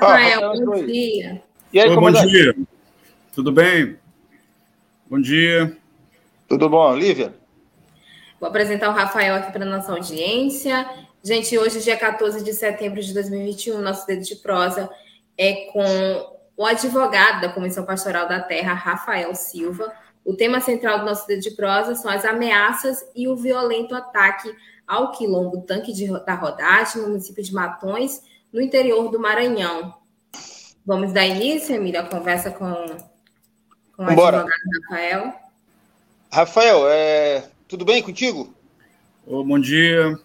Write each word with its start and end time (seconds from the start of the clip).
Rafael, 0.00 0.50
ah, 0.50 0.54
bom 0.64 0.86
dia. 0.86 1.42
E 1.70 1.78
aí, 1.78 1.90
Oi, 1.90 1.94
bom 1.94 2.10
dia. 2.10 2.56
Tudo 3.34 3.52
bem? 3.52 3.98
Bom 5.08 5.20
dia. 5.20 5.76
Tudo 6.48 6.70
bom, 6.70 6.96
Lívia? 6.96 7.34
Vou 8.40 8.48
apresentar 8.48 8.88
o 8.88 8.94
Rafael 8.94 9.34
aqui 9.34 9.52
para 9.52 9.64
a 9.64 9.68
nossa 9.68 9.92
audiência. 9.92 10.88
Gente, 11.22 11.56
hoje, 11.58 11.82
dia 11.82 11.98
14 11.98 12.42
de 12.42 12.54
setembro 12.54 13.02
de 13.02 13.12
2021, 13.12 13.78
nosso 13.82 14.06
dedo 14.06 14.22
de 14.22 14.36
prosa 14.36 14.88
é 15.36 15.66
com 15.70 15.84
o 16.56 16.64
advogado 16.64 17.42
da 17.42 17.50
Comissão 17.50 17.84
Pastoral 17.84 18.26
da 18.26 18.40
Terra, 18.40 18.72
Rafael 18.72 19.34
Silva. 19.34 19.92
O 20.24 20.34
tema 20.34 20.60
central 20.60 21.00
do 21.00 21.04
nosso 21.04 21.26
dedo 21.26 21.42
de 21.42 21.50
prosa 21.50 21.94
são 21.94 22.10
as 22.10 22.24
ameaças 22.24 23.04
e 23.14 23.28
o 23.28 23.36
violento 23.36 23.94
ataque 23.94 24.50
ao 24.86 25.12
quilombo 25.12 25.60
Tanque 25.60 25.92
de, 25.92 26.08
da 26.24 26.34
Rodagem, 26.34 27.02
no 27.02 27.08
município 27.08 27.44
de 27.44 27.52
Matões, 27.52 28.22
no 28.52 28.60
interior 28.60 29.10
do 29.10 29.18
Maranhão. 29.18 29.94
Vamos 30.84 31.12
dar 31.12 31.26
início, 31.26 31.74
Emília, 31.74 32.00
a 32.00 32.08
conversa 32.08 32.50
com, 32.50 32.74
com 33.96 34.02
o 34.02 34.06
advogado 34.06 34.48
Rafael. 34.88 35.34
Rafael, 36.32 36.88
é... 36.88 37.48
tudo 37.68 37.84
bem 37.84 38.02
contigo? 38.02 38.54
Oh, 39.26 39.44
bom 39.44 39.58
dia. 39.58 40.18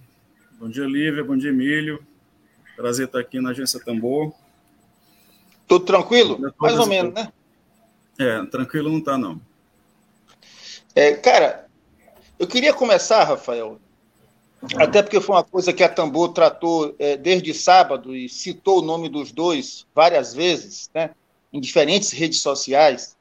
Bom 0.59 0.69
dia, 0.69 0.85
Lívia. 0.85 1.23
Bom 1.23 1.37
dia, 1.37 1.49
Emílio. 1.49 2.05
Prazer 2.75 3.05
estar 3.05 3.19
aqui 3.19 3.39
na 3.39 3.51
Agência 3.51 3.79
Tambor. 3.79 4.33
Tudo 5.67 5.85
tranquilo? 5.85 6.39
Mais 6.59 6.77
ou 6.79 6.87
menos, 6.87 7.13
né? 7.13 7.31
É, 8.19 8.45
tranquilo 8.45 8.89
não 8.89 8.99
está, 8.99 9.17
não. 9.17 9.41
É, 10.93 11.13
cara, 11.13 11.67
eu 12.39 12.47
queria 12.47 12.73
começar, 12.73 13.23
Rafael, 13.23 13.79
até 14.77 15.01
porque 15.01 15.21
foi 15.21 15.35
uma 15.35 15.43
coisa 15.43 15.71
que 15.71 15.83
a 15.83 15.89
Tambor 15.89 16.29
tratou 16.29 16.95
é, 16.97 17.15
desde 17.17 17.53
sábado 17.53 18.15
e 18.15 18.27
citou 18.27 18.79
o 18.79 18.85
nome 18.85 19.09
dos 19.09 19.31
dois 19.31 19.85
várias 19.93 20.33
vezes, 20.33 20.89
né, 20.93 21.11
em 21.53 21.59
diferentes 21.59 22.11
redes 22.11 22.39
sociais. 22.41 23.15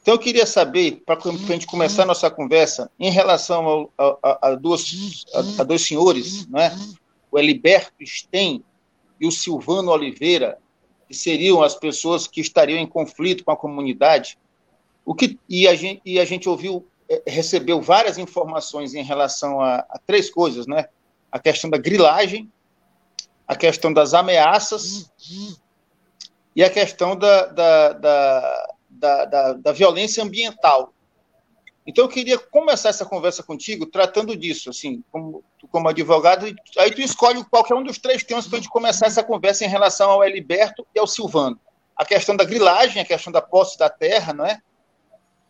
Então, 0.00 0.14
eu 0.14 0.18
queria 0.18 0.46
saber, 0.46 1.02
para 1.04 1.18
a 1.18 1.52
gente 1.52 1.66
começar 1.66 2.04
a 2.04 2.06
nossa 2.06 2.30
conversa, 2.30 2.90
em 2.98 3.10
relação 3.10 3.90
ao, 3.98 4.18
a, 4.22 4.48
a, 4.48 4.54
duas, 4.54 5.24
a, 5.34 5.62
a, 5.62 5.64
dois 5.64 5.82
senhores, 5.82 6.46
né, 6.46 6.74
o 7.30 7.38
Eliberto 7.38 8.06
Stein 8.06 8.62
e 9.20 9.26
o 9.26 9.32
Silvano 9.32 9.90
Oliveira, 9.90 10.58
que 11.08 11.14
seriam 11.14 11.62
as 11.62 11.74
pessoas 11.74 12.26
que 12.26 12.40
estariam 12.40 12.78
em 12.78 12.86
conflito 12.86 13.44
com 13.44 13.50
a 13.50 13.56
comunidade, 13.56 14.38
o 15.04 15.14
que, 15.14 15.38
e, 15.48 15.66
a 15.66 15.74
gente, 15.74 16.00
e 16.04 16.20
a 16.20 16.24
gente 16.24 16.48
ouviu 16.48 16.86
recebeu 17.26 17.80
várias 17.80 18.18
informações 18.18 18.94
em 18.94 19.02
relação 19.02 19.60
a, 19.60 19.76
a, 19.88 19.98
três 20.06 20.30
coisas, 20.30 20.66
né? 20.66 20.88
A 21.30 21.38
questão 21.38 21.70
da 21.70 21.78
grilagem, 21.78 22.50
a 23.46 23.56
questão 23.56 23.92
das 23.92 24.14
ameaças 24.14 25.10
e 26.54 26.62
a 26.62 26.68
questão 26.70 27.16
da, 27.16 27.46
da, 27.46 27.92
da, 27.92 28.74
da, 28.90 29.24
da, 29.24 29.52
da 29.54 29.72
violência 29.72 30.22
ambiental. 30.22 30.92
Então, 31.86 32.04
eu 32.04 32.08
queria 32.10 32.38
começar 32.38 32.90
essa 32.90 33.06
conversa 33.06 33.42
contigo 33.42 33.86
tratando 33.86 34.36
disso, 34.36 34.68
assim, 34.68 35.02
como, 35.10 35.42
como 35.70 35.88
advogado, 35.88 36.44
aí 36.76 36.90
tu 36.90 37.00
escolhe 37.00 37.42
qualquer 37.44 37.74
um 37.74 37.82
dos 37.82 37.96
três 37.96 38.22
temas 38.22 38.46
para 38.46 38.58
a 38.58 38.60
gente 38.60 38.70
começar 38.70 39.06
essa 39.06 39.24
conversa 39.24 39.64
em 39.64 39.68
relação 39.68 40.10
ao 40.10 40.22
Eliberto 40.22 40.86
e 40.94 40.98
ao 40.98 41.06
Silvano. 41.06 41.58
A 41.96 42.04
questão 42.04 42.36
da 42.36 42.44
grilagem, 42.44 43.00
a 43.00 43.06
questão 43.06 43.32
da 43.32 43.40
posse 43.40 43.78
da 43.78 43.88
terra, 43.88 44.34
não 44.34 44.44
é? 44.44 44.60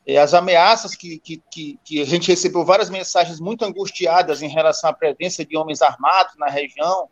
É, 0.09 0.17
as 0.17 0.33
ameaças 0.33 0.95
que, 0.95 1.19
que, 1.19 1.43
que, 1.51 1.79
que, 1.85 2.01
a 2.01 2.07
gente 2.07 2.29
recebeu 2.29 2.65
várias 2.65 2.89
mensagens 2.89 3.39
muito 3.39 3.63
angustiadas 3.63 4.41
em 4.41 4.49
relação 4.49 4.89
à 4.89 4.93
presença 4.95 5.45
de 5.45 5.55
homens 5.55 5.83
armados 5.83 6.35
na 6.39 6.47
região, 6.47 7.11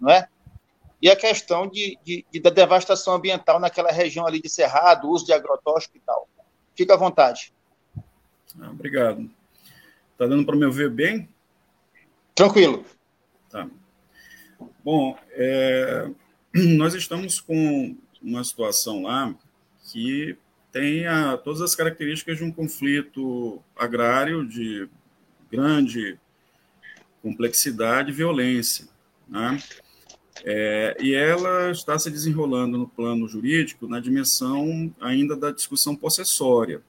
não 0.00 0.08
é? 0.08 0.28
E 1.02 1.10
a 1.10 1.16
questão 1.16 1.66
de, 1.66 1.98
de, 2.04 2.24
de 2.30 2.38
da 2.38 2.50
devastação 2.50 3.14
ambiental 3.14 3.58
naquela 3.58 3.90
região 3.90 4.24
ali 4.24 4.40
de 4.40 4.48
Cerrado, 4.48 5.08
uso 5.08 5.26
de 5.26 5.32
agrotóxico 5.32 5.96
e 5.96 6.00
tal. 6.00 6.28
Fica 6.76 6.94
à 6.94 6.96
vontade. 6.96 7.52
Ah, 8.60 8.70
obrigado. 8.70 9.28
Está 10.12 10.28
dando 10.28 10.46
para 10.46 10.54
me 10.54 10.64
ouvir 10.64 10.90
bem? 10.90 11.28
Tranquilo. 12.36 12.84
Tá. 13.50 13.68
Bom, 14.84 15.18
é, 15.32 16.08
nós 16.54 16.94
estamos 16.94 17.40
com 17.40 17.96
uma 18.22 18.44
situação 18.44 19.02
lá 19.02 19.34
que 19.90 20.38
tem 20.72 21.06
a, 21.06 21.36
todas 21.36 21.60
as 21.60 21.74
características 21.74 22.38
de 22.38 22.44
um 22.44 22.52
conflito 22.52 23.62
agrário 23.76 24.46
de 24.46 24.88
grande 25.50 26.18
complexidade 27.22 28.10
e 28.10 28.14
violência. 28.14 28.86
Né? 29.28 29.60
É, 30.44 30.96
e 31.00 31.14
ela 31.14 31.70
está 31.70 31.98
se 31.98 32.10
desenrolando 32.10 32.78
no 32.78 32.88
plano 32.88 33.26
jurídico 33.26 33.88
na 33.88 34.00
dimensão 34.00 34.94
ainda 35.00 35.36
da 35.36 35.50
discussão 35.50 35.96
possessória. 35.96 36.82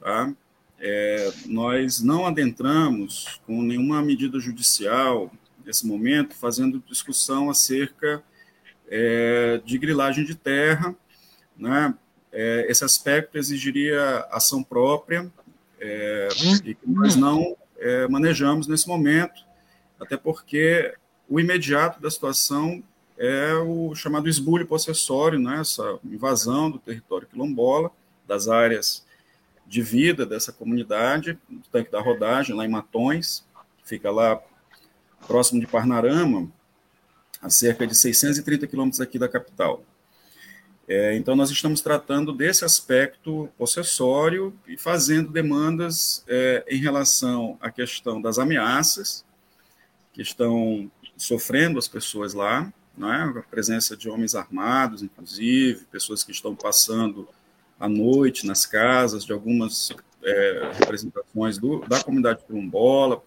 Tá? 0.00 0.32
É, 0.78 1.32
nós 1.46 2.02
não 2.02 2.26
adentramos 2.26 3.40
com 3.46 3.62
nenhuma 3.62 4.02
medida 4.02 4.38
judicial 4.38 5.32
nesse 5.64 5.86
momento, 5.86 6.34
fazendo 6.34 6.82
discussão 6.88 7.48
acerca 7.48 8.22
é, 8.88 9.60
de 9.64 9.78
grilagem 9.78 10.24
de 10.24 10.34
terra, 10.34 10.94
né, 11.56 11.94
é, 12.32 12.66
esse 12.68 12.84
aspecto 12.84 13.36
exigiria 13.36 14.26
ação 14.30 14.62
própria, 14.62 15.30
é, 15.80 16.28
e 16.64 16.74
que 16.74 16.88
nós 16.88 17.16
não 17.16 17.56
é, 17.78 18.06
manejamos 18.08 18.66
nesse 18.66 18.88
momento, 18.88 19.44
até 20.00 20.16
porque 20.16 20.94
o 21.28 21.38
imediato 21.38 22.00
da 22.00 22.10
situação 22.10 22.82
é 23.18 23.54
o 23.54 23.94
chamado 23.94 24.28
esbulho 24.28 24.66
possessório, 24.66 25.38
né, 25.38 25.60
essa 25.60 25.98
invasão 26.04 26.70
do 26.70 26.78
território 26.78 27.26
quilombola, 27.26 27.90
das 28.26 28.48
áreas 28.48 29.04
de 29.66 29.82
vida 29.82 30.24
dessa 30.24 30.52
comunidade, 30.52 31.38
do 31.48 31.62
tanque 31.70 31.90
da 31.90 32.00
rodagem, 32.00 32.54
lá 32.54 32.64
em 32.64 32.68
Matões, 32.68 33.44
que 33.78 33.88
fica 33.88 34.10
lá 34.10 34.40
próximo 35.26 35.60
de 35.60 35.66
Parnarama, 35.66 36.50
a 37.40 37.50
cerca 37.50 37.86
de 37.86 37.96
630 37.96 38.66
quilômetros 38.66 39.00
aqui 39.00 39.18
da 39.18 39.28
capital. 39.28 39.82
É, 40.94 41.16
então, 41.16 41.34
nós 41.34 41.50
estamos 41.50 41.80
tratando 41.80 42.34
desse 42.34 42.66
aspecto 42.66 43.48
possessório 43.56 44.52
e 44.68 44.76
fazendo 44.76 45.32
demandas 45.32 46.22
é, 46.28 46.62
em 46.68 46.76
relação 46.76 47.56
à 47.62 47.70
questão 47.70 48.20
das 48.20 48.38
ameaças 48.38 49.24
que 50.12 50.20
estão 50.20 50.90
sofrendo 51.16 51.78
as 51.78 51.88
pessoas 51.88 52.34
lá, 52.34 52.70
né? 52.94 53.32
a 53.34 53.40
presença 53.40 53.96
de 53.96 54.10
homens 54.10 54.34
armados, 54.34 55.02
inclusive, 55.02 55.86
pessoas 55.86 56.22
que 56.22 56.30
estão 56.30 56.54
passando 56.54 57.26
a 57.80 57.88
noite 57.88 58.46
nas 58.46 58.66
casas 58.66 59.24
de 59.24 59.32
algumas 59.32 59.94
é, 60.22 60.72
representações 60.78 61.56
do, 61.56 61.80
da 61.88 62.04
comunidade 62.04 62.44
quilombola, 62.44 63.22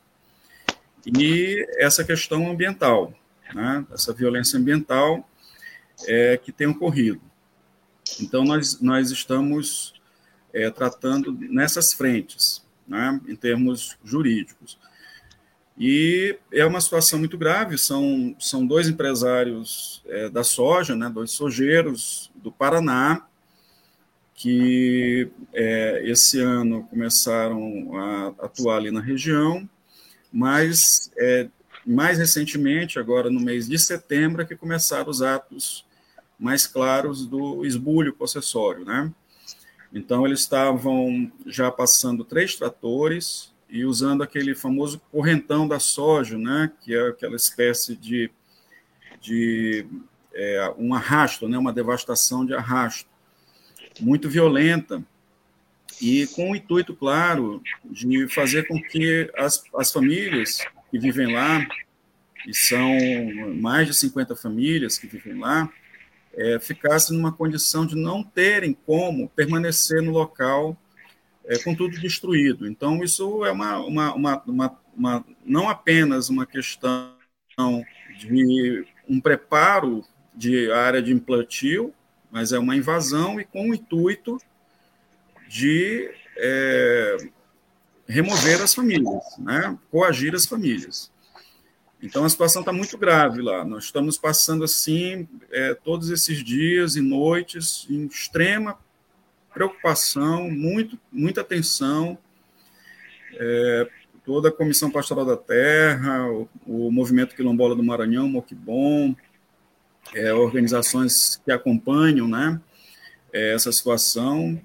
e 1.04 1.68
essa 1.80 2.04
questão 2.04 2.48
ambiental, 2.48 3.12
né? 3.56 3.84
essa 3.92 4.14
violência 4.14 4.60
ambiental 4.60 5.28
é, 6.06 6.38
que 6.38 6.52
tem 6.52 6.68
ocorrido. 6.68 7.20
Então, 8.20 8.44
nós, 8.44 8.80
nós 8.82 9.12
estamos 9.12 9.94
é, 10.54 10.70
tratando 10.70 11.32
nessas 11.34 11.94
frentes, 11.94 12.64
né, 12.88 13.20
em 13.28 13.36
termos 13.36 13.98
jurídicos. 14.04 14.78
E 15.78 16.38
é 16.54 16.66
uma 16.66 16.80
situação 16.80 17.20
muito 17.20 17.38
grave, 17.38 17.78
são, 17.78 18.34
são 18.40 18.66
dois 18.66 18.88
empresários 18.88 20.02
é, 20.08 20.30
da 20.30 20.44
soja, 20.44 20.96
né, 20.96 21.10
dois 21.10 21.32
sojeiros 21.32 22.32
do 22.36 22.52
Paraná, 22.52 23.28
que 24.34 25.30
é, 25.54 26.02
esse 26.06 26.40
ano 26.40 26.84
começaram 26.84 27.98
a 27.98 28.28
atuar 28.46 28.78
ali 28.78 28.92
na 28.92 29.02
região, 29.02 29.68
mas 30.32 31.12
é, 31.18 31.50
mais 31.86 32.18
recentemente, 32.18 32.98
agora 32.98 33.30
no 33.30 33.40
mês 33.40 33.68
de 33.68 33.78
setembro, 33.78 34.42
é 34.42 34.46
que 34.46 34.56
começaram 34.56 35.10
os 35.10 35.22
atos 35.22 35.86
mais 36.40 36.68
claros 36.68 37.26
do 37.26 37.66
esbulho 37.66 38.14
possessório, 38.14 38.86
né? 38.86 39.12
Então, 39.94 40.26
eles 40.26 40.42
estavam 40.42 41.32
já 41.46 41.72
passando 41.72 42.26
três 42.26 42.56
tratores 42.56 43.54
e 43.70 43.86
usando 43.86 44.24
aquele 44.24 44.54
famoso 44.54 45.02
correntão 45.12 45.68
da 45.68 45.80
soja, 45.80 46.38
né, 46.38 46.72
que 46.82 46.94
é 46.96 47.08
aquela 47.08 47.36
espécie 47.36 47.96
de, 47.96 48.30
de 49.22 49.86
é, 50.34 50.74
um 50.78 50.94
arrasto, 50.94 51.48
né, 51.48 51.58
uma 51.58 51.74
devastação 51.74 52.46
de 52.46 52.54
arrasto, 52.54 53.10
muito 54.00 54.30
violenta, 54.30 55.04
e 56.02 56.28
com 56.28 56.52
o 56.52 56.56
intuito, 56.56 56.94
claro, 56.94 57.64
de 57.86 58.28
fazer 58.28 58.68
com 58.68 58.82
que 58.82 59.32
as, 59.38 59.64
as 59.76 59.92
famílias 59.92 60.60
que 60.92 61.00
vivem 61.00 61.34
lá, 61.34 61.66
e 62.46 62.54
são 62.54 62.92
mais 63.56 63.88
de 63.88 63.94
50 63.94 64.36
famílias 64.36 64.98
que 64.98 65.08
vivem 65.08 65.40
lá, 65.40 65.72
é, 66.36 66.60
ficassem 66.60 67.18
numa 67.18 67.32
condição 67.32 67.86
de 67.86 67.96
não 67.96 68.24
terem 68.24 68.74
como 68.86 69.30
permanecer 69.30 70.02
no 70.02 70.12
local 70.12 70.78
é, 71.46 71.58
com 71.60 71.74
tudo 71.74 72.00
destruído. 72.00 72.68
Então, 72.68 73.04
isso 73.04 73.46
é 73.46 73.52
uma, 73.52 73.80
uma, 73.80 74.14
uma, 74.14 74.44
uma, 74.46 74.80
uma 74.96 75.26
não 75.46 75.70
apenas 75.70 76.30
uma 76.30 76.46
questão 76.46 77.16
de 78.18 78.86
um 79.08 79.20
preparo 79.22 80.04
de 80.34 80.72
área 80.72 81.02
de 81.02 81.14
implantio, 81.14 81.94
mas 82.30 82.52
é 82.52 82.60
uma 82.60 82.76
invasão 82.76 83.40
e 83.40 83.46
com 83.46 83.70
o 83.70 83.74
intuito 83.74 84.38
de 85.48 86.12
é, 86.38 87.18
remover 88.08 88.62
as 88.62 88.74
famílias, 88.74 89.24
né? 89.38 89.78
coagir 89.90 90.36
as 90.36 90.46
famílias. 90.46 91.12
Então 92.06 92.24
a 92.24 92.30
situação 92.30 92.62
está 92.62 92.72
muito 92.72 92.98
grave 92.98 93.42
lá. 93.42 93.66
Nós 93.66 93.86
estamos 93.86 94.18
passando 94.18 94.64
assim 94.64 95.28
é, 95.52 95.74
todos 95.74 96.12
esses 96.12 96.44
dias 96.44 96.96
e 96.96 97.02
noites 97.02 97.88
em 97.90 98.06
extrema 98.06 98.78
preocupação, 99.52 100.52
muito, 100.52 101.00
muita 101.12 101.42
atenção. 101.42 102.18
É, 103.34 103.90
toda 104.24 104.50
a 104.50 104.52
Comissão 104.52 104.92
Pastoral 104.92 105.26
da 105.26 105.36
Terra, 105.36 106.30
o, 106.30 106.50
o 106.66 106.92
Movimento 106.92 107.36
Quilombola 107.36 107.76
do 107.76 107.84
Maranhão, 107.84 108.28
Moquibom, 108.28 109.16
é, 110.14 110.32
organizações 110.34 111.42
que 111.44 111.52
acompanham 111.52 112.28
né, 112.28 112.62
é, 113.34 113.54
essa 113.54 113.72
situação, 113.72 114.62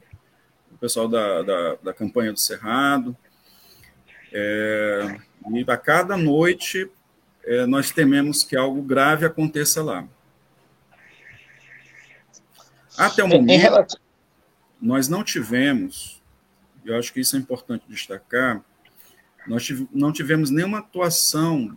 o 0.73 0.77
pessoal 0.77 1.09
da, 1.09 1.43
da, 1.43 1.75
da 1.77 1.95
campanha 1.95 2.33
do 2.33 2.41
Cerrado. 2.41 3.17
É, 4.33 5.19
e 5.53 5.65
a 5.67 5.77
cada 5.77 6.17
noite 6.17 6.91
é, 7.45 7.67
nós 7.67 7.91
tememos 7.91 8.45
que 8.45 8.57
algo 8.57 8.83
grave 8.83 9.27
aconteça 9.27 9.83
lá. 9.83 10.07
Até 12.97 13.25
o 13.25 13.29
momento, 13.29 13.99
nós 14.81 15.09
não 15.09 15.25
tivemos, 15.25 16.21
eu 16.85 16.97
acho 16.97 17.13
que 17.13 17.21
isso 17.21 17.37
é 17.37 17.39
importante 17.39 17.85
destacar, 17.89 18.63
nós 19.47 19.67
não 19.93 20.13
tivemos 20.13 20.51
nenhuma 20.51 20.79
atuação 20.79 21.77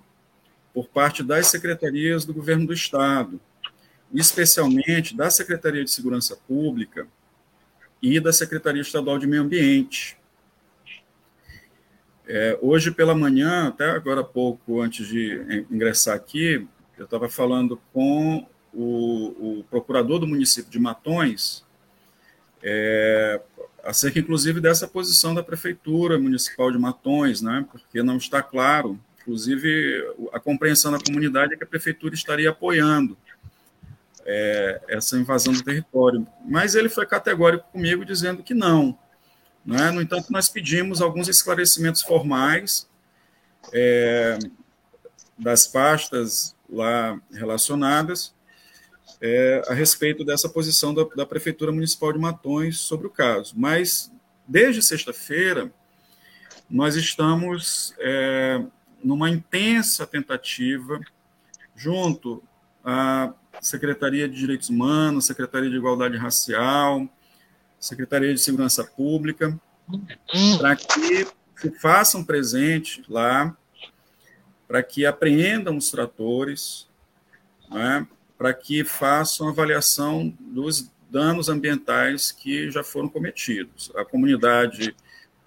por 0.73 0.87
parte 0.87 1.23
das 1.23 1.47
secretarias 1.47 2.25
do 2.25 2.33
governo 2.33 2.67
do 2.67 2.73
Estado, 2.73 3.39
especialmente 4.13 5.15
da 5.15 5.29
Secretaria 5.29 5.83
de 5.83 5.91
Segurança 5.91 6.35
Pública 6.47 7.07
e 8.01 8.19
da 8.19 8.33
Secretaria 8.33 8.81
Estadual 8.81 9.17
de 9.17 9.27
Meio 9.27 9.43
Ambiente. 9.43 10.17
É, 12.27 12.57
hoje 12.61 12.91
pela 12.91 13.13
manhã, 13.13 13.67
até 13.67 13.89
agora 13.89 14.23
pouco, 14.23 14.81
antes 14.81 15.07
de 15.07 15.65
ingressar 15.69 16.15
aqui, 16.15 16.67
eu 16.97 17.05
estava 17.05 17.27
falando 17.27 17.79
com 17.91 18.47
o, 18.73 19.59
o 19.59 19.63
procurador 19.69 20.19
do 20.19 20.27
município 20.27 20.71
de 20.71 20.79
Matões, 20.79 21.63
é, 22.61 23.41
acerca, 23.83 24.19
inclusive, 24.19 24.61
dessa 24.61 24.87
posição 24.87 25.35
da 25.35 25.43
Prefeitura 25.43 26.17
Municipal 26.17 26.71
de 26.71 26.77
Matões, 26.77 27.41
né, 27.41 27.65
porque 27.69 28.01
não 28.01 28.17
está 28.17 28.41
claro, 28.41 28.97
inclusive, 29.21 30.03
a 30.31 30.39
compreensão 30.39 30.91
da 30.91 30.99
comunidade 30.99 31.53
é 31.53 31.57
que 31.57 31.63
a 31.63 31.67
Prefeitura 31.67 32.13
estaria 32.13 32.49
apoiando 32.49 33.17
é, 34.25 34.81
essa 34.87 35.17
invasão 35.17 35.53
do 35.53 35.63
território. 35.63 36.25
Mas 36.45 36.75
ele 36.75 36.89
foi 36.89 37.05
categórico 37.05 37.65
comigo, 37.71 38.05
dizendo 38.05 38.43
que 38.43 38.53
não. 38.53 38.97
Né? 39.65 39.91
No 39.91 40.01
entanto, 40.01 40.31
nós 40.31 40.49
pedimos 40.49 41.01
alguns 41.01 41.27
esclarecimentos 41.27 42.01
formais 42.01 42.89
é, 43.71 44.37
das 45.37 45.67
pastas 45.67 46.55
lá 46.69 47.19
relacionadas, 47.31 48.33
é, 49.21 49.63
a 49.67 49.73
respeito 49.73 50.25
dessa 50.25 50.49
posição 50.49 50.93
da, 50.93 51.03
da, 51.15 51.25
Prefeitura 51.25 51.71
Municipal 51.71 52.11
de 52.11 52.19
Matões 52.19 52.77
sobre 52.79 53.07
o 53.07 53.09
caso. 53.09 53.53
Mas, 53.55 54.11
desde 54.45 54.81
sexta-feira, 54.81 55.71
nós 56.69 56.95
estamos 56.95 57.93
é, 57.99 58.61
numa 59.01 59.29
intensa 59.29 60.05
tentativa, 60.05 60.99
junto 61.75 62.43
à 62.83 63.33
Secretaria 63.61 64.27
de 64.27 64.35
Direitos 64.35 64.69
Humanos, 64.69 65.25
Secretaria 65.25 65.69
de 65.69 65.77
Igualdade 65.77 66.17
Racial, 66.17 67.07
Secretaria 67.83 68.33
de 68.33 68.39
Segurança 68.39 68.81
Pública, 68.81 69.59
para 70.57 70.73
que 70.73 71.27
se 71.57 71.69
façam 71.81 72.23
presente 72.23 73.03
lá, 73.09 73.57
para 74.65 74.81
que 74.81 75.05
apreendam 75.05 75.75
os 75.75 75.91
tratores, 75.91 76.87
né, 77.69 78.07
para 78.37 78.53
que 78.53 78.85
façam 78.85 79.49
avaliação 79.49 80.33
dos 80.39 80.89
danos 81.09 81.49
ambientais 81.49 82.31
que 82.31 82.71
já 82.71 82.85
foram 82.85 83.09
cometidos. 83.09 83.91
A 83.97 84.05
comunidade 84.05 84.95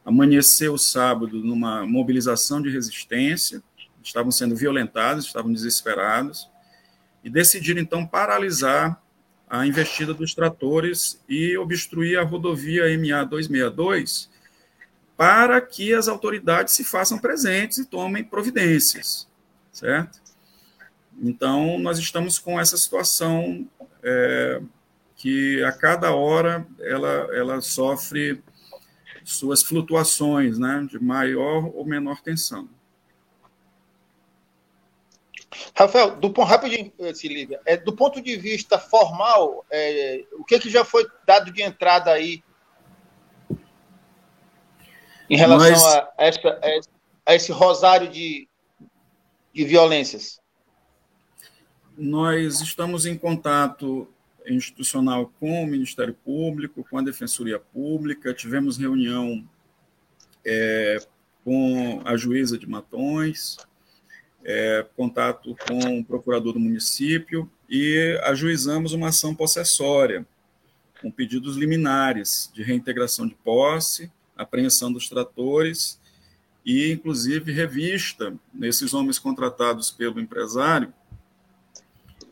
amanheceu 0.05 0.77
sábado 0.77 1.43
numa 1.43 1.87
mobilização 1.87 2.61
de 2.61 2.69
resistência, 2.69 3.63
estavam 4.03 4.31
sendo 4.31 4.55
violentados, 4.55 5.25
estavam 5.25 5.51
desesperados, 5.51 6.51
e 7.25 7.31
decidiram 7.31 7.81
então 7.81 8.07
paralisar 8.07 9.03
a 9.49 9.67
investida 9.67 10.13
dos 10.13 10.35
tratores 10.35 11.21
e 11.29 11.57
obstruir 11.57 12.19
a 12.19 12.25
rodovia 12.25 12.85
MA 12.99 13.25
262 13.25 14.29
para 15.17 15.61
que 15.61 15.95
as 15.95 16.09
autoridades 16.09 16.75
se 16.75 16.85
façam 16.85 17.19
presentes 17.19 17.79
e 17.79 17.87
tomem 17.87 18.23
providências, 18.23 19.27
certo? 19.73 20.21
Então, 21.23 21.79
nós 21.79 21.99
estamos 21.99 22.39
com 22.39 22.61
essa 22.61 22.77
situação 22.77 23.67
é, 24.03 24.61
que 25.17 25.63
a 25.65 25.73
cada 25.73 26.13
hora 26.15 26.67
ela, 26.81 27.29
ela 27.33 27.61
sofre 27.63 28.43
suas 29.25 29.63
flutuações, 29.63 30.59
né, 30.59 30.87
de 30.89 31.03
maior 31.03 31.71
ou 31.75 31.85
menor 31.87 32.21
tensão. 32.21 32.69
Rafael, 35.75 36.17
do 36.17 36.31
ponto 36.31 36.49
rapidinho, 36.49 36.93
eh, 36.99 37.15
Silvia, 37.15 37.61
é, 37.65 37.77
do 37.77 37.95
ponto 37.95 38.21
de 38.21 38.37
vista 38.37 38.79
formal, 38.79 39.65
é, 39.71 40.25
o 40.33 40.45
que, 40.45 40.59
que 40.59 40.71
já 40.71 40.85
foi 40.85 41.07
dado 41.27 41.53
de 41.53 41.63
entrada 41.63 42.11
aí 42.11 42.43
em 45.29 45.37
relação 45.37 45.71
Nós... 45.71 45.85
a, 45.85 46.13
essa, 46.19 46.61
a, 47.27 47.35
esse 47.35 47.53
rosário 47.53 48.09
de, 48.09 48.49
de 49.53 49.65
violências? 49.65 50.41
Nós 51.97 52.61
estamos 52.61 53.07
em 53.07 53.17
contato 53.17 54.09
institucional 54.47 55.33
com 55.41 55.65
o 55.65 55.67
Ministério 55.67 56.15
Público, 56.15 56.87
com 56.89 56.99
a 56.99 57.03
Defensoria 57.03 57.59
Pública, 57.59 58.33
tivemos 58.33 58.77
reunião 58.77 59.47
é, 60.45 60.99
com 61.45 62.01
a 62.05 62.17
juíza 62.17 62.57
de 62.57 62.67
Matões, 62.69 63.57
é, 64.49 64.87
contato 64.97 65.57
com 65.67 65.99
o 65.99 66.05
procurador 66.05 66.53
do 66.53 66.61
município 66.61 67.51
e 67.69 68.17
ajuizamos 68.23 68.93
uma 68.93 69.09
ação 69.09 69.35
possessória, 69.35 70.25
com 71.03 71.11
pedidos 71.11 71.57
liminares 71.57 72.49
de 72.55 72.63
reintegração 72.63 73.27
de 73.27 73.35
posse, 73.35 74.11
apreensão 74.37 74.93
dos 74.93 75.09
tratores 75.09 76.01
e, 76.65 76.93
inclusive, 76.93 77.51
revista 77.51 78.33
nesses 78.55 78.95
homens 78.95 79.19
contratados 79.19 79.91
pelo 79.91 80.21
empresário 80.21 80.95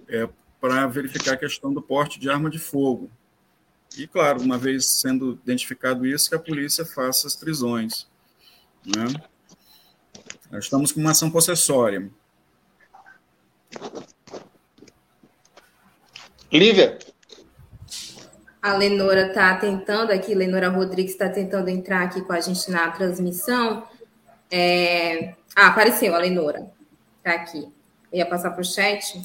é, 0.09 0.29
para 0.61 0.87
verificar 0.87 1.33
a 1.33 1.37
questão 1.37 1.75
do 1.75 1.83
porte 1.83 2.21
de 2.21 2.31
arma 2.31 2.49
de 2.49 2.61
fogo. 2.61 3.11
E, 3.99 4.07
claro, 4.07 4.41
uma 4.41 4.57
vez 4.57 4.87
sendo 4.87 5.33
identificado 5.43 6.07
isso, 6.07 6.29
que 6.29 6.37
a 6.37 6.39
polícia 6.39 6.85
faça 6.85 7.27
as 7.27 7.35
prisões. 7.35 8.07
Né? 8.87 9.07
Nós 10.55 10.67
estamos 10.67 10.93
com 10.93 11.01
uma 11.01 11.11
ação 11.11 11.33
possessória. 11.33 12.09
Lívia. 16.53 16.97
A 18.63 18.75
Lenora 18.75 19.27
está 19.27 19.57
tentando 19.57 20.13
aqui, 20.13 20.33
Lenora 20.33 20.69
Rodrigues 20.69 21.11
está 21.11 21.29
tentando 21.29 21.69
entrar 21.69 22.05
aqui 22.05 22.23
com 22.23 22.33
a 22.33 22.41
gente 22.41 22.71
na 22.71 22.89
transmissão. 22.93 23.83
É... 24.49 25.35
Ah, 25.57 25.67
apareceu 25.67 26.15
a 26.15 26.19
Lenora. 26.19 26.71
Está 27.19 27.33
aqui. 27.33 27.69
Eu 28.13 28.19
ia 28.19 28.27
passar 28.27 28.53
para 28.53 28.61
o 28.61 28.65
chat. 28.65 29.21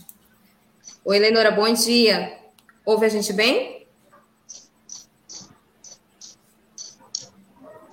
Oi, 1.05 1.19
Lenora, 1.19 1.51
bom 1.51 1.71
dia. 1.71 2.39
Ouve 2.83 3.05
a 3.05 3.09
gente 3.09 3.31
bem? 3.33 3.78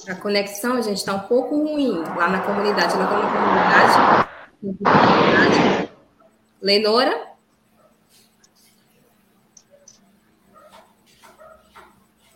A 0.09 0.15
conexão, 0.15 0.81
gente, 0.83 0.99
está 0.99 1.15
um 1.15 1.21
pouco 1.21 1.57
ruim 1.57 1.99
lá 2.17 2.29
na 2.29 2.41
comunidade. 2.41 2.95
Ela 2.95 3.05
está 3.05 3.19
na 3.19 4.25
comunidade. 4.73 5.91
Lenora? 6.63 7.33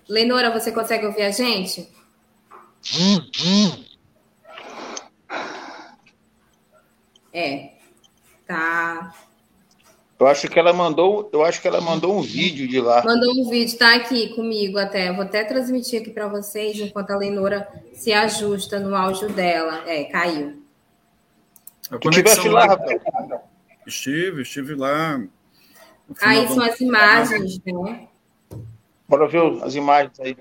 Lenora, 0.08 0.50
você 0.50 0.72
consegue 0.72 1.06
ouvir 1.06 1.22
a 1.22 1.30
gente? 1.30 1.88
É. 7.32 7.74
Tá. 8.46 9.14
Eu 10.20 10.26
acho 10.26 10.48
que 10.48 10.58
ela 10.58 10.70
mandou, 10.74 11.30
eu 11.32 11.42
acho 11.42 11.62
que 11.62 11.66
ela 11.66 11.80
mandou 11.80 12.18
um 12.18 12.20
vídeo 12.20 12.68
de 12.68 12.78
lá. 12.78 13.02
Mandou 13.02 13.32
um 13.40 13.48
vídeo, 13.48 13.78
tá 13.78 13.94
aqui 13.96 14.34
comigo 14.34 14.76
até. 14.76 15.10
Vou 15.10 15.22
até 15.22 15.44
transmitir 15.44 16.02
aqui 16.02 16.10
para 16.10 16.28
vocês 16.28 16.78
enquanto 16.78 17.12
a 17.12 17.16
Lenora 17.16 17.66
se 17.94 18.12
ajusta 18.12 18.78
no 18.78 18.94
áudio 18.94 19.30
dela. 19.30 19.82
É, 19.88 20.04
caiu. 20.04 20.62
Tu 22.02 22.10
estiveste 22.10 22.50
lá, 22.50 22.66
Rafael? 22.66 23.00
Estive, 23.86 24.42
estive 24.42 24.74
lá. 24.74 25.24
Aí 26.20 26.46
são 26.48 26.62
as 26.64 26.78
imagens, 26.82 27.58
né? 27.64 28.08
Bora 29.08 29.26
ver 29.26 29.40
as 29.62 29.74
imagens 29.74 30.20
aí. 30.20 30.36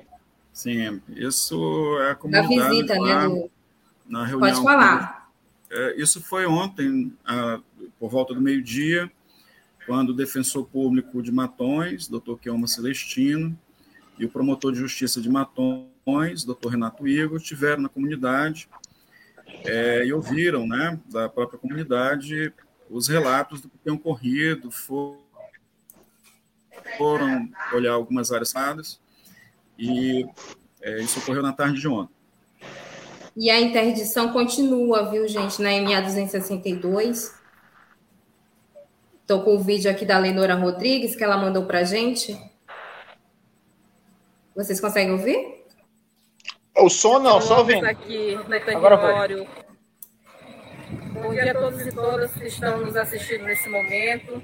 Sim, 0.51 1.01
isso 1.15 1.97
é 2.01 2.11
a 2.11 2.15
comunidade. 2.15 2.53
Da 2.53 2.69
visita, 2.69 2.93
né, 2.95 2.99
lá, 2.99 3.29
né? 3.29 3.33
Do... 3.33 3.51
Na 4.09 4.25
reunião. 4.25 4.51
Pode 4.51 4.61
falar. 4.61 5.29
É, 5.71 5.95
isso 5.95 6.21
foi 6.21 6.45
ontem, 6.45 7.13
a, 7.25 7.61
por 7.97 8.09
volta 8.09 8.33
do 8.33 8.41
meio-dia 8.41 9.09
quando 9.89 10.11
o 10.11 10.13
defensor 10.13 10.67
público 10.67 11.19
de 11.19 11.31
Matões, 11.31 12.07
doutor 12.07 12.37
Kelma 12.37 12.67
Celestino, 12.67 13.57
e 14.19 14.25
o 14.25 14.29
promotor 14.29 14.71
de 14.71 14.77
justiça 14.77 15.19
de 15.19 15.27
Matões, 15.27 16.43
doutor 16.43 16.69
Renato 16.69 17.07
Igor, 17.07 17.37
estiveram 17.37 17.81
na 17.81 17.89
comunidade 17.89 18.69
é, 19.65 20.05
e 20.05 20.13
ouviram, 20.13 20.67
né, 20.67 20.99
da 21.07 21.27
própria 21.27 21.57
comunidade, 21.57 22.53
os 22.87 23.07
relatos 23.07 23.61
do 23.61 23.67
que 23.67 23.79
tem 23.79 23.91
ocorrido, 23.91 24.69
foram, 24.69 25.17
olhar 27.73 27.93
algumas 27.93 28.31
áreas 28.31 28.53
dadas, 28.53 29.01
e 29.75 30.23
é, 30.83 31.01
isso 31.01 31.17
ocorreu 31.17 31.41
na 31.41 31.51
tarde 31.51 31.81
de 31.81 31.87
ontem. 31.87 32.13
E 33.35 33.49
a 33.49 33.59
interdição 33.59 34.31
continua, 34.31 35.09
viu, 35.09 35.27
gente, 35.27 35.59
na 35.63 35.71
MA 35.81 35.99
262, 35.99 37.38
Estou 39.29 39.43
com 39.43 39.57
o 39.57 39.59
vídeo 39.59 39.91
aqui 39.91 40.05
da 40.07 40.17
Lenora 40.17 40.55
Rodrigues, 40.55 41.15
que 41.15 41.23
ela 41.23 41.37
mandou 41.37 41.63
para 41.67 41.81
a 41.81 41.83
gente. 41.83 42.35
Vocês 44.55 44.81
conseguem 44.81 45.11
ouvir? 45.11 45.67
O 46.75 46.89
som 46.89 47.19
não, 47.19 47.39
só 47.39 47.59
ouvindo. 47.59 47.85
aqui 47.85 48.33
no 48.35 48.59
território. 48.59 49.47
Bom 51.13 51.29
dia 51.29 51.51
a 51.51 51.53
todos 51.53 51.85
e 51.85 51.91
todas 51.91 52.33
que 52.33 52.47
estão 52.47 52.79
nos 52.83 52.95
assistindo 52.95 53.43
nesse 53.43 53.69
momento. 53.69 54.41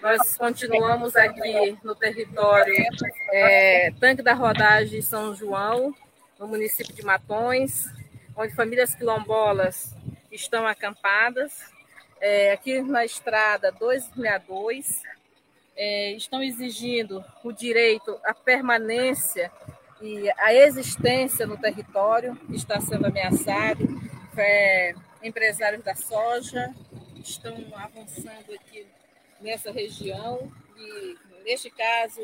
Nós 0.00 0.36
continuamos 0.36 1.16
aqui 1.16 1.76
no 1.82 1.96
território 1.96 2.84
é, 3.32 3.90
Tanque 3.98 4.22
da 4.22 4.34
Rodagem 4.34 5.02
São 5.02 5.34
João, 5.34 5.92
no 6.38 6.46
município 6.46 6.94
de 6.94 7.04
Matões, 7.04 7.88
onde 8.36 8.54
famílias 8.54 8.94
quilombolas 8.94 9.92
estão 10.30 10.68
acampadas 10.68 11.79
é, 12.20 12.52
aqui 12.52 12.80
na 12.82 13.04
estrada 13.04 13.72
262, 13.72 15.02
é, 15.76 16.12
estão 16.12 16.42
exigindo 16.42 17.24
o 17.42 17.52
direito 17.52 18.18
à 18.24 18.34
permanência 18.34 19.50
e 20.00 20.30
à 20.38 20.52
existência 20.52 21.46
no 21.46 21.56
território 21.56 22.36
que 22.36 22.56
está 22.56 22.80
sendo 22.80 23.06
ameaçado. 23.06 23.88
É, 24.36 24.94
empresários 25.22 25.82
da 25.82 25.94
soja 25.94 26.74
estão 27.22 27.54
avançando 27.74 28.54
aqui 28.54 28.86
nessa 29.40 29.70
região 29.70 30.50
e, 30.76 31.16
neste 31.44 31.70
caso, 31.70 32.20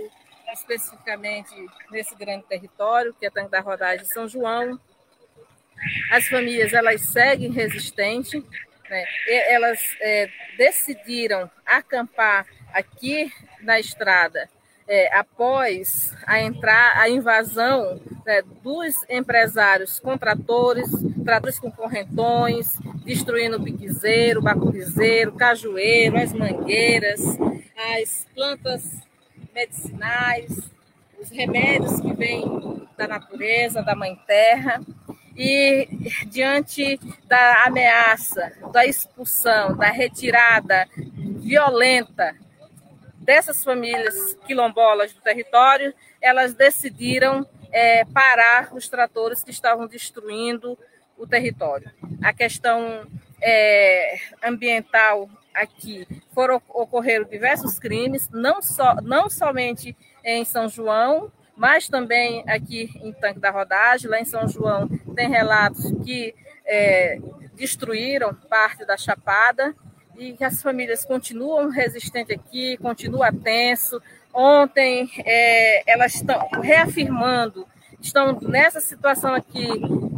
especificamente 0.53 1.55
nesse 1.91 2.15
grande 2.15 2.45
território, 2.45 3.15
que 3.15 3.26
é 3.26 3.31
Tanque 3.31 3.50
da 3.50 3.61
Rodagem 3.61 4.05
São 4.07 4.29
João. 4.29 4.81
As 6.11 6.26
famílias 6.29 6.73
elas 6.73 7.03
seguem 7.03 7.50
resistentes, 7.50 8.43
né? 8.88 9.05
Elas 9.49 9.81
é, 10.00 10.28
decidiram 10.57 11.50
acampar 11.64 12.47
aqui 12.73 13.33
na 13.62 13.81
estrada 13.81 14.49
é, 14.88 15.12
após 15.16 16.14
a 16.26 16.40
entrar 16.40 16.97
a 16.97 17.09
invasão 17.09 18.00
né, 18.25 18.43
dos 18.62 18.95
empresários 19.09 19.99
com 19.99 20.16
tratores, 20.16 20.88
com 21.61 21.71
correntões, 21.71 22.78
destruindo 23.05 23.57
o 23.57 23.64
piquezeiro, 23.64 24.40
bacurizeiro, 24.40 25.33
cajueiro, 25.33 26.16
as 26.16 26.33
mangueiras, 26.33 27.21
as 28.00 28.26
plantas 28.35 28.85
medicinais, 29.52 30.71
os 31.19 31.31
remédios 31.31 32.00
que 32.00 32.12
vêm 32.12 32.87
da 32.97 33.09
natureza, 33.09 33.83
da 33.83 33.97
mãe 33.97 34.14
terra 34.26 34.81
e 35.37 35.88
diante 36.26 36.99
da 37.26 37.64
ameaça, 37.64 38.52
da 38.73 38.87
expulsão, 38.87 39.76
da 39.76 39.90
retirada 39.90 40.88
violenta 40.97 42.35
dessas 43.16 43.62
famílias 43.62 44.35
quilombolas 44.47 45.12
do 45.12 45.21
território, 45.21 45.93
elas 46.23 46.55
decidiram 46.55 47.47
é, 47.73 48.05
parar 48.05 48.73
os 48.73 48.88
tratores 48.88 49.43
que 49.43 49.50
estavam 49.50 49.87
destruindo 49.87 50.78
o 51.19 51.26
território. 51.26 51.90
A 52.23 52.33
questão 52.33 53.07
é, 53.43 54.19
ambiental 54.43 55.28
aqui 55.52 56.07
foram 56.33 56.62
ocorreram 56.69 57.25
diversos 57.25 57.78
crimes, 57.78 58.28
não 58.31 58.62
só 58.62 58.95
não 59.02 59.28
somente 59.28 59.97
em 60.25 60.45
São 60.45 60.69
João, 60.69 61.31
mas 61.57 61.89
também 61.89 62.45
aqui 62.47 62.91
em 63.03 63.13
Tanque 63.13 63.41
da 63.41 63.51
Rodagem, 63.51 64.11
lá 64.11 64.21
em 64.21 64.25
São 64.27 64.47
João, 64.47 64.89
tem 65.15 65.29
relatos 65.29 65.91
que 66.05 66.35
é, 66.67 67.19
destruíram 67.55 68.35
parte 68.49 68.85
da 68.85 68.97
chapada 68.97 69.75
e 70.19 70.35
que 70.35 70.45
as 70.45 70.63
famílias 70.63 71.05
continuam 71.05 71.71
resistentes 71.71 72.37
aqui, 72.37 72.77
continua 72.77 73.33
tenso. 73.33 74.01
Ontem 74.33 75.11
é, 75.25 75.91
elas 75.91 76.15
estão 76.15 76.47
reafirmando, 76.63 77.67
estão 78.01 78.39
nessa 78.43 78.81
situação 78.81 79.35
aqui 79.35 79.67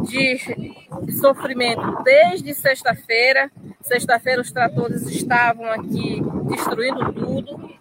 de 0.09 1.12
sofrimento 1.21 2.02
desde 2.02 2.52
sexta-feira. 2.52 3.50
Sexta-feira 3.80 4.42
os 4.42 4.50
tratores 4.50 5.02
estavam 5.02 5.66
aqui 5.66 6.21
destruindo 6.49 7.12
tudo 7.12 7.78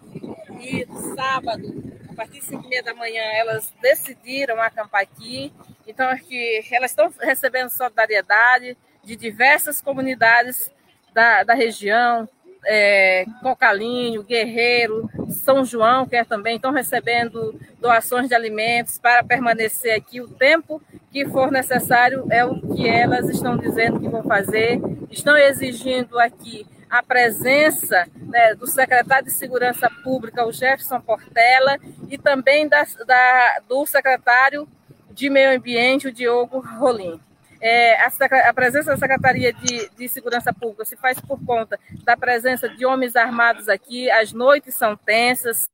e 0.60 0.86
sábado 1.16 1.87
partir 2.18 2.40
de 2.40 2.46
5 2.46 2.64
e 2.64 2.68
meia 2.68 2.82
da 2.82 2.94
manhã, 2.94 3.22
elas 3.22 3.72
decidiram 3.80 4.60
acampar 4.60 5.02
aqui. 5.02 5.52
Então, 5.86 6.10
aqui, 6.10 6.60
elas 6.72 6.90
estão 6.90 7.12
recebendo 7.20 7.70
solidariedade 7.70 8.76
de 9.04 9.14
diversas 9.14 9.80
comunidades 9.80 10.68
da, 11.14 11.44
da 11.44 11.54
região, 11.54 12.28
é, 12.66 13.24
Cocalinho, 13.40 14.24
Guerreiro, 14.24 15.08
São 15.30 15.64
João, 15.64 16.06
que 16.06 16.16
é 16.16 16.24
também 16.24 16.56
estão 16.56 16.72
recebendo 16.72 17.58
doações 17.80 18.28
de 18.28 18.34
alimentos 18.34 18.98
para 18.98 19.22
permanecer 19.22 19.94
aqui 19.94 20.20
o 20.20 20.28
tempo 20.28 20.82
que 21.12 21.24
for 21.26 21.52
necessário, 21.52 22.26
é 22.30 22.44
o 22.44 22.60
que 22.74 22.86
elas 22.88 23.28
estão 23.30 23.56
dizendo 23.56 24.00
que 24.00 24.08
vão 24.08 24.24
fazer. 24.24 24.80
Estão 25.08 25.36
exigindo 25.36 26.18
aqui 26.18 26.66
a 26.90 27.02
presença 27.02 28.06
né, 28.16 28.54
do 28.54 28.66
secretário 28.66 29.26
de 29.26 29.32
Segurança 29.32 29.90
Pública, 30.02 30.46
o 30.46 30.52
Jefferson 30.52 31.00
Portela, 31.00 31.78
e 32.08 32.18
também 32.18 32.68
da, 32.68 32.86
da, 33.06 33.60
do 33.68 33.84
secretário 33.86 34.68
de 35.10 35.28
Meio 35.28 35.56
Ambiente, 35.56 36.08
o 36.08 36.12
Diogo 36.12 36.60
Rolim. 36.60 37.20
É, 37.60 38.00
a, 38.04 38.10
a, 38.48 38.54
presença 38.54 38.92
da 38.92 38.96
Secretaria 38.96 39.52
de, 39.52 39.90
de, 39.90 40.08
Segurança 40.08 40.52
Pública 40.52 40.84
se 40.84 40.96
faz 40.96 41.20
por 41.20 41.44
conta 41.44 41.78
da 42.04 42.16
presença 42.16 42.68
de 42.68 42.86
homens 42.86 43.16
armados 43.16 43.68
aqui, 43.68 44.08
as 44.10 44.32
noites 44.32 44.76
são 44.76 44.96
tensas. 44.96 45.68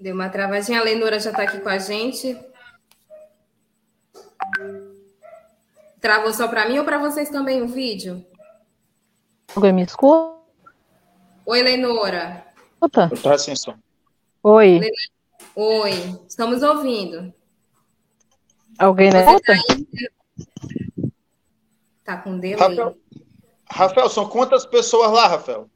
Deu 0.00 0.14
uma 0.14 0.28
travadinha, 0.28 0.80
a 0.80 0.82
Lenora 0.82 1.20
já 1.20 1.30
está 1.30 1.44
aqui 1.44 1.60
com 1.60 1.68
a 1.68 1.78
gente. 1.78 2.36
Travou 6.00 6.32
só 6.32 6.48
para 6.48 6.68
mim 6.68 6.78
ou 6.78 6.84
para 6.84 6.98
vocês 6.98 7.30
também 7.30 7.62
o 7.62 7.68
vídeo? 7.68 8.24
Alguém 9.54 9.72
me 9.72 9.84
escuta? 9.84 10.36
Oi, 11.46 11.62
Lenora. 11.62 12.44
Opa. 12.80 13.08
Eu 13.10 13.16
tô 13.16 13.38
sem 13.38 13.54
som. 13.54 13.76
Oi. 14.42 14.80
Oi, 15.54 15.92
estamos 16.28 16.62
ouvindo. 16.62 17.32
Alguém 18.78 19.10
na 19.10 19.24
Você 19.24 19.40
tá, 19.40 19.54
tá 22.04 22.16
com 22.18 22.38
delay? 22.38 22.56
Rafael, 22.58 22.96
Rafael, 23.70 24.10
são 24.10 24.28
quantas 24.28 24.66
pessoas 24.66 25.10
lá, 25.10 25.28
Rafael? 25.28 25.70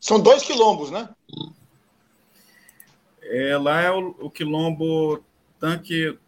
São 0.00 0.20
dois 0.20 0.42
quilombos, 0.42 0.90
né? 0.90 1.08
É, 3.22 3.56
lá 3.56 3.80
é 3.80 3.90
o, 3.90 4.10
o 4.20 4.30
quilombo 4.30 5.22
tanque 5.58 6.18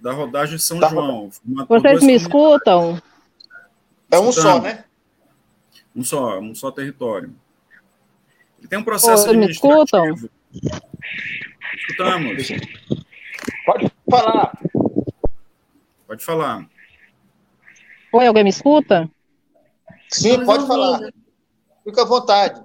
da 0.00 0.12
rodagem 0.12 0.56
de 0.56 0.62
São 0.62 0.78
Tá. 0.78 0.88
João. 0.88 1.30
por 1.66 1.80
Vocês 1.80 2.02
me 2.02 2.14
escutam? 2.14 3.00
É 4.10 4.18
um 4.18 4.30
só, 4.30 4.60
né? 4.60 4.84
Um 5.96 6.04
só, 6.04 6.38
um 6.38 6.54
só 6.54 6.70
território. 6.70 7.34
Ele 8.58 8.68
tem 8.68 8.78
um 8.78 8.84
processo 8.84 9.28
Oi, 9.28 9.36
me 9.36 9.44
administrativo. 9.44 10.30
Escutamos. 11.94 12.48
Pode 13.64 13.92
falar. 14.10 14.58
Pode 16.08 16.24
falar. 16.24 16.66
Oi, 18.12 18.26
alguém 18.26 18.42
me 18.42 18.50
escuta? 18.50 19.08
Sim, 20.10 20.30
Estamos 20.40 20.46
pode 20.46 20.62
ouvindo. 20.64 20.98
falar. 20.98 21.12
Fica 21.84 22.02
à 22.02 22.04
vontade. 22.04 22.64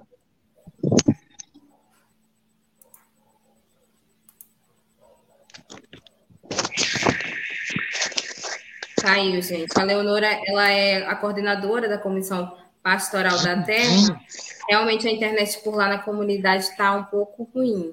Caiu, 9.00 9.40
gente. 9.40 9.78
A 9.78 9.82
Leonora, 9.84 10.28
ela 10.46 10.68
é 10.68 11.06
a 11.06 11.14
coordenadora 11.14 11.88
da 11.88 11.98
Comissão 11.98 12.56
Pastoral 12.82 13.40
da 13.42 13.62
Terra. 13.62 14.20
Realmente 14.68 15.06
a 15.08 15.10
internet 15.12 15.58
por 15.62 15.74
lá 15.74 15.88
na 15.88 15.98
comunidade 15.98 16.64
está 16.64 16.94
um 16.94 17.04
pouco 17.04 17.48
ruim. 17.54 17.92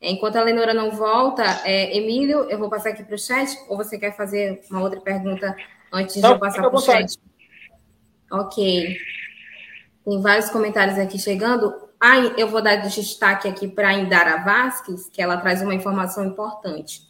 Enquanto 0.00 0.36
a 0.36 0.42
Leonora 0.42 0.72
não 0.72 0.90
volta, 0.90 1.44
é, 1.64 1.96
Emílio, 1.96 2.50
eu 2.50 2.58
vou 2.58 2.70
passar 2.70 2.90
aqui 2.90 3.04
para 3.04 3.14
o 3.14 3.18
chat, 3.18 3.50
ou 3.68 3.76
você 3.76 3.98
quer 3.98 4.16
fazer 4.16 4.62
uma 4.70 4.80
outra 4.80 4.98
pergunta 5.00 5.54
antes 5.92 6.14
de 6.14 6.22
Não, 6.22 6.32
eu 6.32 6.38
passar 6.38 6.62
para 6.62 6.74
o 6.74 6.80
chat? 6.80 7.18
Ok. 8.32 8.96
Tem 10.04 10.22
vários 10.22 10.48
comentários 10.48 10.98
aqui 10.98 11.18
chegando. 11.18 11.74
Ah, 12.00 12.16
eu 12.38 12.48
vou 12.48 12.62
dar 12.62 12.76
destaque 12.76 13.46
aqui 13.46 13.68
para 13.68 13.88
a 13.88 13.92
Indara 13.92 14.38
Vasques, 14.38 15.10
que 15.12 15.20
ela 15.20 15.36
traz 15.36 15.60
uma 15.60 15.74
informação 15.74 16.24
importante. 16.24 17.02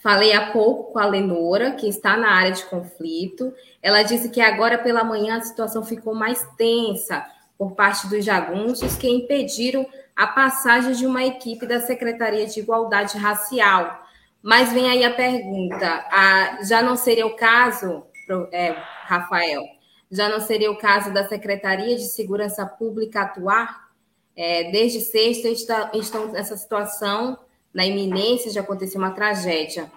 Falei 0.00 0.32
há 0.32 0.52
pouco 0.52 0.92
com 0.92 0.98
a 1.00 1.06
Lenora, 1.06 1.72
que 1.72 1.88
está 1.88 2.16
na 2.16 2.30
área 2.30 2.52
de 2.52 2.64
conflito. 2.66 3.52
Ela 3.82 4.02
disse 4.02 4.30
que 4.30 4.40
agora 4.40 4.78
pela 4.78 5.02
manhã 5.02 5.36
a 5.36 5.42
situação 5.42 5.84
ficou 5.84 6.14
mais 6.14 6.46
tensa 6.56 7.26
por 7.58 7.72
parte 7.72 8.08
dos 8.08 8.24
jagunços, 8.24 8.96
que 8.96 9.08
impediram 9.08 9.84
a 10.20 10.26
passagem 10.26 10.92
de 10.92 11.06
uma 11.06 11.24
equipe 11.24 11.66
da 11.66 11.80
Secretaria 11.80 12.46
de 12.46 12.60
Igualdade 12.60 13.16
Racial. 13.16 14.04
Mas 14.42 14.70
vem 14.70 14.90
aí 14.90 15.02
a 15.02 15.14
pergunta: 15.14 15.86
ah, 16.12 16.58
já 16.62 16.82
não 16.82 16.94
seria 16.94 17.26
o 17.26 17.34
caso, 17.34 18.04
é, 18.52 18.76
Rafael, 19.04 19.62
já 20.10 20.28
não 20.28 20.38
seria 20.38 20.70
o 20.70 20.76
caso 20.76 21.10
da 21.10 21.26
Secretaria 21.26 21.96
de 21.96 22.06
Segurança 22.06 22.66
Pública 22.66 23.22
atuar? 23.22 23.88
É, 24.36 24.70
desde 24.70 25.00
sexta 25.00 25.48
está- 25.48 25.90
estão 25.94 26.26
nessa 26.30 26.54
situação, 26.54 27.38
na 27.72 27.86
iminência 27.86 28.50
de 28.50 28.58
acontecer 28.58 28.98
uma 28.98 29.12
tragédia. 29.12 29.90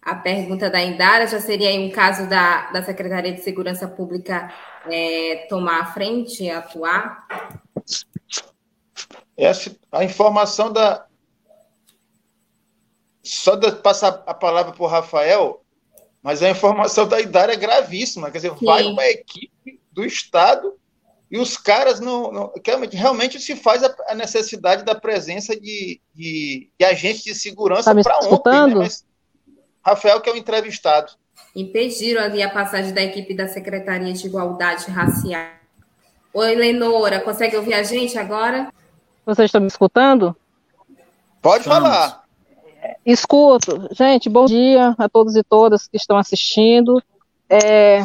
A 0.00 0.16
pergunta 0.16 0.68
da 0.68 0.82
Indara 0.82 1.28
já 1.28 1.40
seria 1.40 1.68
aí 1.68 1.78
um 1.78 1.90
caso 1.92 2.28
da, 2.28 2.72
da 2.72 2.82
Secretaria 2.82 3.32
de 3.32 3.42
Segurança 3.42 3.86
Pública 3.86 4.52
é, 4.90 5.46
tomar 5.48 5.82
a 5.82 5.86
frente, 5.86 6.50
atuar? 6.50 7.26
Essa, 9.36 9.74
a 9.90 10.04
informação 10.04 10.72
da. 10.72 11.06
Só 13.22 13.54
de 13.54 13.70
passar 13.72 14.22
a 14.26 14.34
palavra 14.34 14.72
para 14.72 14.82
o 14.82 14.88
Rafael, 14.88 15.62
mas 16.22 16.42
a 16.42 16.50
informação 16.50 17.06
da 17.06 17.20
Idara 17.20 17.52
é 17.52 17.56
gravíssima. 17.56 18.30
Quer 18.30 18.38
dizer, 18.38 18.58
Sim. 18.58 18.66
vai 18.66 18.84
uma 18.84 19.06
equipe 19.06 19.80
do 19.92 20.04
Estado 20.04 20.76
e 21.30 21.38
os 21.38 21.56
caras 21.56 21.98
não. 21.98 22.30
não 22.30 22.52
realmente, 22.64 22.96
realmente 22.96 23.40
se 23.40 23.56
faz 23.56 23.82
a, 23.82 23.94
a 24.08 24.14
necessidade 24.14 24.84
da 24.84 24.94
presença 24.94 25.58
de, 25.58 26.00
de, 26.14 26.70
de 26.78 26.84
agentes 26.84 27.24
de 27.24 27.34
segurança 27.34 27.94
Tá 27.94 28.02
para 28.02 28.18
ontem. 28.28 28.74
Né? 28.74 28.74
Mas 28.74 29.04
Rafael, 29.84 30.20
que 30.20 30.28
é 30.28 30.32
o 30.32 30.36
entrevistado. 30.36 31.12
Impediram 31.56 32.22
ali 32.22 32.42
a 32.42 32.50
passagem 32.50 32.92
da 32.92 33.02
equipe 33.02 33.34
da 33.34 33.48
Secretaria 33.48 34.12
de 34.12 34.26
Igualdade 34.26 34.90
Racial. 34.90 35.50
Oi, 36.34 36.54
Lenora, 36.54 37.20
consegue 37.20 37.56
ouvir 37.56 37.74
a 37.74 37.82
gente 37.82 38.16
agora? 38.18 38.72
Vocês 39.24 39.46
estão 39.46 39.60
me 39.60 39.68
escutando? 39.68 40.36
Pode 41.40 41.64
Estamos. 41.64 41.88
falar. 41.88 42.22
Escuto. 43.06 43.88
Gente, 43.92 44.28
bom 44.28 44.46
dia 44.46 44.94
a 44.98 45.08
todos 45.08 45.36
e 45.36 45.42
todas 45.44 45.86
que 45.86 45.96
estão 45.96 46.16
assistindo. 46.16 47.00
É, 47.48 48.02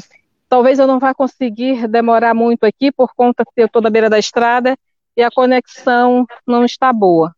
talvez 0.48 0.78
eu 0.78 0.86
não 0.86 1.00
vá 1.00 1.14
conseguir 1.14 1.88
demorar 1.88 2.34
muito 2.34 2.66
aqui 2.66 2.92
por 2.92 3.14
conta 3.16 3.44
que 3.44 3.62
eu 3.62 3.66
estou 3.66 3.82
na 3.82 3.90
beira 3.90 4.10
da 4.10 4.20
estrada 4.20 4.78
e 5.16 5.24
a 5.24 5.32
conexão 5.32 6.26
não 6.46 6.64
está 6.64 6.94
boa. 6.94 7.36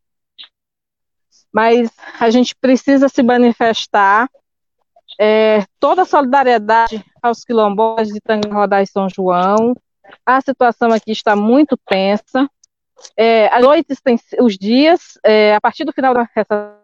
Mas 1.51 1.89
a 2.19 2.29
gente 2.29 2.53
precisa 2.55 3.07
se 3.07 3.23
manifestar. 3.23 4.29
É, 5.21 5.65
toda 5.79 6.03
a 6.03 6.05
solidariedade 6.05 7.03
aos 7.21 7.43
quilombolas 7.43 8.07
de 8.07 8.21
Tangarrodá 8.21 8.81
e 8.81 8.87
São 8.87 9.07
João. 9.09 9.73
A 10.25 10.39
situação 10.39 10.91
aqui 10.91 11.11
está 11.11 11.35
muito 11.35 11.77
tensa. 11.85 12.49
É, 13.15 13.47
as 13.47 13.61
noites 13.61 14.01
têm, 14.01 14.17
os 14.39 14.57
dias, 14.57 15.17
é, 15.23 15.55
a 15.55 15.61
partir 15.61 15.85
do 15.85 15.93
final 15.93 16.13
dessa 16.13 16.77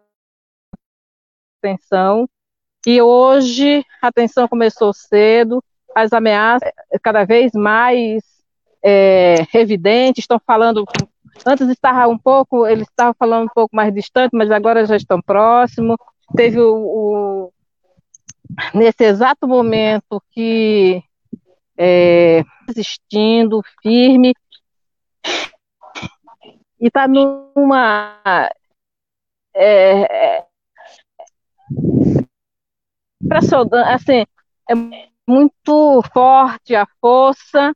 tensão, 1.60 2.28
e 2.86 3.02
hoje 3.02 3.84
a 4.00 4.12
tensão 4.12 4.46
começou 4.46 4.92
cedo, 4.92 5.62
as 5.94 6.12
ameaças 6.12 6.70
cada 7.02 7.24
vez 7.24 7.52
mais 7.52 8.22
é, 8.84 9.46
evidentes, 9.54 10.22
estão 10.22 10.40
falando, 10.46 10.84
antes 11.44 11.68
estava 11.68 12.06
um 12.06 12.18
pouco, 12.18 12.66
eles 12.66 12.86
estavam 12.86 13.14
falando 13.18 13.46
um 13.46 13.52
pouco 13.54 13.74
mais 13.74 13.92
distante, 13.92 14.30
mas 14.34 14.50
agora 14.50 14.86
já 14.86 14.96
estão 14.96 15.20
próximos, 15.20 15.96
teve 16.36 16.60
o, 16.60 16.74
o 16.76 17.52
nesse 18.72 19.04
exato 19.04 19.48
momento 19.48 20.22
que 20.30 21.02
é, 21.76 22.44
resistindo, 22.68 23.60
firme, 23.82 24.34
e 26.80 26.88
está 26.88 27.06
numa 27.08 28.20
é, 29.54 30.38
é, 30.38 30.46
impressionante, 33.22 33.74
assim, 33.88 34.24
é 34.68 34.74
muito 35.26 36.02
forte 36.12 36.74
a 36.74 36.86
força 37.00 37.74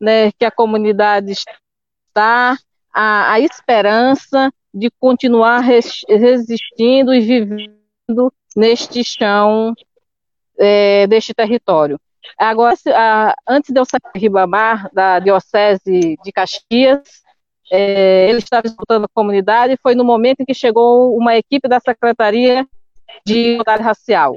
né, 0.00 0.32
que 0.32 0.44
a 0.44 0.50
comunidade 0.50 1.32
está, 1.32 2.56
a, 2.92 3.32
a 3.32 3.40
esperança 3.40 4.52
de 4.72 4.90
continuar 4.98 5.60
res, 5.60 6.00
resistindo 6.08 7.14
e 7.14 7.20
vivendo 7.20 8.32
neste 8.56 9.04
chão, 9.04 9.74
é, 10.58 11.06
deste 11.06 11.32
território. 11.32 12.00
Agora, 12.36 12.74
a, 12.94 13.34
antes 13.48 13.70
de 13.70 13.80
eu 13.80 13.84
sair 13.84 14.00
de 14.14 14.20
Ribamar, 14.20 14.90
da 14.92 15.18
Diocese 15.18 16.16
de 16.22 16.32
Caxias, 16.32 17.22
é, 17.70 18.28
ele 18.28 18.38
estava 18.38 18.66
escutando 18.66 19.04
a 19.04 19.14
comunidade 19.14 19.78
foi 19.82 19.94
no 19.94 20.04
momento 20.04 20.40
em 20.40 20.44
que 20.44 20.54
chegou 20.54 21.16
uma 21.16 21.36
equipe 21.36 21.68
da 21.68 21.80
Secretaria 21.80 22.66
de 23.24 23.52
Igualdade 23.52 23.82
Racial. 23.82 24.36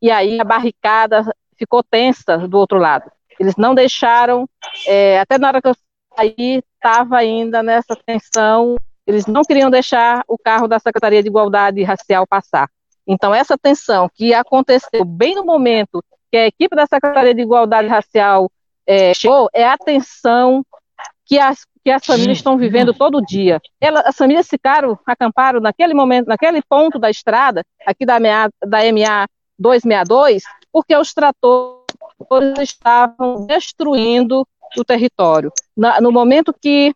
E 0.00 0.10
aí 0.10 0.40
a 0.40 0.44
barricada 0.44 1.24
ficou 1.56 1.82
tensa 1.82 2.38
do 2.38 2.58
outro 2.58 2.78
lado. 2.78 3.10
Eles 3.38 3.56
não 3.56 3.74
deixaram, 3.74 4.48
é, 4.86 5.18
até 5.18 5.38
na 5.38 5.48
hora 5.48 5.62
que 5.62 5.68
eu 5.68 5.76
saí, 6.16 6.62
estava 6.76 7.16
ainda 7.16 7.62
nessa 7.62 7.96
tensão, 8.06 8.76
eles 9.06 9.26
não 9.26 9.42
queriam 9.42 9.70
deixar 9.70 10.22
o 10.28 10.38
carro 10.38 10.68
da 10.68 10.78
Secretaria 10.78 11.22
de 11.22 11.28
Igualdade 11.28 11.82
Racial 11.82 12.26
passar. 12.26 12.68
Então, 13.06 13.34
essa 13.34 13.58
tensão 13.58 14.08
que 14.12 14.32
aconteceu 14.32 15.04
bem 15.04 15.34
no 15.34 15.44
momento 15.44 16.02
que 16.30 16.36
a 16.36 16.46
equipe 16.46 16.74
da 16.74 16.86
Secretaria 16.86 17.34
de 17.34 17.42
Igualdade 17.42 17.88
Racial 17.88 18.50
é, 18.86 19.12
chegou, 19.14 19.48
é 19.52 19.66
a 19.66 19.76
tensão 19.76 20.64
que 21.26 21.38
as, 21.38 21.66
que 21.82 21.90
as 21.90 22.04
famílias 22.04 22.38
estão 22.38 22.56
vivendo 22.56 22.92
todo 22.92 23.24
dia. 23.24 23.60
Ela, 23.80 24.00
as 24.00 24.16
famílias 24.16 24.46
ficaram, 24.46 24.98
acamparam 25.06 25.60
naquele 25.60 25.94
momento, 25.94 26.26
naquele 26.26 26.62
ponto 26.62 26.98
da 26.98 27.10
estrada, 27.10 27.64
aqui 27.86 28.04
da, 28.04 28.20
MA, 28.20 28.48
da 28.64 28.78
MA 28.92 29.26
262, 29.58 30.42
porque 30.72 30.96
os 30.96 31.12
tratores 31.12 31.84
estavam 32.60 33.46
destruindo 33.46 34.46
o 34.76 34.84
território. 34.84 35.52
Na, 35.76 36.00
no 36.00 36.10
momento 36.10 36.52
que, 36.52 36.94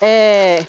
é, 0.00 0.64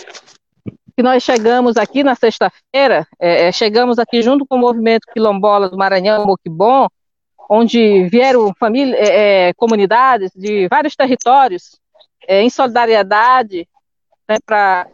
que 0.96 1.02
nós 1.02 1.24
chegamos 1.24 1.78
aqui 1.78 2.04
na 2.04 2.16
sexta-feira, 2.16 3.08
é, 3.20 3.52
chegamos 3.52 3.98
aqui 3.98 4.22
junto 4.22 4.46
com 4.46 4.56
o 4.56 4.60
movimento 4.60 5.08
quilombola 5.14 5.70
do 5.70 5.78
Maranhão, 5.78 6.26
Moquibom, 6.26 6.88
onde 7.50 8.08
vieram 8.10 8.54
família, 8.60 8.96
é, 8.96 9.54
comunidades 9.56 10.32
de 10.36 10.68
vários 10.68 10.96
territórios 10.96 11.80
é, 12.30 12.44
em 12.44 12.50
solidariedade 12.52 13.68
né, 14.30 14.38
para 14.46 14.88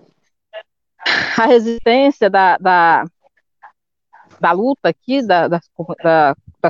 a 1.37 1.45
resistência 1.47 2.29
da, 2.29 2.57
da, 2.57 3.03
da, 4.39 4.51
luta 4.53 4.87
aqui 4.87 5.21
da, 5.21 5.49
da, 5.49 5.59
da, 6.01 6.35
da 6.61 6.69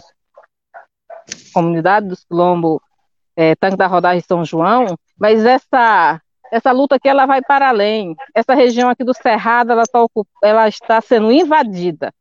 comunidade 1.53 2.07
dos 2.07 2.23
Quilombo 2.23 2.81
é, 3.35 3.53
da 3.77 3.85
Rodagem 3.85 4.23
São 4.27 4.43
João, 4.43 4.97
mas 5.19 5.45
essa, 5.45 6.19
essa 6.51 6.71
luta 6.71 6.95
aqui 6.95 7.07
ela 7.07 7.27
vai 7.27 7.43
para 7.43 7.69
além. 7.69 8.15
Essa 8.33 8.55
região 8.55 8.89
aqui 8.89 9.03
do 9.03 9.13
Cerrado 9.13 9.71
ela, 9.71 9.83
tá, 9.83 9.99
ela 10.41 10.67
está 10.67 10.99
sendo 10.99 11.31
invadida. 11.31 12.11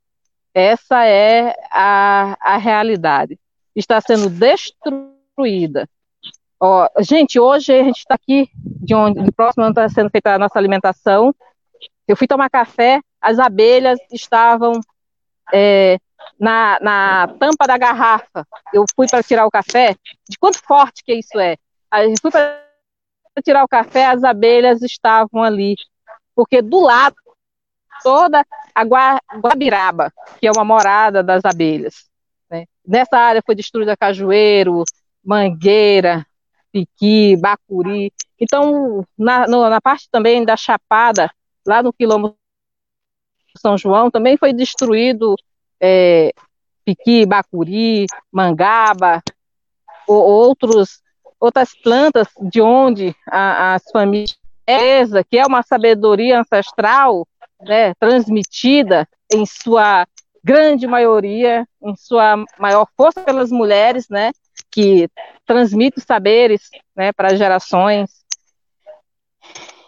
Essa 0.53 1.07
é 1.07 1.55
a, 1.71 2.37
a 2.41 2.59
realidade. 2.59 3.39
Está 3.75 4.03
sendo 4.03 4.29
destruída. 4.29 5.89
Ó, 6.61 6.89
gente, 7.01 7.39
hoje 7.39 7.73
a 7.73 7.83
gente 7.83 7.99
está 7.99 8.15
aqui, 8.15 8.49
de 8.55 8.95
onde, 8.95 9.23
de 9.23 9.33
próximo 9.33 9.67
está 9.69 9.89
sendo 9.89 10.11
feita 10.11 10.35
a 10.35 10.39
nossa 10.39 10.59
alimentação. 10.59 11.35
Eu 12.07 12.17
fui 12.17 12.27
tomar 12.27 12.51
café, 12.51 13.01
as 13.21 13.39
abelhas 13.39 13.99
estavam 14.13 14.81
é, 15.53 15.99
na, 16.39 16.79
na 16.81 17.29
tampa 17.39 17.67
da 17.67 17.77
garrafa. 17.77 18.47
Eu 18.73 18.85
fui 18.95 19.07
para 19.09 19.23
tirar 19.23 19.47
o 19.47 19.51
café. 19.51 19.97
De 20.29 20.39
quanto 20.39 20.63
forte 20.63 21.03
que 21.05 21.15
isso 21.15 21.39
é? 21.39 21.57
Eu 21.93 22.15
fui 22.21 22.31
para 22.31 22.63
tirar 23.45 23.65
o 23.65 23.69
café, 23.69 24.07
as 24.07 24.25
abelhas 24.25 24.83
estavam 24.83 25.43
ali. 25.43 25.77
Porque 26.35 26.61
do 26.61 26.81
lado, 26.81 27.17
toda 28.03 28.45
a 28.75 28.83
Guabiraba, 28.83 30.13
que 30.41 30.47
é 30.47 30.53
uma 30.53 30.65
morada 30.65 31.23
das 31.23 31.45
abelhas. 31.45 32.09
Né? 32.51 32.67
Nessa 32.87 33.17
área 33.17 33.43
foi 33.45 33.55
destruída 33.55 33.97
cajueiro, 33.97 34.85
mangueira, 35.25 36.27
piqui, 36.75 37.37
bacuri. 37.37 38.13
Então, 38.41 39.07
na, 39.17 39.47
no, 39.47 39.71
na 39.71 39.81
parte 39.81 40.09
também 40.11 40.45
da 40.45 40.57
Chapada, 40.57 41.31
lá 41.65 41.81
no 41.81 41.93
quilômetro 41.93 42.37
São 43.57 43.79
João, 43.79 44.11
também 44.11 44.37
foi 44.37 44.53
destruído 44.53 45.37
é, 45.81 46.33
piqui, 46.85 47.25
bacuri, 47.25 48.07
mangaba, 48.33 49.23
ou, 50.09 50.21
outros, 50.21 51.01
outras 51.39 51.71
plantas 51.81 52.27
de 52.51 52.61
onde 52.61 53.15
a, 53.31 53.75
as 53.75 53.85
famílias, 53.93 54.37
que 55.31 55.39
é 55.39 55.47
uma 55.47 55.63
sabedoria 55.63 56.41
ancestral, 56.41 57.25
né, 57.61 57.95
transmitida 57.95 59.09
em 59.33 59.47
sua 59.47 60.07
grande 60.43 60.89
maioria, 60.89 61.67
em 61.81 61.95
sua 61.95 62.45
maior 62.59 62.87
força 62.97 63.21
pelas 63.23 63.51
mulheres, 63.51 64.09
né, 64.09 64.33
que 64.75 65.09
transmite 65.47 66.01
saberes 66.01 66.69
né, 66.97 67.13
para 67.13 67.37
gerações. 67.37 68.11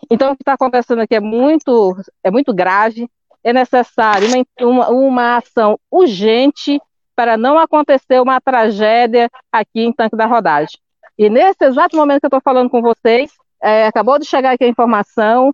Então, 0.09 0.31
o 0.31 0.37
que 0.37 0.43
está 0.43 0.53
acontecendo 0.53 1.01
aqui 1.01 1.17
é 1.17 1.21
muito, 1.21 1.97
é 2.23 2.31
muito 2.31 2.55
grave, 2.55 3.11
é 3.43 3.53
necessário 3.53 4.29
uma, 4.29 4.47
uma, 4.61 4.91
uma 4.91 5.37
ação 5.39 5.77
urgente 5.91 6.81
para 7.17 7.37
não 7.37 7.59
acontecer 7.59 8.21
uma 8.21 8.41
tragédia 8.41 9.29
aqui 9.51 9.81
em 9.81 9.93
Tanque 9.93 10.17
da 10.17 10.27
Rodagem. 10.27 10.79
E 11.19 11.29
nesse 11.29 11.65
exato 11.65 11.97
momento 11.97 12.21
que 12.21 12.27
eu 12.27 12.29
estou 12.29 12.43
falando 12.43 12.71
com 12.71 12.81
vocês, 12.81 13.33
é, 13.61 13.87
acabou 13.87 14.19
de 14.19 14.27
chegar 14.27 14.53
aqui 14.53 14.65
a 14.65 14.69
informação 14.69 15.51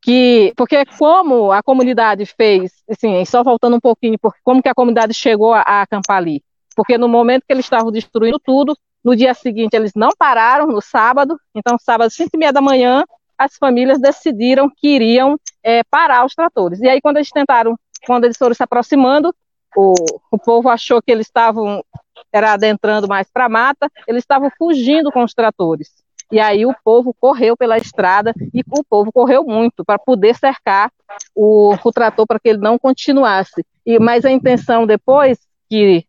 que, 0.00 0.54
porque 0.56 0.86
como 0.98 1.52
a 1.52 1.62
comunidade 1.62 2.24
fez, 2.24 2.72
assim, 2.88 3.24
só 3.26 3.42
voltando 3.42 3.76
um 3.76 3.80
pouquinho, 3.80 4.18
porque 4.18 4.38
como 4.42 4.62
que 4.62 4.68
a 4.68 4.74
comunidade 4.74 5.12
chegou 5.12 5.52
a, 5.52 5.60
a 5.60 5.82
acampar 5.82 6.18
ali? 6.18 6.42
Porque 6.74 6.98
no 6.98 7.08
momento 7.08 7.44
que 7.46 7.52
eles 7.52 7.64
estavam 7.64 7.90
destruindo 7.90 8.38
tudo, 8.38 8.76
no 9.04 9.14
dia 9.14 9.34
seguinte 9.34 9.74
eles 9.74 9.92
não 9.94 10.10
pararam, 10.18 10.66
no 10.66 10.80
sábado, 10.80 11.38
então 11.54 11.76
sábado, 11.78 12.10
cinco 12.10 12.30
e 12.34 12.38
meia 12.38 12.52
da 12.52 12.60
manhã, 12.60 13.04
as 13.38 13.56
famílias 13.56 14.00
decidiram 14.00 14.70
que 14.74 14.88
iriam 14.88 15.38
é, 15.62 15.82
parar 15.84 16.24
os 16.24 16.34
tratores. 16.34 16.80
E 16.80 16.88
aí 16.88 17.00
quando 17.00 17.16
eles 17.18 17.30
tentaram, 17.30 17.76
quando 18.06 18.24
eles 18.24 18.36
foram 18.36 18.54
se 18.54 18.62
aproximando, 18.62 19.34
o, 19.76 19.94
o 20.30 20.38
povo 20.38 20.68
achou 20.68 21.02
que 21.02 21.10
eles 21.10 21.26
estavam, 21.26 21.84
era 22.32 22.52
adentrando 22.52 23.08
mais 23.08 23.30
para 23.30 23.46
a 23.46 23.48
mata, 23.48 23.90
eles 24.06 24.22
estavam 24.22 24.50
fugindo 24.56 25.10
com 25.10 25.22
os 25.22 25.34
tratores. 25.34 26.04
E 26.32 26.40
aí 26.40 26.64
o 26.64 26.74
povo 26.84 27.14
correu 27.20 27.56
pela 27.56 27.76
estrada 27.76 28.32
e 28.52 28.60
o 28.60 28.84
povo 28.84 29.12
correu 29.12 29.44
muito 29.44 29.84
para 29.84 29.98
poder 29.98 30.34
cercar 30.34 30.90
o, 31.34 31.74
o 31.84 31.92
trator 31.92 32.26
para 32.26 32.40
que 32.40 32.48
ele 32.48 32.58
não 32.58 32.78
continuasse. 32.78 33.64
E 33.84 33.98
mas 33.98 34.24
a 34.24 34.30
intenção 34.30 34.86
depois 34.86 35.38
que 35.68 36.06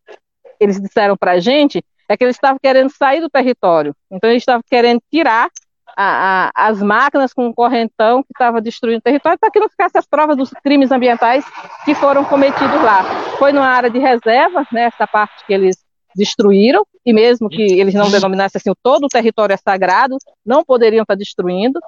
eles 0.60 0.80
disseram 0.80 1.15
para 1.18 1.32
a 1.32 1.39
gente 1.39 1.84
é 2.08 2.15
que 2.15 2.24
eles 2.24 2.36
estavam 2.36 2.60
querendo 2.62 2.89
sair 2.89 3.20
do 3.20 3.30
território. 3.30 3.96
Então 4.12 4.30
eles 4.30 4.41
estavam 4.41 4.62
querendo 4.70 5.02
tirar 5.12 5.50
a, 5.98 6.52
a, 6.54 6.68
as 6.68 6.82
máquinas 6.82 7.34
com 7.34 7.48
o 7.48 7.54
correntão 7.54 8.22
que 8.22 8.30
estava 8.34 8.62
destruindo 8.62 9.00
o 9.00 9.02
território 9.02 9.39
para 9.39 9.50
que 9.50 9.60
não 9.60 9.70
ficasse 9.70 9.98
as 9.98 10.06
provas 10.06 10.36
dos 10.38 10.50
crimes 10.63 10.91
ambientais 10.91 11.46
que 11.84 11.96
foram 11.96 12.24
cometidos 12.26 12.82
lá. 12.84 13.04
Foi 13.38 13.52
numa 13.52 13.68
área 13.68 13.89
de 13.89 14.00
reserva, 14.00 14.68
né, 14.72 14.84
essa 14.84 15.08
parte 15.08 15.46
que 15.46 15.54
eles 15.54 15.78
destruíram, 16.15 16.86
e 17.06 17.13
mesmo 17.13 17.50
que 17.50 17.62
eles 17.62 17.94
não 17.94 18.10
denominassem 18.10 18.60
assim, 18.60 18.74
todo 18.82 19.06
o 19.06 19.10
território 19.10 19.54
é 19.54 19.58
sagrado, 19.58 20.18
não 20.46 20.63
poderiam 20.63 21.04
estar 21.04 21.15
destruindo. 21.15 21.80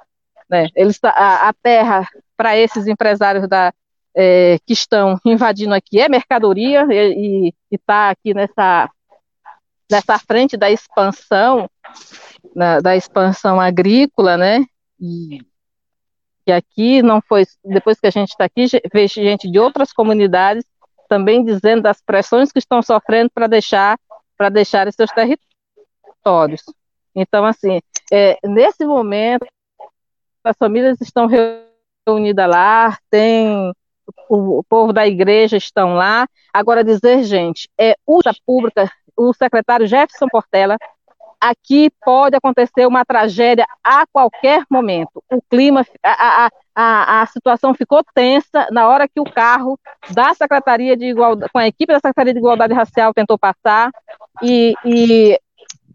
Né? 0.48 0.68
Eles, 0.74 0.98
a, 1.02 1.48
a 1.48 1.52
terra, 1.52 2.06
para 2.36 2.56
esses 2.56 2.86
empresários 2.86 3.48
da, 3.48 3.72
é, 4.16 4.58
que 4.66 4.72
estão 4.72 5.18
invadindo 5.24 5.74
aqui, 5.74 6.00
é 6.00 6.08
mercadoria, 6.08 6.86
e 6.90 7.52
está 7.70 8.10
aqui 8.10 8.34
nessa, 8.34 8.90
nessa 9.90 10.18
frente 10.18 10.56
da 10.56 10.70
expansão, 10.70 11.68
na, 12.54 12.80
da 12.80 12.96
expansão 12.96 13.60
agrícola, 13.60 14.36
né? 14.36 14.64
E, 15.00 15.40
e 16.46 16.52
aqui 16.52 17.02
não 17.02 17.20
foi, 17.20 17.44
depois 17.64 18.00
que 18.00 18.06
a 18.06 18.10
gente 18.10 18.30
está 18.30 18.44
aqui, 18.44 18.66
vejo 18.92 19.14
gente 19.14 19.50
de 19.50 19.58
outras 19.58 19.92
comunidades 19.92 20.64
também 21.08 21.44
dizendo 21.44 21.82
das 21.82 22.02
pressões 22.02 22.52
que 22.52 22.58
estão 22.58 22.82
sofrendo 22.82 23.30
para 23.30 23.46
deixar 23.46 23.98
para 24.36 24.48
deixarem 24.50 24.92
seus 24.92 25.10
territórios. 25.10 26.62
Então, 27.12 27.44
assim, 27.44 27.80
é, 28.12 28.38
nesse 28.44 28.86
momento, 28.86 29.44
as 30.44 30.56
famílias 30.56 31.00
estão 31.00 31.26
reunidas 31.26 32.48
lá, 32.48 32.96
tem 33.10 33.72
o, 34.28 34.62
povo 34.64 34.92
da 34.92 35.06
igreja 35.06 35.56
estão 35.56 35.94
lá. 35.94 36.26
Agora, 36.52 36.84
dizer, 36.84 37.22
gente, 37.24 37.68
é 37.78 37.96
usa 38.06 38.32
pública, 38.46 38.90
o 39.16 39.32
secretário 39.32 39.86
Jefferson 39.86 40.26
Portela, 40.28 40.76
aqui 41.40 41.90
pode 42.04 42.36
acontecer 42.36 42.86
uma 42.86 43.04
tragédia 43.04 43.66
a 43.82 44.04
qualquer 44.12 44.64
momento. 44.70 45.22
O 45.30 45.40
clima, 45.42 45.84
a, 46.02 46.46
a, 46.46 46.50
a, 46.74 47.22
a, 47.22 47.26
situação 47.26 47.74
ficou 47.74 48.02
tensa 48.14 48.68
na 48.70 48.88
hora 48.88 49.08
que 49.08 49.20
o 49.20 49.24
carro 49.24 49.78
da 50.10 50.34
Secretaria 50.34 50.96
de 50.96 51.06
Igualdade, 51.06 51.50
com 51.52 51.58
a 51.58 51.66
equipe 51.66 51.92
da 51.92 51.98
Secretaria 51.98 52.32
de 52.32 52.38
Igualdade 52.38 52.74
Racial 52.74 53.14
tentou 53.14 53.38
passar 53.38 53.90
e, 54.42 54.74
e 54.84 55.38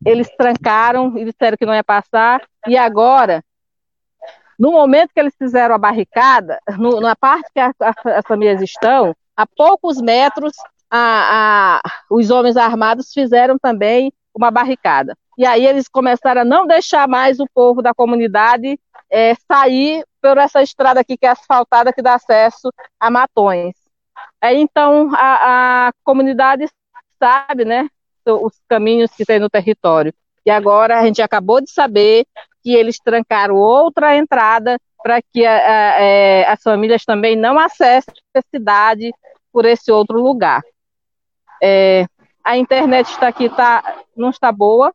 eles 0.05 0.29
trancaram 0.37 1.17
e 1.17 1.25
disseram 1.25 1.57
que 1.57 1.65
não 1.65 1.73
ia 1.73 1.83
passar. 1.83 2.41
E 2.67 2.77
agora, 2.77 3.43
no 4.57 4.71
momento 4.71 5.11
que 5.13 5.19
eles 5.19 5.35
fizeram 5.37 5.75
a 5.75 5.77
barricada, 5.77 6.59
no, 6.77 6.99
na 6.99 7.15
parte 7.15 7.49
que 7.53 7.59
a, 7.59 7.73
as 7.79 8.25
famílias 8.27 8.61
estão, 8.61 9.15
a 9.35 9.45
poucos 9.47 9.99
metros, 10.01 10.53
a, 10.91 11.81
os 12.09 12.29
homens 12.29 12.55
armados 12.55 13.11
fizeram 13.11 13.57
também 13.57 14.13
uma 14.33 14.51
barricada. 14.51 15.15
E 15.37 15.45
aí 15.45 15.65
eles 15.65 15.87
começaram 15.87 16.41
a 16.41 16.45
não 16.45 16.67
deixar 16.67 17.07
mais 17.07 17.39
o 17.39 17.47
povo 17.53 17.81
da 17.81 17.93
comunidade 17.93 18.79
é, 19.09 19.33
sair 19.51 20.03
por 20.21 20.37
essa 20.37 20.61
estrada 20.61 20.99
aqui 20.99 21.17
que 21.17 21.25
é 21.25 21.29
asfaltada 21.29 21.91
que 21.91 22.01
dá 22.01 22.15
acesso 22.15 22.71
a 22.99 23.09
Matões. 23.09 23.73
É, 24.41 24.53
então 24.53 25.09
a, 25.15 25.87
a 25.87 25.91
comunidade 26.03 26.67
sabe, 27.19 27.65
né, 27.65 27.87
os 28.25 28.53
caminhos 28.67 29.11
que 29.11 29.25
tem 29.25 29.39
no 29.39 29.49
território. 29.49 30.13
E 30.45 30.51
agora 30.51 30.99
a 30.99 31.05
gente 31.05 31.21
acabou 31.21 31.61
de 31.61 31.71
saber 31.71 32.25
que 32.63 32.73
eles 32.73 32.97
trancaram 32.97 33.55
outra 33.55 34.15
entrada 34.15 34.79
para 35.03 35.21
que 35.21 35.45
a, 35.45 35.51
a, 35.51 36.01
é, 36.01 36.47
as 36.47 36.61
famílias 36.61 37.03
também 37.03 37.35
não 37.35 37.59
acessem 37.59 38.13
a 38.33 38.41
cidade 38.49 39.11
por 39.51 39.65
esse 39.65 39.91
outro 39.91 40.19
lugar. 40.19 40.61
É, 41.61 42.05
a 42.43 42.57
internet 42.57 43.09
está 43.09 43.27
aqui, 43.27 43.49
tá, 43.49 44.03
não 44.15 44.29
está 44.29 44.51
boa, 44.51 44.93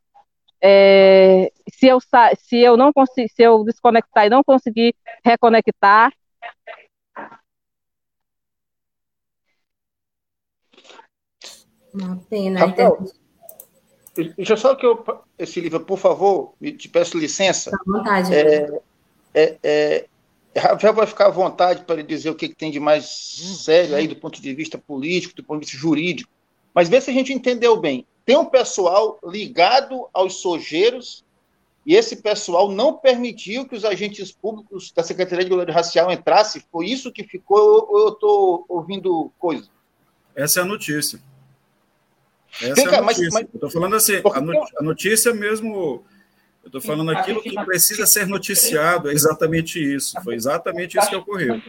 é, 0.61 1.52
se, 1.70 1.87
eu, 1.87 1.98
se 2.38 2.59
eu 2.59 2.76
não 2.76 2.92
consigo, 2.92 3.28
se 3.28 3.42
eu 3.42 3.62
desconectar 3.64 4.26
e 4.26 4.31
não 4.31 4.42
conseguir 4.42 4.94
reconectar. 5.24 6.12
Uma 11.94 12.16
pena. 12.28 12.66
Rafael, 12.66 12.98
deixa 14.24 14.57
só 14.57 14.74
que 14.74 14.87
eu. 14.87 15.04
Esse 15.38 15.61
livro, 15.61 15.81
por 15.81 15.98
favor, 15.98 16.54
te 16.76 16.88
peço 16.88 17.18
licença. 17.18 17.70
À 17.72 17.90
vontade. 17.90 18.35
É, 18.35 18.81
é, 19.35 19.57
é, 19.62 20.07
Rafael 20.57 20.94
vai 20.94 21.07
ficar 21.07 21.26
à 21.26 21.31
vontade 21.31 21.85
para 21.85 22.02
dizer 22.02 22.31
o 22.31 22.35
que, 22.35 22.48
que 22.48 22.54
tem 22.54 22.70
de 22.70 22.81
mais 22.81 23.07
sério 23.64 23.94
aí 23.94 24.09
do 24.09 24.16
ponto 24.16 24.40
de 24.40 24.54
vista 24.54 24.78
político, 24.78 25.37
do 25.37 25.44
ponto 25.44 25.61
de 25.61 25.66
vista 25.66 25.78
jurídico. 25.78 26.31
Mas 26.74 26.88
vê 26.88 27.00
se 27.00 27.11
a 27.11 27.14
gente 27.14 27.33
entendeu 27.33 27.76
bem 27.76 28.07
tem 28.28 28.37
um 28.37 28.44
pessoal 28.44 29.18
ligado 29.24 30.07
aos 30.12 30.42
sojeiros 30.42 31.24
e 31.87 31.94
esse 31.94 32.16
pessoal 32.16 32.70
não 32.70 32.92
permitiu 32.92 33.66
que 33.66 33.74
os 33.74 33.87
agentes 33.87 34.31
públicos 34.31 34.92
da 34.92 35.02
Secretaria 35.02 35.46
de 35.46 35.46
Igualdade 35.46 35.72
Racial 35.72 36.12
entrassem. 36.12 36.62
Foi 36.70 36.85
isso 36.85 37.11
que 37.11 37.24
ficou 37.24 37.88
ou 37.88 38.00
eu 38.00 38.09
estou 38.11 38.66
ouvindo 38.68 39.33
coisa? 39.38 39.70
Essa 40.37 40.61
é 40.61 40.62
a 40.62 40.66
notícia. 40.66 41.18
Essa 42.61 42.74
Fica, 42.74 42.96
é 42.96 42.98
a 42.98 43.02
notícia. 43.02 43.24
Mas, 43.24 43.32
mas... 43.32 43.54
Estou 43.54 43.70
falando 43.70 43.96
assim, 43.96 44.22
a 44.76 44.82
notícia 44.82 45.32
mesmo 45.34 46.04
Eu 46.62 46.68
estou 46.68 46.80
falando 46.80 47.11
aquilo 47.11 47.40
que 47.42 47.54
precisa 47.64 48.06
ser 48.06 48.26
noticiado, 48.26 49.11
é 49.11 49.12
exatamente 49.12 49.78
isso. 49.78 50.20
Foi 50.22 50.34
exatamente 50.34 50.98
isso 50.98 51.08
que 51.08 51.16
ocorreu. 51.16 51.61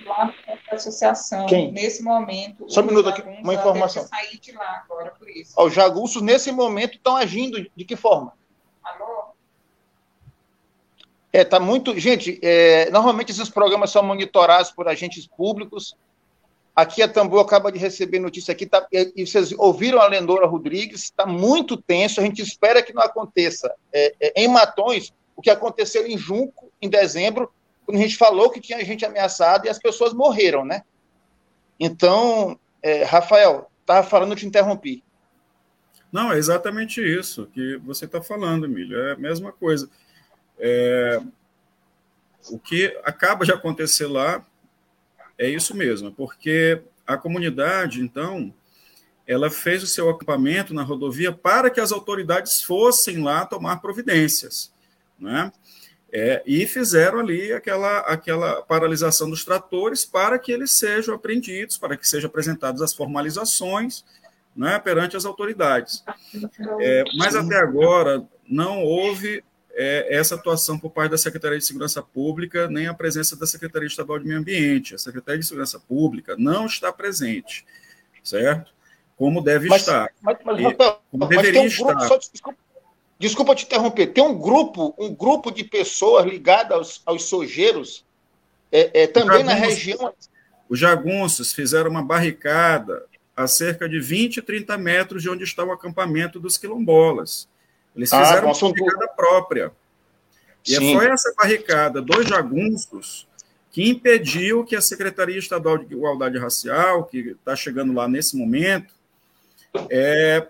Associação, 0.72 1.46
Quem? 1.46 1.72
nesse 1.72 2.04
momento. 2.04 2.66
Só 2.70 2.82
um 2.82 2.86
minuto 2.86 3.10
aqui, 3.10 3.22
uma 3.42 3.54
informação. 3.54 4.06
Sair 4.08 4.40
de 4.40 4.52
lá 4.52 4.84
agora 4.86 5.12
por 5.12 5.30
isso. 5.30 5.54
Ó, 5.56 5.66
Os 5.68 5.74
jagunços, 5.74 6.22
nesse 6.22 6.52
momento, 6.52 6.96
estão 6.96 7.16
agindo 7.16 7.66
de 7.76 7.86
que 7.86 7.96
forma? 7.96 8.34
Alô? 8.84 9.34
É, 11.32 11.44
tá 11.44 11.60
muito. 11.60 11.98
Gente, 12.00 12.40
é, 12.42 12.90
normalmente 12.92 13.32
esses 13.32 13.50
programas 13.50 13.92
são 13.92 14.04
monitorados 14.04 14.72
por 14.72 14.88
agentes 14.88 15.28
públicos. 15.28 15.96
Aqui 16.80 17.02
a 17.02 17.10
Tambor 17.10 17.42
acaba 17.42 17.74
de 17.74 17.78
receber 17.78 18.20
notícia 18.20 18.54
aqui, 18.54 18.66
tá, 18.66 18.88
e, 18.90 19.26
vocês 19.26 19.52
ouviram 19.58 20.00
a 20.00 20.08
Lendora 20.08 20.48
Rodrigues, 20.48 21.04
está 21.04 21.26
muito 21.26 21.76
tenso, 21.76 22.22
a 22.22 22.24
gente 22.24 22.42
espera 22.42 22.82
que 22.82 22.94
não 22.94 23.02
aconteça 23.02 23.74
é, 23.92 24.16
é, 24.18 24.44
em 24.44 24.48
Matões 24.48 25.14
o 25.36 25.42
que 25.42 25.50
aconteceu 25.50 26.08
em 26.08 26.18
Junco, 26.18 26.72
em 26.82 26.90
dezembro, 26.90 27.52
quando 27.86 27.98
a 27.98 28.02
gente 28.02 28.16
falou 28.16 28.50
que 28.50 28.62
tinha 28.62 28.84
gente 28.86 29.06
ameaçada 29.06 29.68
e 29.68 29.70
as 29.70 29.78
pessoas 29.78 30.14
morreram, 30.14 30.64
né? 30.64 30.84
Então, 31.78 32.58
é, 32.82 33.04
Rafael, 33.04 33.70
estava 33.82 34.08
falando, 34.08 34.32
eu 34.32 34.38
te 34.38 34.46
interrompi. 34.46 35.04
Não, 36.10 36.32
é 36.32 36.38
exatamente 36.38 37.02
isso 37.02 37.48
que 37.54 37.76
você 37.78 38.06
está 38.06 38.22
falando, 38.22 38.66
Emílio. 38.66 38.98
É 39.02 39.12
a 39.14 39.18
mesma 39.18 39.52
coisa. 39.52 39.90
É, 40.58 41.22
o 42.50 42.58
que 42.58 42.98
acaba 43.04 43.44
de 43.44 43.52
acontecer 43.52 44.08
lá 44.08 44.46
é 45.40 45.50
isso 45.50 45.76
mesmo, 45.76 46.12
porque 46.12 46.82
a 47.08 47.18
comunidade, 47.18 48.02
então, 48.02 48.54
ela 49.26 49.50
fez 49.50 49.82
o 49.82 49.88
seu 49.88 50.10
acampamento 50.10 50.74
na 50.74 50.84
rodovia 50.84 51.32
para 51.32 51.70
que 51.70 51.80
as 51.80 51.92
autoridades 51.92 52.62
fossem 52.62 53.24
lá 53.24 53.46
tomar 53.46 53.78
providências, 53.78 54.72
né? 55.18 55.52
É, 56.12 56.42
e 56.46 56.66
fizeram 56.66 57.20
ali 57.20 57.54
aquela, 57.54 58.00
aquela 58.00 58.64
paralisação 58.64 59.30
dos 59.30 59.46
tratores 59.46 60.04
para 60.04 60.40
que 60.40 60.52
eles 60.52 60.72
sejam 60.72 61.14
apreendidos, 61.14 61.78
para 61.78 61.96
que 61.96 62.08
sejam 62.08 62.28
apresentadas 62.28 62.82
as 62.82 62.96
formalizações 62.96 64.04
né, 64.56 64.80
perante 64.80 65.16
as 65.16 65.24
autoridades. 65.24 66.04
É, 66.80 67.04
mas 67.16 67.36
até 67.36 67.58
agora 67.58 68.28
não 68.48 68.84
houve 68.84 69.44
é, 69.82 70.14
essa 70.14 70.36
atuação 70.36 70.78
por 70.78 70.90
parte 70.92 71.12
da 71.12 71.18
Secretaria 71.18 71.58
de 71.58 71.64
Segurança 71.64 72.04
Pública, 72.04 72.68
nem 72.68 72.88
a 72.88 72.94
presença 72.94 73.38
da 73.38 73.48
Secretaria 73.48 73.88
Estadual 73.88 74.20
de 74.20 74.28
Meio 74.28 74.38
Ambiente. 74.42 74.94
A 74.94 74.98
Secretaria 74.98 75.40
de 75.40 75.46
Segurança 75.46 75.80
Pública 75.80 76.36
não 76.38 76.66
está 76.66 76.92
presente, 76.92 77.66
certo? 78.22 78.74
Como 79.16 79.42
deve 79.42 79.70
Mas, 79.70 79.84
estar. 79.84 80.10
mas, 80.22 80.38
mas, 80.44 80.60
E- 80.60 80.74
como 80.74 81.00
mas 81.14 81.30
deveria 81.30 81.62
um 81.62 81.70
grupo, 81.70 82.04
estar. 82.04 82.18
desculpa, 82.18 82.60
desculpa 83.18 83.56
te 83.56 83.64
interromper, 83.64 84.08
tem 84.08 84.22
um 84.22 84.38
grupo, 84.38 84.94
um 84.98 85.16
grupo 85.16 85.50
de 85.50 85.64
pessoas 85.64 86.26
ligadas 86.26 86.72
aos, 86.74 87.02
aos 87.06 87.24
sojeiros, 87.24 88.06
é, 88.70 89.04
é, 89.04 89.08
também 89.08 89.46
na 89.46 89.54
região. 89.54 90.14
Os 90.68 90.78
jagunços 90.78 91.54
fizeram 91.54 91.90
uma 91.90 92.04
barricada 92.04 93.06
a 93.34 93.48
cerca 93.48 93.88
de 93.88 94.02
20, 94.02 94.42
30 94.42 94.78
metros 94.78 95.24
de 95.24 95.30
onde 95.30 95.46
está 95.46 95.64
o 95.64 95.72
acampamento 95.72 96.38
dos 96.38 96.58
quilombolas. 96.58 97.48
Eles 97.96 98.12
Ah, 98.14 98.24
fizeram 98.24 98.48
uma 98.48 98.60
barricada 98.60 99.08
própria. 99.10 99.72
E 100.66 100.76
Sim. 100.76 100.96
foi 100.96 101.08
essa 101.08 101.34
barricada 101.38 102.02
dos 102.02 102.28
jagunços 102.28 103.28
que 103.72 103.90
impediu 103.90 104.64
que 104.66 104.76
a 104.76 104.82
Secretaria 104.82 105.38
Estadual 105.38 105.78
de 105.78 105.94
Igualdade 105.94 106.38
Racial, 106.38 107.06
que 107.06 107.36
está 107.40 107.56
chegando 107.56 107.94
lá 107.94 108.08
nesse 108.08 108.36
momento, 108.36 108.94
é, 109.90 110.48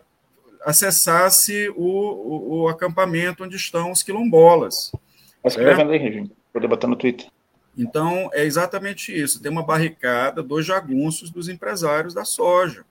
acessasse 0.62 1.70
o, 1.76 1.84
o, 1.84 2.62
o 2.62 2.68
acampamento 2.70 3.44
onde 3.44 3.56
estão 3.56 3.92
os 3.92 4.04
quilombolas. 4.04 4.92
Tá 5.42 5.48
escrevendo 5.48 5.92
aí, 5.92 5.98
Regina. 5.98 6.30
Vou 6.54 6.62
debater 6.62 6.90
no 6.90 6.96
Twitter. 6.96 7.28
Então, 7.78 8.30
é 8.34 8.44
exatamente 8.44 9.16
isso. 9.16 9.42
Tem 9.42 9.52
uma 9.52 9.64
barricada 9.64 10.44
dos 10.44 10.66
jagunços 10.66 11.30
dos 11.30 11.48
empresários 11.48 12.14
da 12.14 12.26
soja. 12.26 12.84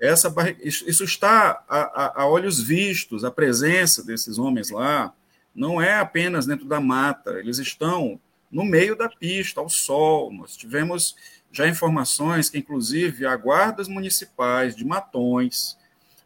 Essa 0.00 0.32
isso, 0.62 1.04
está 1.04 1.62
a, 1.68 1.78
a, 1.78 2.22
a 2.22 2.26
olhos 2.26 2.60
vistos, 2.60 3.24
a 3.24 3.30
presença 3.30 4.02
desses 4.02 4.38
homens 4.38 4.70
lá 4.70 5.12
não 5.54 5.80
é 5.80 5.94
apenas 5.98 6.46
dentro 6.46 6.64
da 6.64 6.80
mata, 6.80 7.32
eles 7.38 7.58
estão 7.58 8.18
no 8.50 8.64
meio 8.64 8.96
da 8.96 9.08
pista, 9.08 9.60
ao 9.60 9.68
sol. 9.68 10.32
Nós 10.32 10.56
tivemos 10.56 11.14
já 11.52 11.68
informações 11.68 12.48
que, 12.48 12.58
inclusive, 12.58 13.26
há 13.26 13.36
guardas 13.36 13.88
municipais 13.88 14.74
de 14.74 14.84
Matões, 14.84 15.76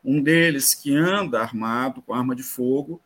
um 0.04 0.22
deles 0.22 0.74
que 0.74 0.94
anda 0.94 1.40
armado 1.40 2.00
com 2.02 2.14
arma 2.14 2.36
de 2.36 2.42
fogo, 2.42 3.00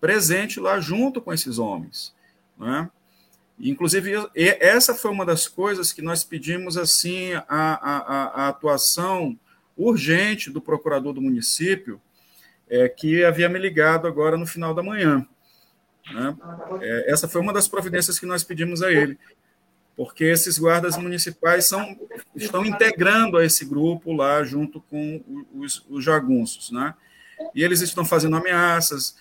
presente 0.00 0.58
lá 0.60 0.80
junto 0.80 1.20
com 1.20 1.32
esses 1.32 1.58
homens. 1.58 2.14
Né? 2.58 2.88
Inclusive, 3.58 4.12
essa 4.34 4.94
foi 4.94 5.10
uma 5.10 5.26
das 5.26 5.46
coisas 5.48 5.92
que 5.92 6.00
nós 6.02 6.24
pedimos 6.24 6.76
assim 6.76 7.32
a, 7.34 7.42
a- 7.48 8.44
a 8.44 8.48
atuação 8.48 9.38
urgente 9.76 10.50
do 10.50 10.60
procurador 10.60 11.12
do 11.12 11.22
município, 11.22 12.00
é, 12.68 12.88
que 12.88 13.24
havia 13.24 13.48
me 13.48 13.58
ligado 13.58 14.06
agora 14.06 14.36
no 14.36 14.46
final 14.46 14.74
da 14.74 14.82
manhã. 14.82 15.26
né? 16.12 16.36
É, 16.80 17.12
essa 17.12 17.28
foi 17.28 17.40
uma 17.40 17.52
das 17.52 17.68
providências 17.68 18.18
que 18.18 18.26
nós 18.26 18.44
pedimos 18.44 18.82
a 18.82 18.92
ele, 18.92 19.18
porque 19.96 20.24
esses 20.24 20.58
guardas 20.58 20.96
municipais 20.96 21.66
são, 21.66 21.96
estão 22.34 22.64
integrando 22.64 23.36
a 23.36 23.44
esse 23.44 23.64
grupo 23.64 24.12
lá 24.12 24.42
junto 24.42 24.80
com 24.82 25.22
os, 25.54 25.84
os 25.88 26.04
jagunços, 26.04 26.70
né? 26.70 26.94
E 27.54 27.62
eles 27.62 27.80
estão 27.80 28.04
fazendo 28.04 28.36
ameaças, 28.36 29.16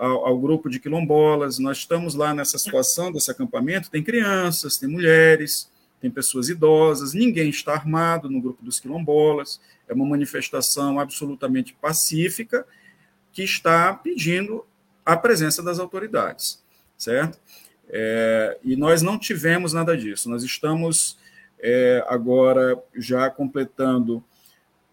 ao, 0.00 0.26
ao 0.26 0.38
grupo 0.38 0.70
de 0.70 0.80
quilombolas. 0.80 1.58
Nós 1.58 1.78
estamos 1.78 2.14
lá 2.14 2.32
nessa 2.32 2.58
situação 2.58 3.12
desse 3.12 3.30
acampamento. 3.30 3.90
Tem 3.90 4.02
crianças, 4.02 4.78
tem 4.78 4.88
mulheres, 4.88 5.70
tem 6.00 6.10
pessoas 6.10 6.48
idosas. 6.48 7.12
Ninguém 7.12 7.50
está 7.50 7.74
armado 7.74 8.30
no 8.30 8.40
grupo 8.40 8.64
dos 8.64 8.80
quilombolas. 8.80 9.60
É 9.90 9.94
uma 9.94 10.06
manifestação 10.06 11.00
absolutamente 11.00 11.74
pacífica 11.74 12.64
que 13.32 13.42
está 13.42 13.92
pedindo 13.92 14.64
a 15.04 15.16
presença 15.16 15.62
das 15.62 15.80
autoridades, 15.80 16.62
certo? 16.96 17.38
É, 17.88 18.56
e 18.62 18.76
nós 18.76 19.02
não 19.02 19.18
tivemos 19.18 19.72
nada 19.72 19.96
disso. 19.96 20.30
Nós 20.30 20.44
estamos 20.44 21.18
é, 21.58 22.04
agora 22.06 22.80
já 22.94 23.28
completando 23.28 24.22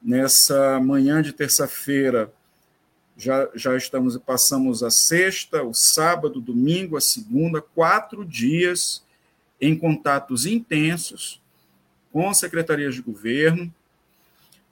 nessa 0.02 0.80
manhã 0.80 1.22
de 1.22 1.32
terça-feira 1.32 2.34
já, 3.18 3.50
já 3.56 3.76
estamos 3.76 4.16
passamos 4.18 4.84
a 4.84 4.92
sexta, 4.92 5.64
o 5.64 5.74
sábado, 5.74 6.40
domingo, 6.40 6.96
a 6.96 7.02
segunda, 7.02 7.60
quatro 7.60 8.24
dias 8.24 9.04
em 9.60 9.76
contatos 9.76 10.46
intensos 10.46 11.42
com 12.12 12.32
secretarias 12.34 12.94
de 12.94 13.02
governo 13.02 13.74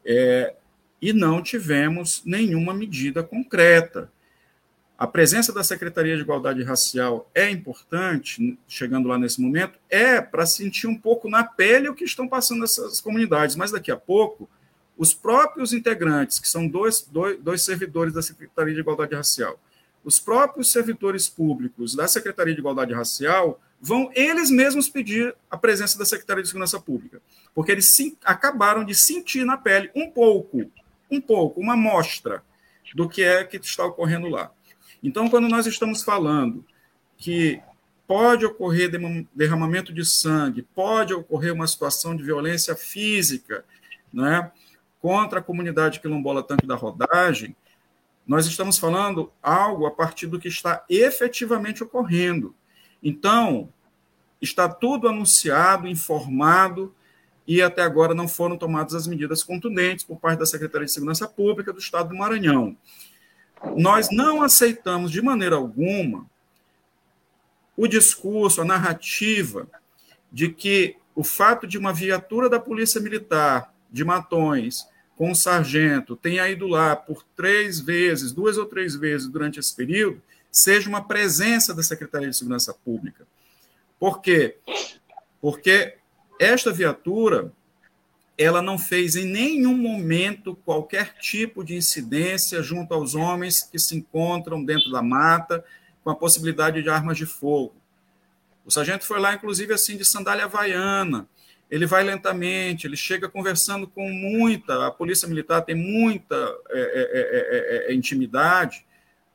é, 0.05 0.55
e 1.01 1.11
não 1.11 1.41
tivemos 1.41 2.21
nenhuma 2.25 2.73
medida 2.73 3.23
concreta. 3.23 4.11
A 4.97 5.05
presença 5.05 5.51
da 5.51 5.63
Secretaria 5.63 6.15
de 6.15 6.21
Igualdade 6.21 6.63
Racial 6.63 7.29
é 7.35 7.49
importante, 7.49 8.57
chegando 8.67 9.09
lá 9.09 9.17
nesse 9.17 9.41
momento, 9.41 9.77
é 9.89 10.21
para 10.21 10.45
sentir 10.45 10.87
um 10.87 10.97
pouco 10.97 11.29
na 11.29 11.43
pele 11.43 11.89
o 11.89 11.95
que 11.95 12.05
estão 12.05 12.27
passando 12.27 12.63
essas 12.63 13.01
comunidades, 13.01 13.57
mas 13.57 13.71
daqui 13.71 13.91
a 13.91 13.97
pouco 13.97 14.49
os 14.97 15.13
próprios 15.13 15.73
integrantes, 15.73 16.39
que 16.39 16.47
são 16.47 16.67
dois, 16.67 17.01
dois, 17.01 17.37
dois, 17.41 17.61
servidores 17.61 18.13
da 18.13 18.21
Secretaria 18.21 18.73
de 18.73 18.79
Igualdade 18.79 19.15
Racial, 19.15 19.59
os 20.03 20.19
próprios 20.19 20.71
servidores 20.71 21.27
públicos 21.27 21.93
da 21.93 22.07
Secretaria 22.07 22.53
de 22.53 22.61
Igualdade 22.61 22.93
Racial, 22.93 23.59
vão 23.81 24.09
eles 24.15 24.49
mesmos 24.49 24.89
pedir 24.89 25.35
a 25.49 25.57
presença 25.57 25.97
da 25.97 26.05
Secretaria 26.05 26.41
de 26.41 26.49
Segurança 26.49 26.79
Pública, 26.79 27.21
porque 27.53 27.71
eles 27.71 27.85
sim, 27.85 28.17
acabaram 28.23 28.83
de 28.83 28.95
sentir 28.95 29.45
na 29.45 29.57
pele 29.57 29.91
um 29.95 30.09
pouco, 30.09 30.71
um 31.09 31.21
pouco, 31.21 31.59
uma 31.59 31.73
amostra 31.73 32.43
do 32.93 33.07
que 33.07 33.23
é 33.23 33.43
que 33.43 33.57
está 33.57 33.85
ocorrendo 33.85 34.27
lá. 34.27 34.51
Então, 35.03 35.29
quando 35.29 35.47
nós 35.47 35.67
estamos 35.67 36.03
falando 36.03 36.65
que 37.17 37.61
pode 38.07 38.45
ocorrer 38.45 38.89
derramamento 39.33 39.93
de 39.93 40.05
sangue, 40.05 40.61
pode 40.61 41.13
ocorrer 41.13 41.53
uma 41.53 41.67
situação 41.67 42.15
de 42.15 42.23
violência 42.23 42.75
física, 42.75 43.65
né? 44.13 44.51
contra 45.05 45.37
a 45.39 45.43
comunidade 45.43 45.99
quilombola 45.99 46.41
Tanque 46.41 46.65
da 46.65 46.73
Rodagem, 46.73 47.55
nós 48.25 48.47
estamos 48.47 48.79
falando 48.79 49.31
algo 49.39 49.85
a 49.85 49.91
partir 49.91 50.25
do 50.25 50.39
que 50.39 50.47
está 50.47 50.83
efetivamente 50.89 51.83
ocorrendo. 51.83 52.55
Então, 53.05 53.69
está 54.41 54.67
tudo 54.67 55.07
anunciado, 55.07 55.87
informado, 55.87 56.91
e 57.47 57.61
até 57.61 57.83
agora 57.83 58.15
não 58.15 58.27
foram 58.27 58.57
tomadas 58.57 58.95
as 58.95 59.05
medidas 59.05 59.43
contundentes 59.43 60.03
por 60.03 60.17
parte 60.17 60.39
da 60.39 60.45
Secretaria 60.47 60.87
de 60.87 60.91
Segurança 60.91 61.27
Pública 61.27 61.71
do 61.71 61.77
Estado 61.77 62.09
do 62.09 62.15
Maranhão. 62.15 62.75
Nós 63.77 64.09
não 64.11 64.41
aceitamos 64.41 65.11
de 65.11 65.21
maneira 65.21 65.55
alguma 65.55 66.25
o 67.77 67.87
discurso, 67.87 68.61
a 68.61 68.65
narrativa 68.65 69.67
de 70.31 70.49
que 70.49 70.95
o 71.13 71.23
fato 71.23 71.67
de 71.67 71.77
uma 71.77 71.93
viatura 71.93 72.49
da 72.49 72.59
Polícia 72.59 72.99
Militar 72.99 73.71
de 73.91 74.03
Matões 74.03 74.87
com 75.15 75.29
o 75.29 75.35
sargento 75.35 76.15
tenha 76.15 76.49
ido 76.49 76.67
lá 76.67 76.95
por 76.95 77.23
três 77.35 77.79
vezes, 77.79 78.31
duas 78.31 78.57
ou 78.57 78.65
três 78.65 78.95
vezes 78.95 79.27
durante 79.27 79.59
esse 79.59 79.75
período, 79.75 80.21
seja 80.55 80.87
uma 80.87 81.03
presença 81.03 81.73
da 81.73 81.83
Secretaria 81.83 82.29
de 82.29 82.37
Segurança 82.37 82.73
Pública. 82.73 83.27
Por 83.99 84.21
quê? 84.21 84.55
Porque 85.41 85.97
esta 86.39 86.71
viatura 86.71 87.51
ela 88.37 88.61
não 88.61 88.77
fez 88.77 89.17
em 89.17 89.25
nenhum 89.25 89.75
momento 89.77 90.55
qualquer 90.65 91.13
tipo 91.19 91.61
de 91.63 91.75
incidência 91.75 92.63
junto 92.63 92.93
aos 92.93 93.15
homens 93.15 93.63
que 93.63 93.77
se 93.77 93.97
encontram 93.97 94.63
dentro 94.63 94.89
da 94.91 95.01
mata 95.01 95.63
com 96.03 96.09
a 96.09 96.15
possibilidade 96.15 96.81
de 96.81 96.89
armas 96.89 97.17
de 97.17 97.25
fogo. 97.25 97.75
O 98.65 98.71
sargento 98.71 99.05
foi 99.05 99.19
lá, 99.19 99.33
inclusive, 99.33 99.73
assim, 99.73 99.97
de 99.97 100.05
sandália 100.05 100.45
havaiana. 100.45 101.27
Ele 101.69 101.85
vai 101.85 102.03
lentamente, 102.03 102.87
ele 102.87 102.95
chega 102.95 103.27
conversando 103.27 103.87
com 103.87 104.09
muita. 104.09 104.87
A 104.87 104.91
polícia 104.91 105.27
militar 105.27 105.61
tem 105.61 105.75
muita 105.75 106.35
é, 106.69 107.87
é, 107.87 107.91
é, 107.91 107.93
intimidade 107.93 108.85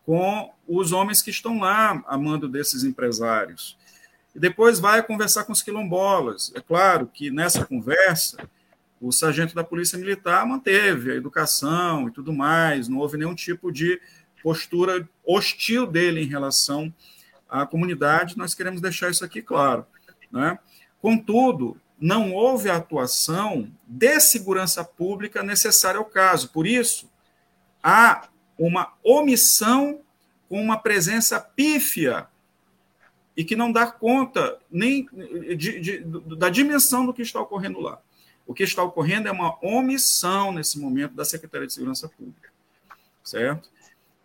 com 0.04 0.50
os 0.66 0.92
homens 0.92 1.22
que 1.22 1.30
estão 1.30 1.58
lá 1.58 2.02
a 2.06 2.18
mando 2.18 2.48
desses 2.48 2.84
empresários. 2.84 3.78
E 4.34 4.38
depois 4.38 4.78
vai 4.78 5.02
conversar 5.02 5.44
com 5.44 5.52
os 5.52 5.62
quilombolas. 5.62 6.52
É 6.54 6.60
claro 6.60 7.06
que 7.06 7.30
nessa 7.30 7.64
conversa 7.64 8.48
o 9.00 9.10
sargento 9.10 9.54
da 9.54 9.64
Polícia 9.64 9.98
Militar 9.98 10.46
manteve 10.46 11.10
a 11.10 11.14
educação 11.14 12.06
e 12.06 12.10
tudo 12.10 12.32
mais, 12.32 12.86
não 12.86 12.98
houve 12.98 13.16
nenhum 13.16 13.34
tipo 13.34 13.72
de 13.72 14.00
postura 14.42 15.08
hostil 15.24 15.86
dele 15.86 16.22
em 16.22 16.26
relação 16.26 16.92
à 17.48 17.64
comunidade, 17.64 18.36
nós 18.36 18.54
queremos 18.54 18.80
deixar 18.80 19.10
isso 19.10 19.24
aqui 19.24 19.40
claro. 19.40 19.86
Né? 20.30 20.58
Contudo, 21.00 21.80
não 21.98 22.32
houve 22.32 22.68
a 22.68 22.76
atuação 22.76 23.70
de 23.86 24.20
segurança 24.20 24.84
pública 24.84 25.42
necessária 25.42 25.98
ao 25.98 26.04
caso, 26.04 26.50
por 26.50 26.66
isso, 26.66 27.10
há 27.82 28.28
uma 28.66 28.92
omissão 29.02 30.00
com 30.48 30.60
uma 30.60 30.76
presença 30.76 31.40
pífia 31.40 32.26
e 33.36 33.44
que 33.44 33.56
não 33.56 33.72
dá 33.72 33.90
conta 33.90 34.58
nem 34.70 35.08
de, 35.56 35.80
de, 35.80 35.98
da 36.36 36.50
dimensão 36.50 37.06
do 37.06 37.14
que 37.14 37.22
está 37.22 37.40
ocorrendo 37.40 37.80
lá. 37.80 38.00
O 38.46 38.52
que 38.52 38.62
está 38.64 38.82
ocorrendo 38.82 39.28
é 39.28 39.30
uma 39.30 39.56
omissão 39.64 40.52
nesse 40.52 40.78
momento 40.78 41.14
da 41.14 41.24
Secretaria 41.24 41.66
de 41.66 41.72
Segurança 41.72 42.08
Pública, 42.08 42.50
certo? 43.24 43.70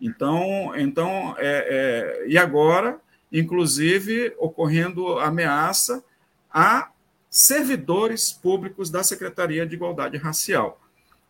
Então, 0.00 0.74
então 0.76 1.34
é, 1.38 2.24
é, 2.24 2.28
e 2.28 2.36
agora, 2.36 3.00
inclusive, 3.32 4.34
ocorrendo 4.38 5.18
ameaça 5.18 6.04
a 6.50 6.90
servidores 7.30 8.32
públicos 8.32 8.90
da 8.90 9.02
Secretaria 9.02 9.66
de 9.66 9.76
Igualdade 9.76 10.16
Racial. 10.16 10.80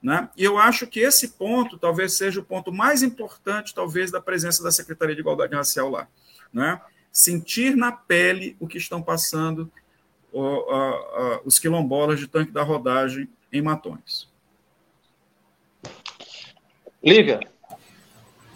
Né? 0.06 0.28
E 0.36 0.44
eu 0.44 0.56
acho 0.56 0.86
que 0.86 1.00
esse 1.00 1.30
ponto 1.30 1.76
talvez 1.76 2.12
seja 2.12 2.38
o 2.38 2.44
ponto 2.44 2.72
mais 2.72 3.02
importante, 3.02 3.74
talvez, 3.74 4.08
da 4.08 4.20
presença 4.20 4.62
da 4.62 4.70
Secretaria 4.70 5.16
de 5.16 5.20
Igualdade 5.20 5.56
Racial 5.56 5.90
lá. 5.90 6.06
Né? 6.52 6.80
Sentir 7.10 7.74
na 7.74 7.90
pele 7.90 8.56
o 8.60 8.68
que 8.68 8.78
estão 8.78 9.02
passando 9.02 9.68
os 11.44 11.58
quilombolas 11.58 12.20
de 12.20 12.28
tanque 12.28 12.52
da 12.52 12.62
rodagem 12.62 13.28
em 13.52 13.60
Matões. 13.60 14.28
Lívia. 17.02 17.40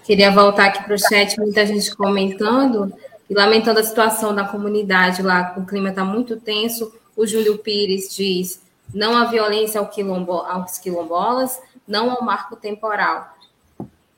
Queria 0.05 0.31
voltar 0.31 0.67
aqui 0.67 0.85
para 0.85 0.95
o 0.95 0.99
chat, 0.99 1.37
muita 1.37 1.67
gente 1.67 1.97
comentando 1.97 2.95
e 3.29 3.35
lamentando 3.35 3.81
a 3.81 3.83
situação 3.83 4.33
da 4.33 4.45
comunidade 4.47 5.21
lá, 5.21 5.53
o 5.57 5.67
clima 5.67 5.89
está 5.89 6.05
muito 6.05 6.39
tenso. 6.39 6.95
O 7.17 7.27
Júlio 7.27 7.59
Pires 7.59 8.15
diz: 8.15 8.63
não 8.93 9.17
há 9.17 9.25
violência 9.25 9.81
ao 9.81 9.89
quilombo, 9.89 10.33
aos 10.33 10.79
quilombolas, 10.79 11.61
não 11.87 12.11
ao 12.11 12.23
marco 12.23 12.57
temporal. 12.57 13.35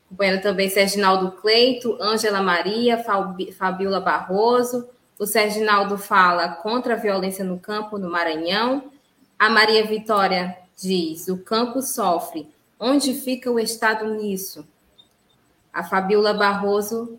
Acompanhando 0.06 0.42
também 0.42 0.68
Serginaldo 0.68 1.32
Cleito, 1.32 1.96
Ângela 2.00 2.42
Maria, 2.42 3.02
Fabiola 3.56 4.00
Barroso, 4.00 4.88
o 5.18 5.26
Serginaldo 5.26 5.96
fala 5.96 6.48
contra 6.48 6.94
a 6.94 6.98
violência 6.98 7.44
no 7.44 7.58
campo 7.58 7.96
no 7.96 8.10
Maranhão. 8.10 8.90
A 9.38 9.48
Maria 9.48 9.86
Vitória 9.86 10.58
diz: 10.76 11.28
o 11.28 11.38
campo 11.38 11.80
sofre. 11.80 12.52
Onde 12.78 13.14
fica 13.14 13.50
o 13.50 13.60
Estado 13.60 14.04
nisso? 14.14 14.66
A 15.72 15.84
Fabiola 15.84 16.34
Barroso, 16.34 17.16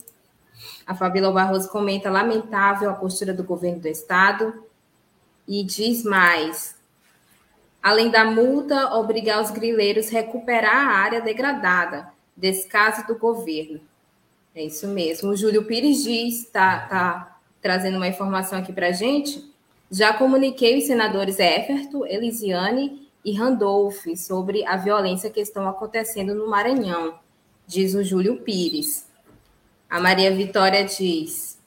a 0.85 0.93
Fabiola 0.93 1.31
Barroso 1.31 1.69
comenta 1.69 2.11
lamentável 2.11 2.89
a 2.89 2.93
postura 2.93 3.33
do 3.33 3.43
governo 3.43 3.79
do 3.79 3.87
Estado 3.87 4.65
e 5.47 5.63
diz 5.63 6.03
mais: 6.03 6.75
além 7.83 8.09
da 8.09 8.23
multa, 8.23 8.95
obrigar 8.95 9.41
os 9.41 9.51
grileiros 9.51 10.07
a 10.07 10.11
recuperar 10.11 10.87
a 10.87 10.95
área 10.95 11.19
degradada, 11.19 12.07
descaso 12.35 13.05
do 13.05 13.19
governo. 13.19 13.81
É 14.55 14.63
isso 14.63 14.87
mesmo. 14.87 15.31
O 15.31 15.35
Júlio 15.35 15.65
Pires 15.65 16.01
diz, 16.01 16.45
tá, 16.45 16.87
tá 16.87 17.37
trazendo 17.61 17.97
uma 17.97 18.07
informação 18.07 18.59
aqui 18.59 18.71
para 18.71 18.87
a 18.87 18.91
gente, 18.93 19.51
já 19.91 20.13
comuniquei 20.13 20.77
os 20.77 20.85
senadores 20.85 21.39
Everton, 21.39 22.05
Elisiane 22.05 23.09
e 23.23 23.33
Randolph 23.33 24.05
sobre 24.15 24.65
a 24.65 24.77
violência 24.77 25.29
que 25.29 25.41
estão 25.41 25.67
acontecendo 25.67 26.33
no 26.33 26.49
Maranhão, 26.49 27.19
diz 27.67 27.93
o 27.93 28.03
Júlio 28.03 28.41
Pires. 28.41 29.07
A 29.89 29.99
Maria 29.99 30.33
Vitória 30.33 30.83
diz: 30.85 31.59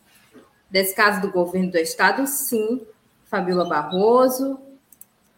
descaso 0.70 1.20
do 1.20 1.30
governo 1.30 1.70
do 1.70 1.78
estado, 1.78 2.26
sim. 2.26 2.86
Fabiola 3.26 3.68
Barroso. 3.68 4.65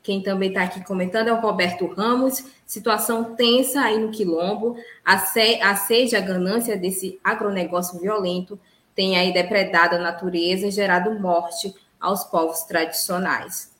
Quem 0.09 0.23
também 0.23 0.49
está 0.49 0.63
aqui 0.63 0.83
comentando 0.83 1.29
é 1.29 1.33
o 1.35 1.39
Roberto 1.39 1.87
Ramos. 1.87 2.43
Situação 2.65 3.35
tensa 3.35 3.83
aí 3.83 3.99
no 3.99 4.11
Quilombo. 4.11 4.75
A 5.05 5.19
sede, 5.19 6.17
a 6.17 6.21
ganância 6.23 6.79
desse 6.79 7.21
agronegócio 7.23 8.01
violento 8.01 8.59
tem 8.95 9.19
aí 9.19 9.35
depredado 9.35 9.97
a 9.97 9.99
natureza 9.99 10.67
e 10.67 10.71
gerado 10.71 11.21
morte 11.21 11.75
aos 12.01 12.25
povos 12.25 12.63
tradicionais. 12.63 13.71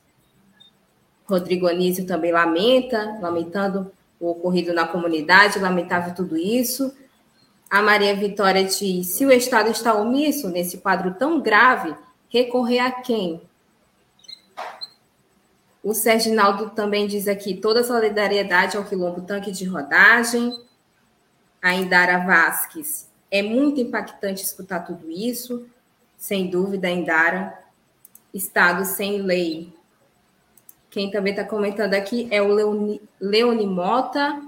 Rodrigo 1.25 1.65
Anísio 1.65 2.05
também 2.05 2.31
lamenta, 2.31 3.17
lamentando 3.19 3.91
o 4.19 4.29
ocorrido 4.29 4.71
na 4.71 4.85
comunidade, 4.85 5.57
lamentável 5.57 6.13
tudo 6.13 6.37
isso. 6.37 6.95
A 7.67 7.81
Maria 7.81 8.15
Vitória 8.15 8.63
diz: 8.63 9.07
se 9.07 9.25
o 9.25 9.31
Estado 9.31 9.71
está 9.71 9.95
omisso 9.95 10.47
nesse 10.47 10.77
quadro 10.77 11.15
tão 11.15 11.41
grave, 11.41 11.95
recorrer 12.29 12.81
a 12.81 12.91
quem? 12.91 13.48
O 15.83 15.93
Serginaldo 15.93 16.71
também 16.71 17.07
diz 17.07 17.27
aqui 17.27 17.55
toda 17.55 17.83
solidariedade 17.83 18.75
ao 18.75 18.83
Quilombo 18.83 19.21
Tanque 19.21 19.51
de 19.51 19.65
Rodagem. 19.65 20.59
A 21.61 21.73
Indara 21.73 22.25
Vasques 22.25 23.09
é 23.31 23.41
muito 23.41 23.79
impactante 23.79 24.43
escutar 24.43 24.81
tudo 24.81 25.09
isso, 25.09 25.65
sem 26.17 26.49
dúvida, 26.49 26.89
Indara. 26.89 27.57
Estado 28.33 28.83
sem 28.85 29.21
lei. 29.21 29.73
Quem 30.89 31.09
também 31.09 31.31
está 31.31 31.45
comentando 31.45 31.93
aqui 31.93 32.27
é 32.31 32.41
o 32.41 32.53
Leoni, 32.53 33.01
Leoni 33.19 33.65
Mota, 33.65 34.41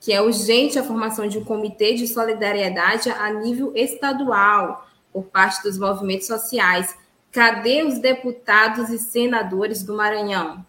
que 0.00 0.12
é 0.12 0.20
urgente 0.20 0.78
a 0.78 0.84
formação 0.84 1.28
de 1.28 1.38
um 1.38 1.44
comitê 1.44 1.94
de 1.94 2.08
solidariedade 2.08 3.08
a 3.10 3.30
nível 3.32 3.72
estadual 3.74 4.86
por 5.12 5.24
parte 5.24 5.62
dos 5.62 5.78
movimentos 5.78 6.26
sociais. 6.26 6.96
Cadê 7.36 7.82
os 7.82 7.98
deputados 7.98 8.88
e 8.88 8.98
senadores 8.98 9.82
do 9.82 9.94
Maranhão? 9.94 10.64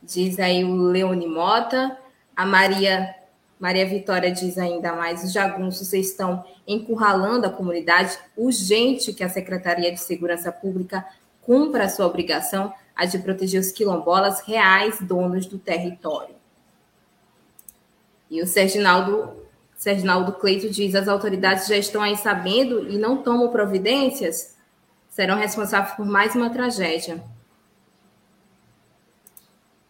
Diz 0.00 0.38
aí 0.38 0.62
o 0.62 0.76
Leoni 0.76 1.26
Mota. 1.26 1.98
A 2.36 2.46
Maria 2.46 3.12
Maria 3.58 3.84
Vitória 3.84 4.30
diz 4.30 4.56
ainda 4.56 4.92
mais: 4.92 5.24
os 5.24 5.32
jagunços 5.32 5.92
estão 5.92 6.44
encurralando 6.68 7.48
a 7.48 7.50
comunidade. 7.50 8.16
Urgente 8.36 9.12
que 9.12 9.24
a 9.24 9.28
Secretaria 9.28 9.90
de 9.90 9.98
Segurança 9.98 10.52
Pública 10.52 11.04
cumpra 11.42 11.86
a 11.86 11.88
sua 11.88 12.06
obrigação, 12.06 12.72
a 12.94 13.04
de 13.06 13.18
proteger 13.18 13.60
os 13.60 13.72
quilombolas 13.72 14.40
reais 14.42 15.00
donos 15.00 15.46
do 15.46 15.58
território. 15.58 16.36
E 18.30 18.40
o 18.40 18.46
Serginaldo, 18.46 19.32
Serginaldo 19.74 20.30
Cleito 20.34 20.70
diz: 20.70 20.94
as 20.94 21.08
autoridades 21.08 21.66
já 21.66 21.76
estão 21.76 22.00
aí 22.00 22.16
sabendo 22.16 22.88
e 22.88 22.96
não 22.96 23.20
tomam 23.20 23.48
providências, 23.48 24.59
serão 25.20 25.36
responsáveis 25.36 25.94
por 25.96 26.06
mais 26.06 26.34
uma 26.34 26.48
tragédia. 26.48 27.22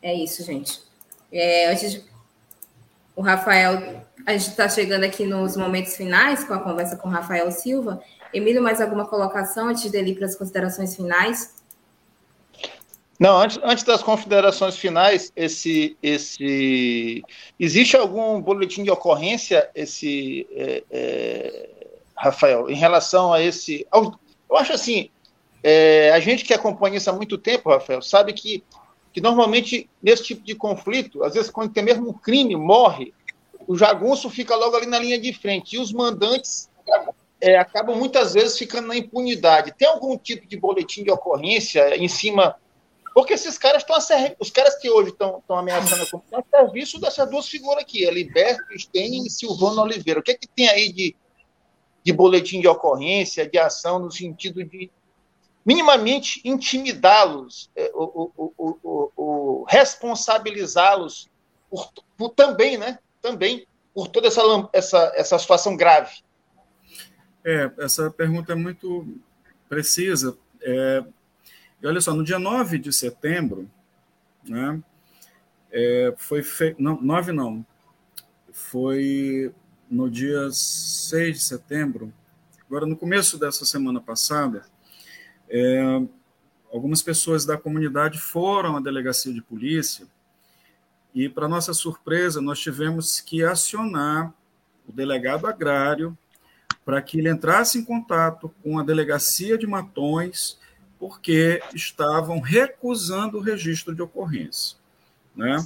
É 0.03 0.13
isso, 0.13 0.43
gente. 0.43 0.81
É, 1.33 1.73
o 3.15 3.23
Rafael, 3.23 4.05
a 4.27 4.33
gente 4.33 4.49
está 4.49 4.69
chegando 4.69 5.05
aqui 5.05 5.25
nos 5.25 5.57
momentos 5.57 5.95
finais 5.95 6.43
com 6.43 6.53
a 6.53 6.59
conversa 6.59 6.97
com 6.97 7.07
o 7.07 7.13
Rafael 7.13 7.49
Silva. 7.53 8.03
Emílio, 8.35 8.61
mais 8.61 8.81
alguma 8.81 9.07
colocação 9.07 9.69
antes 9.69 9.89
dele 9.89 10.11
ir 10.11 10.15
para 10.17 10.27
as 10.27 10.35
considerações 10.35 10.97
finais? 10.97 11.55
Não, 13.17 13.39
antes, 13.39 13.61
antes 13.63 13.85
das 13.85 14.03
considerações 14.03 14.77
finais, 14.77 15.31
esse, 15.37 15.97
esse 16.03 17.23
existe 17.57 17.97
algum 17.97 18.41
boletim 18.41 18.83
de 18.83 18.91
ocorrência, 18.91 19.71
esse 19.77 20.49
é, 20.51 20.83
é, 20.91 21.71
Rafael, 22.17 22.69
em 22.69 22.75
relação 22.75 23.33
a 23.33 23.41
esse? 23.41 23.87
Eu 23.93 24.57
acho 24.57 24.73
assim, 24.73 25.09
é, 25.63 26.11
a 26.11 26.21
gente 26.21 26.45
que 26.45 26.55
acompanha 26.55 26.97
isso 26.97 27.11
há 27.11 27.13
muito 27.13 27.37
tempo, 27.37 27.71
Rafael, 27.71 28.03
sabe 28.03 28.33
que 28.33 28.65
que 29.13 29.21
normalmente, 29.21 29.91
nesse 30.03 30.23
tipo 30.23 30.43
de 30.43 30.55
conflito, 30.55 31.25
às 31.25 31.35
vezes, 31.35 31.51
quando 31.51 31.73
tem 31.73 31.83
mesmo 31.83 32.09
um 32.09 32.13
crime, 32.13 32.55
morre, 32.55 33.13
o 33.67 33.77
jagunço 33.77 34.31
fica 34.31 34.55
logo 34.55 34.77
ali 34.77 34.87
na 34.87 34.99
linha 34.99 35.19
de 35.19 35.33
frente, 35.33 35.75
e 35.75 35.79
os 35.79 35.93
mandantes 35.93 36.71
é, 37.41 37.59
acabam 37.59 37.97
muitas 37.97 38.35
vezes 38.35 38.59
ficando 38.59 38.89
na 38.89 38.97
impunidade. 38.97 39.75
Tem 39.77 39.89
algum 39.89 40.17
tipo 40.17 40.47
de 40.47 40.57
boletim 40.57 41.03
de 41.03 41.11
ocorrência 41.11 41.97
em 41.97 42.09
cima. 42.09 42.57
Porque 43.13 43.33
esses 43.33 43.59
caras 43.59 43.83
estão. 43.83 43.97
Os 44.39 44.51
caras 44.51 44.77
que 44.77 44.89
hoje 44.89 45.11
estão 45.11 45.43
ameaçando 45.49 46.03
a 46.05 46.07
comunidade 46.07 46.45
a 46.53 46.59
serviço 46.59 47.01
dessas 47.01 47.29
duas 47.29 47.49
figuras 47.49 47.83
aqui, 47.83 48.07
é 48.07 48.11
Liberto 48.11 48.79
Stein 48.79 49.27
e 49.27 49.31
Silvano 49.31 49.83
Oliveira. 49.83 50.21
O 50.21 50.23
que, 50.23 50.31
é 50.31 50.35
que 50.35 50.47
tem 50.47 50.69
aí 50.69 50.93
de, 50.93 51.17
de 52.05 52.13
boletim 52.13 52.61
de 52.61 52.69
ocorrência, 52.69 53.49
de 53.49 53.59
ação, 53.59 53.99
no 53.99 54.13
sentido 54.13 54.63
de 54.63 54.89
minimamente 55.65 56.41
intimidá-los, 56.45 57.71
é, 57.77 57.93
responsabilizá-los 59.69 61.29
por, 61.69 61.93
por, 62.17 62.31
também, 62.31 62.77
né? 62.79 62.99
Também 63.21 63.67
por 63.95 64.09
toda 64.09 64.29
essa, 64.29 64.41
essa, 64.73 65.13
essa 65.15 65.39
situação 65.39 65.77
grave. 65.77 66.23
É, 67.45 67.71
essa 67.79 68.11
pergunta 68.11 68.53
é 68.53 68.57
muito 68.57 69.07
precisa. 69.69 70.37
É, 70.63 71.05
e 71.81 71.87
olha 71.87 72.01
só, 72.01 72.13
no 72.13 72.25
dia 72.25 72.39
9 72.39 72.79
de 72.79 72.93
setembro, 72.93 73.71
né, 74.45 74.83
é, 75.71 76.15
foi 76.19 76.43
feito. 76.43 76.83
Não, 76.83 77.01
9 77.01 77.33
não. 77.33 77.65
Foi 78.53 79.55
no 79.91 80.11
dia 80.11 80.51
6 80.51 81.39
de 81.39 81.43
setembro, 81.43 82.13
agora 82.67 82.87
no 82.87 82.97
começo 82.97 83.39
dessa 83.39 83.65
semana 83.65 84.01
passada, 84.01 84.65
é, 85.51 86.03
algumas 86.73 87.03
pessoas 87.03 87.45
da 87.45 87.59
comunidade 87.59 88.19
foram 88.19 88.77
à 88.77 88.81
delegacia 88.81 89.33
de 89.33 89.43
polícia 89.43 90.07
e, 91.15 91.29
para 91.29 91.49
nossa 91.49 91.75
surpresa, 91.75 92.41
nós 92.41 92.61
tivemos 92.61 93.21
que 93.21 93.43
acionar 93.43 94.33
o 94.89 94.93
delegado 94.93 95.47
agrário 95.47 96.17
para 96.85 97.03
que 97.03 97.19
ele 97.19 97.29
entrasse 97.29 97.79
em 97.79 97.85
contato 97.85 98.53
com 98.63 98.79
a 98.79 98.85
delegacia 98.85 99.59
de 99.59 99.67
Matões, 99.67 100.59
porque 100.99 101.61
estavam 101.75 102.41
recusando 102.41 103.39
o 103.39 103.41
registro 103.41 103.95
de 103.95 104.03
ocorrência. 104.03 104.77
Né? 105.35 105.57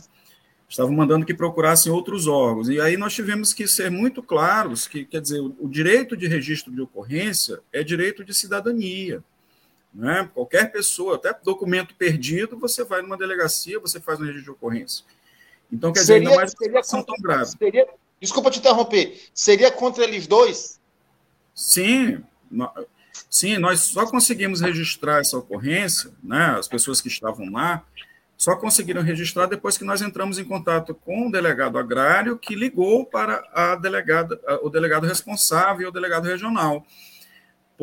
Estavam 0.68 0.92
mandando 0.92 1.26
que 1.26 1.34
procurassem 1.34 1.92
outros 1.92 2.26
órgãos. 2.26 2.68
E 2.68 2.80
aí 2.80 2.96
nós 2.96 3.14
tivemos 3.14 3.52
que 3.52 3.66
ser 3.68 3.90
muito 3.90 4.22
claros 4.22 4.88
que, 4.88 5.04
quer 5.04 5.20
dizer, 5.20 5.40
o 5.40 5.68
direito 5.68 6.16
de 6.16 6.26
registro 6.26 6.72
de 6.72 6.80
ocorrência 6.80 7.60
é 7.72 7.82
direito 7.82 8.24
de 8.24 8.32
cidadania. 8.34 9.22
Né? 9.94 10.28
Qualquer 10.34 10.72
pessoa, 10.72 11.14
até 11.14 11.32
documento 11.44 11.94
perdido, 11.94 12.58
você 12.58 12.82
vai 12.82 13.00
numa 13.00 13.16
delegacia, 13.16 13.78
você 13.78 14.00
faz 14.00 14.18
um 14.18 14.24
registro 14.24 14.44
de 14.44 14.50
ocorrência. 14.50 15.04
Então, 15.72 15.92
quer 15.92 16.00
dizer, 16.00 16.14
seria, 16.14 16.28
ainda 16.28 16.40
mais 16.40 16.50
seria 16.50 16.82
situação 16.82 17.02
tão 17.04 17.14
grave. 17.22 17.46
Seria, 17.46 17.86
desculpa 18.20 18.50
te 18.50 18.58
interromper, 18.58 19.20
seria 19.32 19.70
contra 19.70 20.02
eles 20.02 20.26
dois? 20.26 20.80
Sim, 21.54 22.24
sim, 23.30 23.56
nós 23.58 23.80
só 23.80 24.04
conseguimos 24.06 24.60
registrar 24.60 25.20
essa 25.20 25.38
ocorrência, 25.38 26.10
né, 26.22 26.56
as 26.58 26.66
pessoas 26.66 27.00
que 27.00 27.08
estavam 27.08 27.50
lá, 27.50 27.84
só 28.36 28.56
conseguiram 28.56 29.00
registrar 29.00 29.46
depois 29.46 29.78
que 29.78 29.84
nós 29.84 30.02
entramos 30.02 30.38
em 30.38 30.44
contato 30.44 30.92
com 30.94 31.28
o 31.28 31.30
delegado 31.30 31.78
agrário, 31.78 32.36
que 32.36 32.56
ligou 32.56 33.06
para 33.06 33.44
a 33.52 33.76
delegada, 33.76 34.40
o 34.60 34.68
delegado 34.68 35.06
responsável 35.06 35.86
e 35.86 35.88
o 35.88 35.92
delegado 35.92 36.24
regional. 36.24 36.84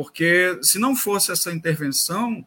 Porque 0.01 0.57
se 0.63 0.79
não 0.79 0.95
fosse 0.95 1.31
essa 1.31 1.51
intervenção, 1.51 2.43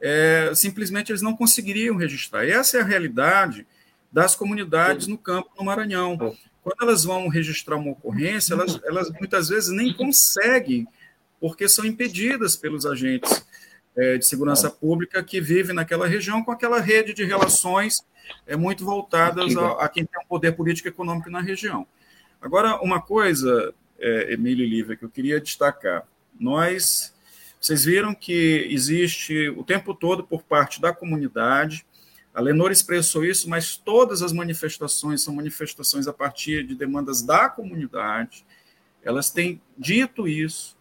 é, 0.00 0.52
simplesmente 0.54 1.10
eles 1.10 1.22
não 1.22 1.34
conseguiriam 1.34 1.96
registrar. 1.96 2.44
E 2.44 2.50
essa 2.50 2.76
é 2.76 2.80
a 2.82 2.84
realidade 2.84 3.66
das 4.12 4.36
comunidades 4.36 5.06
no 5.06 5.16
campo 5.16 5.50
no 5.58 5.64
Maranhão 5.64 6.18
quando 6.62 6.82
elas 6.82 7.04
vão 7.04 7.28
registrar 7.28 7.76
uma 7.76 7.92
ocorrência, 7.92 8.52
elas, 8.52 8.78
elas 8.84 9.10
muitas 9.12 9.48
vezes 9.48 9.70
nem 9.70 9.94
conseguem, 9.94 10.86
porque 11.40 11.66
são 11.66 11.86
impedidas 11.86 12.54
pelos 12.54 12.84
agentes 12.84 13.42
é, 13.96 14.18
de 14.18 14.26
segurança 14.26 14.70
pública 14.70 15.22
que 15.22 15.40
vivem 15.40 15.74
naquela 15.74 16.06
região 16.06 16.42
com 16.42 16.52
aquela 16.52 16.78
rede 16.78 17.14
de 17.14 17.24
relações 17.24 18.04
é, 18.46 18.56
muito 18.56 18.84
voltadas 18.84 19.56
a, 19.56 19.84
a 19.84 19.88
quem 19.88 20.04
tem 20.04 20.20
um 20.22 20.26
poder 20.26 20.52
político 20.52 20.86
e 20.86 20.90
econômico 20.90 21.30
na 21.30 21.40
região. 21.40 21.86
Agora, 22.42 22.78
uma 22.82 23.00
coisa, 23.00 23.72
é, 23.98 24.34
Emílio 24.34 24.64
e 24.64 24.68
Lívia, 24.68 24.96
que 24.96 25.04
eu 25.04 25.10
queria 25.10 25.40
destacar. 25.40 26.06
Nós, 26.40 27.14
vocês 27.60 27.84
viram 27.84 28.12
que 28.14 28.66
existe 28.68 29.50
o 29.50 29.62
tempo 29.62 29.94
todo 29.94 30.24
por 30.24 30.42
parte 30.42 30.80
da 30.80 30.92
comunidade 30.92 31.86
a 32.32 32.40
Lenor 32.40 32.70
expressou 32.70 33.24
isso, 33.24 33.48
mas 33.48 33.76
todas 33.76 34.22
as 34.22 34.32
manifestações 34.32 35.22
são 35.22 35.34
manifestações 35.34 36.06
a 36.06 36.12
partir 36.12 36.64
de 36.64 36.74
demandas 36.74 37.22
da 37.22 37.48
comunidade. 37.48 38.46
Elas 39.02 39.30
têm 39.30 39.60
dito 39.76 40.28
isso, 40.28 40.76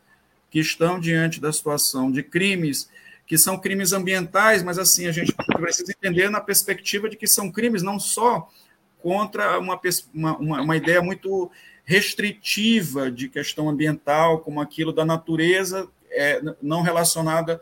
que 0.51 0.59
estão 0.59 0.99
diante 0.99 1.39
da 1.39 1.51
situação 1.51 2.11
de 2.11 2.23
crimes 2.23 2.89
que 3.25 3.37
são 3.37 3.59
crimes 3.59 3.93
ambientais, 3.93 4.63
mas 4.63 4.79
assim 4.79 5.05
a 5.05 5.11
gente 5.11 5.31
precisa 5.31 5.91
entender 5.91 6.31
na 6.31 6.41
perspectiva 6.41 7.07
de 7.07 7.15
que 7.15 7.27
são 7.27 7.51
crimes 7.51 7.83
não 7.83 7.99
só 7.99 8.49
contra 8.97 9.59
uma, 9.59 9.79
uma, 10.11 10.61
uma 10.61 10.75
ideia 10.75 10.99
muito 10.99 11.51
restritiva 11.89 13.09
de 13.09 13.27
questão 13.27 13.67
ambiental, 13.67 14.41
como 14.41 14.61
aquilo 14.61 14.93
da 14.93 15.03
natureza 15.03 15.89
é, 16.11 16.39
não 16.61 16.83
relacionada 16.83 17.59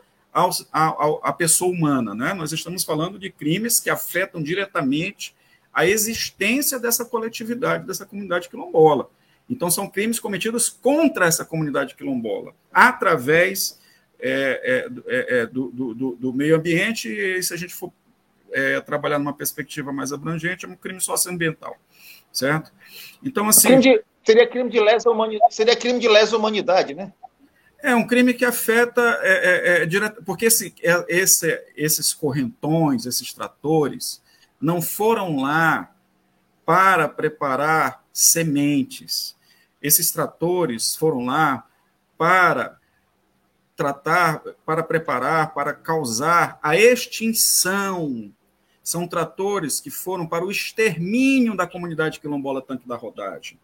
à 0.70 1.32
pessoa 1.32 1.72
humana. 1.72 2.14
Né? 2.14 2.34
Nós 2.34 2.52
estamos 2.52 2.84
falando 2.84 3.18
de 3.18 3.30
crimes 3.30 3.80
que 3.80 3.88
afetam 3.88 4.42
diretamente 4.42 5.34
a 5.72 5.86
existência 5.86 6.78
dessa 6.78 7.06
coletividade, 7.06 7.86
dessa 7.86 8.04
comunidade 8.04 8.50
quilombola. 8.50 9.08
Então, 9.48 9.70
são 9.70 9.88
crimes 9.88 10.20
cometidos 10.20 10.68
contra 10.68 11.24
essa 11.24 11.42
comunidade 11.42 11.94
quilombola, 11.94 12.52
através 12.70 13.80
é, 14.20 14.86
é, 15.08 15.36
é, 15.38 15.38
é 15.38 15.46
do, 15.46 15.70
do, 15.70 16.16
do, 16.16 16.34
meio 16.34 16.54
ambiente, 16.54 17.08
e 17.08 17.42
se 17.42 17.54
a 17.54 17.56
gente 17.56 17.72
for 17.72 17.90
é, 18.52 18.78
trabalhar 18.82 19.18
numa 19.18 19.32
perspectiva 19.32 19.90
mais 19.90 20.12
abrangente, 20.12 20.66
é 20.66 20.68
um 20.68 20.76
crime 20.76 21.00
socioambiental, 21.00 21.78
certo? 22.30 22.70
Então, 23.22 23.48
assim... 23.48 23.68
Crime 23.68 23.82
de, 23.82 24.04
seria 24.24 24.46
crime 24.46 24.70
de 24.70 24.80
lesa 24.80 25.10
humanidade, 25.10 25.54
seria 25.54 25.76
crime 25.76 25.98
de 25.98 26.08
lesa 26.08 26.36
humanidade, 26.36 26.94
né? 26.94 27.12
É 27.80 27.94
um 27.94 28.06
crime 28.06 28.34
que 28.34 28.44
afeta 28.44 29.00
é, 29.22 29.32
é, 29.32 29.82
é, 29.82 29.86
direto, 29.86 30.22
porque 30.24 30.46
esse, 30.46 30.74
é, 30.82 31.04
esse, 31.08 31.64
esses 31.76 32.12
correntões, 32.12 33.06
esses 33.06 33.32
tratores, 33.32 34.20
não 34.60 34.82
foram 34.82 35.40
lá 35.40 35.94
para 36.66 37.08
preparar 37.08 38.04
sementes. 38.12 39.36
Esses 39.80 40.10
tratores 40.10 40.96
foram 40.96 41.24
lá 41.24 41.64
para 42.16 42.78
tratar, 43.76 44.42
para 44.66 44.82
preparar, 44.82 45.54
para 45.54 45.72
causar 45.72 46.58
a 46.60 46.76
extinção. 46.76 48.34
São 48.82 49.06
tratores 49.06 49.80
que 49.80 49.88
foram 49.88 50.26
para 50.26 50.44
o 50.44 50.50
extermínio 50.50 51.56
da 51.56 51.64
comunidade 51.64 52.18
quilombola 52.18 52.60
Tanque 52.60 52.88
da 52.88 52.96
Rodagem. 52.96 53.56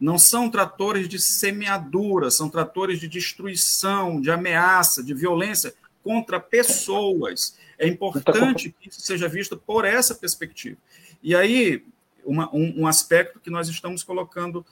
Não 0.00 0.18
são 0.18 0.50
tratores 0.50 1.08
de 1.08 1.18
semeadura, 1.18 2.30
são 2.30 2.48
tratores 2.48 3.00
de 3.00 3.08
destruição, 3.08 4.20
de 4.20 4.30
ameaça, 4.30 5.02
de 5.02 5.14
violência 5.14 5.74
contra 6.02 6.38
pessoas. 6.38 7.56
É 7.78 7.86
importante 7.86 8.74
que 8.78 8.88
isso 8.88 9.00
seja 9.00 9.28
visto 9.28 9.56
por 9.56 9.84
essa 9.84 10.14
perspectiva. 10.14 10.76
E 11.22 11.34
aí, 11.34 11.84
uma, 12.24 12.48
um, 12.54 12.82
um, 12.82 12.86
aspecto 12.86 13.40
que 13.40 13.50
nós 13.50 13.68
estamos 13.68 14.02
colocando 14.02 14.64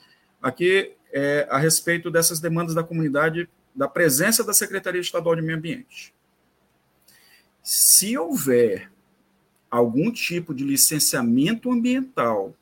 aqui 0.43 0.93
é 1.13 1.47
a 1.51 1.59
respeito 1.59 2.11
dessas 2.11 2.41
demandas 2.41 2.75
da 2.75 2.83
comunidade, 2.83 3.49
da 3.75 3.89
presença 3.89 4.45
da 4.45 4.53
Secretaria 4.53 5.01
Estadual 5.01 5.37
de 5.37 5.43
Meio 5.43 5.59
Ambiente. 5.59 6.15
Se 7.63 8.17
houver 8.19 8.91
algum 9.71 10.13
tipo 10.13 10.55
de 10.55 10.63
licenciamento 10.63 11.73
ambiental 11.73 12.55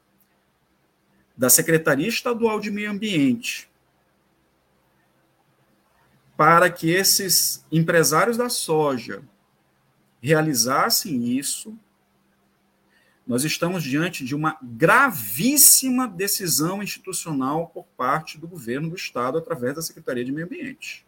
da 1.43 1.51
Secretaria 1.51 2.07
Estadual 2.07 2.61
de 2.61 2.71
Meio 2.71 2.89
Ambiente 2.89 3.69
para 6.37 6.71
que 6.71 6.89
esses 6.89 7.67
empresários 7.73 8.37
da 8.37 8.49
soja 8.49 9.25
realizassem 10.21 11.37
isso, 11.37 11.77
nós 13.27 13.43
estamos 13.43 13.83
diante 13.83 14.25
de 14.25 14.37
uma 14.37 14.57
gravíssima 14.63 16.07
decisão 16.07 16.81
institucional 16.81 17.67
por 17.75 17.87
parte 17.97 18.39
do 18.39 18.47
governo 18.47 18.91
do 18.91 18.95
Estado 18.95 19.37
através 19.37 19.75
da 19.75 19.83
Secretaria 19.83 20.25
de 20.25 20.31
Meio 20.31 20.47
Ambiente. 20.47 21.05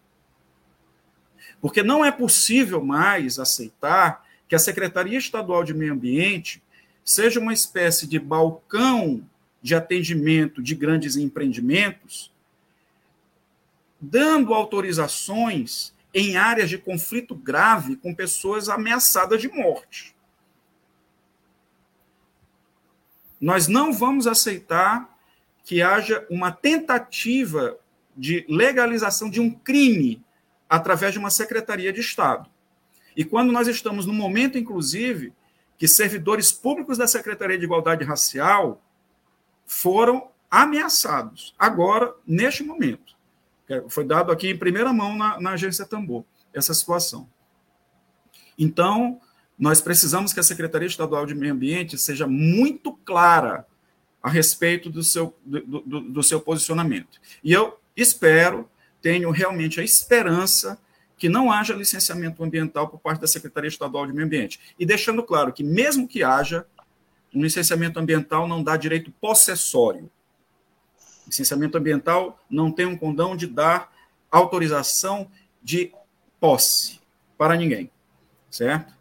Porque 1.60 1.80
não 1.80 2.04
é 2.04 2.10
possível 2.10 2.84
mais 2.84 3.38
aceitar 3.38 4.26
que 4.48 4.56
a 4.56 4.58
Secretaria 4.58 5.16
Estadual 5.16 5.62
de 5.62 5.72
Meio 5.72 5.92
Ambiente 5.92 6.60
seja 7.04 7.38
uma 7.38 7.52
espécie 7.52 8.08
de 8.08 8.18
balcão 8.18 9.24
de 9.64 9.74
atendimento 9.74 10.62
de 10.62 10.74
grandes 10.74 11.16
empreendimentos, 11.16 12.30
dando 13.98 14.52
autorizações 14.52 15.94
em 16.12 16.36
áreas 16.36 16.68
de 16.68 16.76
conflito 16.76 17.34
grave 17.34 17.96
com 17.96 18.14
pessoas 18.14 18.68
ameaçadas 18.68 19.40
de 19.40 19.48
morte. 19.48 20.14
Nós 23.40 23.66
não 23.66 23.90
vamos 23.90 24.26
aceitar 24.26 25.18
que 25.64 25.80
haja 25.80 26.26
uma 26.28 26.52
tentativa 26.52 27.78
de 28.14 28.44
legalização 28.46 29.30
de 29.30 29.40
um 29.40 29.50
crime 29.50 30.22
através 30.68 31.14
de 31.14 31.18
uma 31.18 31.30
secretaria 31.30 31.90
de 31.90 32.00
Estado. 32.00 32.50
E 33.16 33.24
quando 33.24 33.50
nós 33.50 33.66
estamos 33.66 34.04
no 34.04 34.12
momento, 34.12 34.58
inclusive, 34.58 35.32
que 35.78 35.88
servidores 35.88 36.52
públicos 36.52 36.98
da 36.98 37.06
Secretaria 37.06 37.56
de 37.56 37.64
Igualdade 37.64 38.04
Racial 38.04 38.83
foram 39.66 40.30
ameaçados, 40.50 41.54
agora, 41.58 42.14
neste 42.26 42.62
momento. 42.62 43.14
Foi 43.88 44.04
dado 44.04 44.30
aqui 44.30 44.50
em 44.50 44.56
primeira 44.56 44.92
mão 44.92 45.16
na, 45.16 45.40
na 45.40 45.50
agência 45.52 45.86
Tambor, 45.86 46.24
essa 46.52 46.74
situação. 46.74 47.28
Então, 48.58 49.20
nós 49.58 49.80
precisamos 49.80 50.32
que 50.32 50.40
a 50.40 50.44
Secretaria 50.44 50.86
Estadual 50.86 51.26
de 51.26 51.34
Meio 51.34 51.52
Ambiente 51.52 51.98
seja 51.98 52.26
muito 52.26 52.92
clara 53.04 53.66
a 54.22 54.28
respeito 54.28 54.90
do 54.90 55.02
seu, 55.02 55.36
do, 55.44 55.80
do, 55.80 56.00
do 56.00 56.22
seu 56.22 56.40
posicionamento. 56.40 57.20
E 57.42 57.52
eu 57.52 57.78
espero, 57.96 58.68
tenho 59.02 59.30
realmente 59.30 59.80
a 59.80 59.84
esperança 59.84 60.78
que 61.16 61.28
não 61.28 61.50
haja 61.50 61.74
licenciamento 61.74 62.42
ambiental 62.42 62.88
por 62.88 62.98
parte 62.98 63.20
da 63.20 63.26
Secretaria 63.26 63.68
Estadual 63.68 64.06
de 64.06 64.12
Meio 64.12 64.26
Ambiente. 64.26 64.60
E 64.78 64.84
deixando 64.84 65.22
claro 65.22 65.52
que, 65.52 65.62
mesmo 65.62 66.08
que 66.08 66.22
haja, 66.22 66.66
um 67.34 67.42
licenciamento 67.42 67.98
ambiental 67.98 68.46
não 68.46 68.62
dá 68.62 68.76
direito 68.76 69.10
possessório. 69.10 70.10
Licenciamento 71.26 71.76
ambiental 71.76 72.38
não 72.48 72.70
tem 72.70 72.86
um 72.86 72.96
condão 72.96 73.36
de 73.36 73.46
dar 73.46 73.92
autorização 74.30 75.30
de 75.62 75.92
posse 76.38 77.00
para 77.36 77.56
ninguém, 77.56 77.90
certo? 78.50 78.94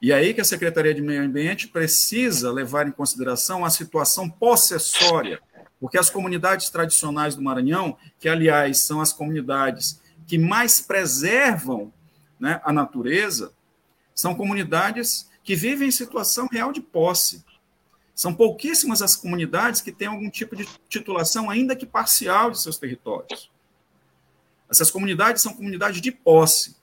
E 0.00 0.12
aí 0.12 0.32
que 0.32 0.40
a 0.40 0.44
Secretaria 0.44 0.94
de 0.94 1.02
Meio 1.02 1.24
Ambiente 1.24 1.66
precisa 1.66 2.52
levar 2.52 2.86
em 2.86 2.92
consideração 2.92 3.64
a 3.64 3.70
situação 3.70 4.30
possessória, 4.30 5.40
porque 5.80 5.98
as 5.98 6.08
comunidades 6.08 6.70
tradicionais 6.70 7.34
do 7.34 7.42
Maranhão, 7.42 7.96
que 8.18 8.28
aliás 8.28 8.78
são 8.78 9.00
as 9.00 9.12
comunidades 9.12 10.00
que 10.26 10.38
mais 10.38 10.80
preservam 10.80 11.92
né, 12.38 12.60
a 12.62 12.72
natureza, 12.72 13.52
são 14.14 14.34
comunidades 14.34 15.28
que 15.42 15.56
vivem 15.56 15.88
em 15.88 15.92
situação 15.92 16.46
real 16.50 16.72
de 16.72 16.80
posse. 16.80 17.44
São 18.18 18.34
pouquíssimas 18.34 19.00
as 19.00 19.14
comunidades 19.14 19.80
que 19.80 19.92
têm 19.92 20.08
algum 20.08 20.28
tipo 20.28 20.56
de 20.56 20.66
titulação, 20.88 21.48
ainda 21.48 21.76
que 21.76 21.86
parcial, 21.86 22.50
de 22.50 22.60
seus 22.60 22.76
territórios. 22.76 23.48
Essas 24.68 24.90
comunidades 24.90 25.40
são 25.40 25.54
comunidades 25.54 26.00
de 26.00 26.10
posse. 26.10 26.76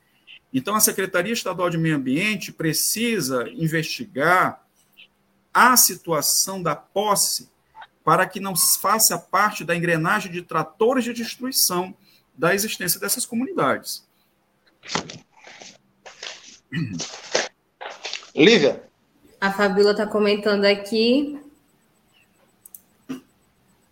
Então, 0.54 0.76
a 0.76 0.80
Secretaria 0.80 1.34
Estadual 1.34 1.70
de 1.70 1.78
Meio 1.78 1.98
Ambiente 1.98 2.54
precisa 2.54 3.50
investigar 3.50 4.66
a 5.54 5.76
situação 5.76 6.64
da 6.64 6.74
posse 6.74 7.50
para 8.02 8.26
que 8.26 8.40
não 8.40 8.56
faça 8.56 9.20
parte 9.20 9.66
da 9.66 9.76
engrenagem 9.76 10.32
de 10.32 10.42
tratores 10.42 11.04
de 11.04 11.12
destruição 11.12 11.94
da 12.34 12.56
existência 12.56 12.98
dessas 12.98 13.26
comunidades. 13.26 14.08
Lívia. 18.34 18.86
A 19.46 19.52
Fabíola 19.52 19.92
está 19.92 20.08
comentando 20.08 20.66
aqui 20.66 21.40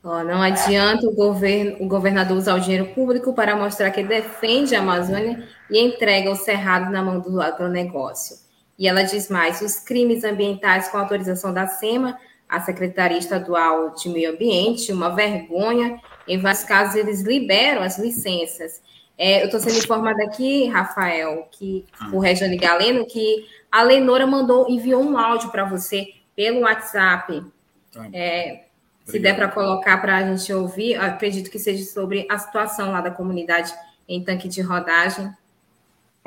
Ó, 0.04 0.24
não 0.24 0.42
adianta 0.42 1.06
o, 1.06 1.14
governo, 1.14 1.78
o 1.80 1.88
governador 1.88 2.36
usar 2.36 2.56
o 2.56 2.60
dinheiro 2.60 2.88
público 2.88 3.36
para 3.36 3.56
mostrar 3.56 3.92
que 3.92 4.02
defende 4.02 4.76
a 4.76 4.80
Amazônia 4.80 5.48
e 5.70 5.80
entrega 5.80 6.32
o 6.32 6.36
cerrado 6.36 6.92
na 6.92 7.04
mão 7.04 7.20
do 7.20 7.40
agronegócio. 7.40 8.36
E 8.80 8.88
ela 8.88 9.04
diz 9.04 9.30
mais: 9.30 9.62
os 9.62 9.78
crimes 9.78 10.24
ambientais 10.24 10.88
com 10.88 10.98
autorização 10.98 11.54
da 11.54 11.68
SEMA, 11.68 12.18
a 12.50 12.60
Secretaria 12.60 13.20
Estadual 13.20 13.94
de 13.94 14.10
Meio 14.10 14.32
Ambiente, 14.32 14.92
uma 14.92 15.10
vergonha. 15.10 16.02
Em 16.28 16.40
vários 16.40 16.64
casos, 16.64 16.96
eles 16.96 17.22
liberam 17.22 17.84
as 17.84 18.00
licenças. 18.00 18.82
É, 19.18 19.42
eu 19.42 19.46
estou 19.46 19.60
sendo 19.60 19.78
informada 19.78 20.24
aqui, 20.24 20.68
Rafael, 20.68 21.48
que 21.52 21.86
o 22.12 22.20
Regiane 22.20 22.58
Galeno, 22.58 23.06
que 23.06 23.48
a 23.72 23.84
Lenora 23.84 24.26
mandou, 24.26 24.70
enviou 24.70 25.04
um 25.04 25.18
áudio 25.18 25.50
para 25.50 25.66
você 25.66 26.14
pelo 26.36 26.62
WhatsApp. 26.62 27.44
Tá. 27.92 28.08
É, 28.12 28.66
se 29.06 29.20
der 29.20 29.36
para 29.36 29.50
colocar 29.50 29.98
para 30.00 30.18
a 30.18 30.24
gente 30.24 30.52
ouvir, 30.54 30.96
acredito 30.96 31.52
que 31.52 31.60
seja 31.60 31.84
sobre 31.86 32.26
a 32.30 32.38
situação 32.38 32.92
lá 32.92 33.02
da 33.02 33.12
comunidade 33.12 33.74
em 34.08 34.24
tanque 34.24 34.48
de 34.48 34.62
rodagem. 34.62 35.32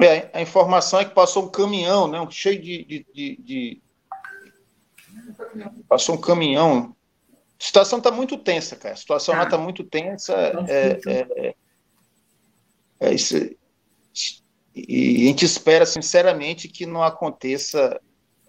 É, 0.01 0.29
a 0.33 0.43
informação 0.43 1.01
é 1.01 1.05
que 1.05 1.15
passou 1.15 1.45
um 1.45 1.49
caminhão, 1.49 2.07
né, 2.07 2.25
cheio 2.31 2.61
de, 2.61 2.85
de, 2.85 3.07
de, 3.15 3.37
de... 3.43 3.81
Passou 5.89 6.15
um 6.15 6.21
caminhão. 6.21 6.95
A 7.59 7.65
situação 7.65 7.99
está 7.99 8.11
muito 8.11 8.37
tensa, 8.37 8.77
cara. 8.77 8.95
A 8.95 8.99
situação 8.99 9.35
tá. 9.35 9.41
lá 9.41 9.45
está 9.47 9.59
muito 9.59 9.83
tensa. 9.83 10.35
É, 10.69 11.01
é, 11.07 11.55
é, 13.01 13.15
isso. 13.15 13.37
E 14.75 15.25
a 15.25 15.29
gente 15.29 15.45
espera, 15.45 15.87
sinceramente, 15.87 16.69
que 16.69 16.85
não 16.85 17.03
aconteça 17.03 18.01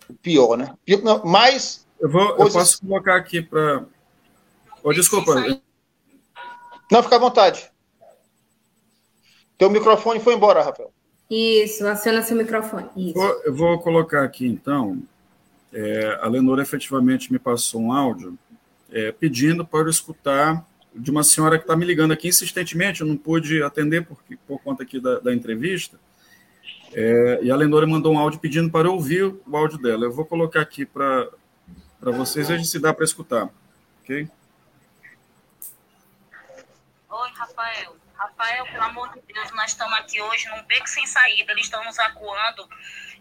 o 0.10 0.14
pior, 0.14 0.58
né? 0.58 0.74
Mas. 1.26 1.88
Eu, 2.00 2.10
vou, 2.10 2.36
coisas... 2.36 2.54
eu 2.54 2.60
posso 2.60 2.82
colocar 2.82 3.16
aqui 3.16 3.42
para 3.42 3.86
Oh, 4.84 4.94
desculpa. 4.94 5.36
Não, 6.90 7.04
fica 7.04 7.18
à 7.18 7.20
vontade. 7.20 7.70
Teu 9.58 9.70
microfone 9.70 10.20
foi 10.22 10.34
embora, 10.34 10.64
Rafael. 10.64 10.94
Isso, 11.30 11.86
aciona 11.86 12.22
seu 12.22 12.38
microfone. 12.38 12.88
Isso. 12.96 13.14
Vou, 13.14 13.42
eu 13.44 13.54
vou 13.54 13.80
colocar 13.80 14.24
aqui, 14.24 14.48
então. 14.48 15.04
É, 15.74 16.20
a 16.22 16.28
Lenora 16.28 16.62
efetivamente 16.62 17.34
me 17.34 17.38
passou 17.38 17.82
um 17.82 17.92
áudio 17.92 18.40
é, 18.90 19.12
pedindo 19.12 19.66
para 19.66 19.82
eu 19.82 19.90
escutar 19.90 20.66
de 20.94 21.12
uma 21.12 21.24
senhora 21.24 21.58
que 21.58 21.64
está 21.64 21.76
me 21.76 21.86
ligando 21.86 22.12
aqui 22.12 22.28
insistentemente, 22.28 23.02
eu 23.02 23.08
não 23.08 23.18
pude 23.18 23.62
atender 23.62 24.06
por, 24.06 24.18
por 24.48 24.60
conta 24.62 24.84
aqui 24.84 25.00
da, 25.00 25.20
da 25.20 25.34
entrevista. 25.34 26.00
É, 26.94 27.40
e 27.44 27.52
a 27.52 27.56
Lenora 27.56 27.86
mandou 27.86 28.14
um 28.14 28.20
áudio 28.20 28.40
pedindo 28.40 28.72
para 28.72 28.88
eu 28.88 28.94
ouvir 28.94 29.24
o 29.24 29.58
áudio 29.58 29.78
dela. 29.78 30.06
Eu 30.06 30.12
vou 30.12 30.26
colocar 30.26 30.62
aqui 30.62 30.86
para 30.86 31.30
vocês, 32.02 32.48
veja 32.48 32.64
se 32.64 32.80
dá 32.80 32.94
para 32.94 33.06
escutar. 33.06 33.50
Ok? 34.02 34.28
Oi, 37.10 37.30
Rafael. 37.34 37.96
Rafael, 38.14 38.66
pelo 38.66 38.84
amor 38.84 39.14
de 39.14 39.22
Deus, 39.32 39.52
nós 39.52 39.72
estamos 39.72 39.94
aqui 39.94 40.20
hoje 40.20 40.50
num 40.50 40.64
beco 40.64 40.90
sem 40.90 41.06
saída. 41.06 41.52
Eles 41.52 41.66
estão 41.66 41.84
nos 41.84 42.00
acuando 42.00 42.68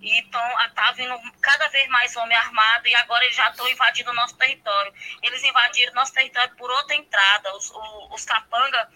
e 0.00 0.20
estão 0.20 0.40
tá 0.74 0.92
vindo 0.92 1.18
cada 1.40 1.68
vez 1.68 1.88
mais 1.88 2.14
homem 2.16 2.36
armado 2.36 2.86
e 2.86 2.94
agora 2.96 3.24
eles 3.24 3.36
já 3.36 3.48
estão 3.50 3.68
invadindo 3.68 4.10
o 4.10 4.14
nosso 4.14 4.36
território. 4.36 4.92
Eles 5.22 5.42
invadiram 5.42 5.94
nosso 5.94 6.12
território 6.12 6.54
por 6.56 6.70
outra 6.70 6.94
entrada. 6.94 7.54
Os, 7.56 7.70
os, 7.70 8.12
os 8.12 8.24
capanga 8.24 8.88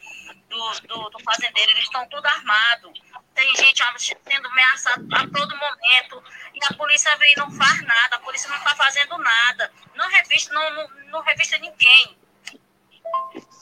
do, 0.48 0.80
do, 0.80 1.10
do 1.10 1.24
fazendeiro, 1.24 1.70
eles 1.72 1.84
estão 1.84 2.06
tudo 2.08 2.26
armados. 2.26 3.00
Tem 3.34 3.56
gente 3.56 3.82
sendo 4.28 4.48
ameaçada 4.48 5.04
a 5.12 5.28
todo 5.28 5.56
momento 5.56 6.24
e 6.54 6.64
a 6.64 6.76
polícia 6.76 7.16
vem 7.16 7.32
e 7.32 7.36
não 7.36 7.50
faz 7.52 7.82
nada. 7.82 8.16
A 8.16 8.20
polícia 8.20 8.48
não 8.48 8.56
está 8.56 8.74
fazendo 8.74 9.16
nada. 9.18 9.72
Não 9.94 10.08
revista, 10.08 10.52
não, 10.52 10.74
não, 10.74 10.88
não 11.06 11.22
revista 11.22 11.56
ninguém. 11.58 12.18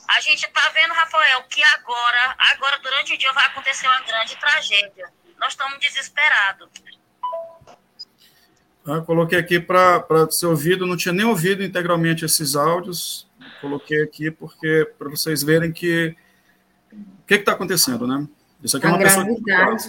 A 0.07 0.21
gente 0.21 0.45
está 0.45 0.69
vendo, 0.69 0.93
Rafael, 0.93 1.43
que 1.43 1.63
agora, 1.63 2.35
agora 2.37 2.79
durante 2.79 3.13
o 3.13 3.17
dia 3.17 3.31
vai 3.31 3.45
acontecer 3.45 3.87
uma 3.87 4.01
grande 4.01 4.35
tragédia. 4.37 5.13
Nós 5.37 5.53
estamos 5.53 5.79
desesperados. 5.79 6.69
Ah, 8.85 9.01
coloquei 9.01 9.37
aqui 9.37 9.59
para 9.59 10.03
ser 10.31 10.47
ouvido, 10.47 10.87
não 10.87 10.97
tinha 10.97 11.13
nem 11.13 11.25
ouvido 11.25 11.63
integralmente 11.63 12.25
esses 12.25 12.55
áudios. 12.55 13.27
Coloquei 13.61 14.01
aqui 14.01 14.31
porque 14.31 14.89
para 14.97 15.09
vocês 15.09 15.43
verem 15.43 15.71
que 15.71 16.15
o 16.91 17.27
que 17.27 17.35
está 17.35 17.51
acontecendo, 17.51 18.07
né? 18.07 18.27
Isso 18.63 18.77
aqui 18.77 18.85
é 18.85 18.89
uma 18.89 18.97
pessoa 18.97 19.25
que, 19.25 19.31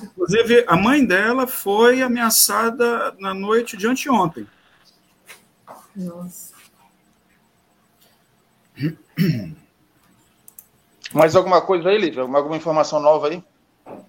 inclusive, 0.05 0.65
a 0.67 0.77
mãe 0.77 1.05
dela 1.05 1.47
foi 1.47 2.03
ameaçada 2.03 3.15
na 3.19 3.35
noite 3.35 3.77
de 3.77 3.87
anteontem. 3.87 4.47
Nossa. 5.97 6.55
Mais 11.13 11.35
alguma 11.35 11.61
coisa 11.61 11.89
aí, 11.89 11.99
Lívia? 11.99 12.23
Alguma 12.23 12.57
informação 12.57 13.01
nova 13.01 13.29
aí? 13.29 13.43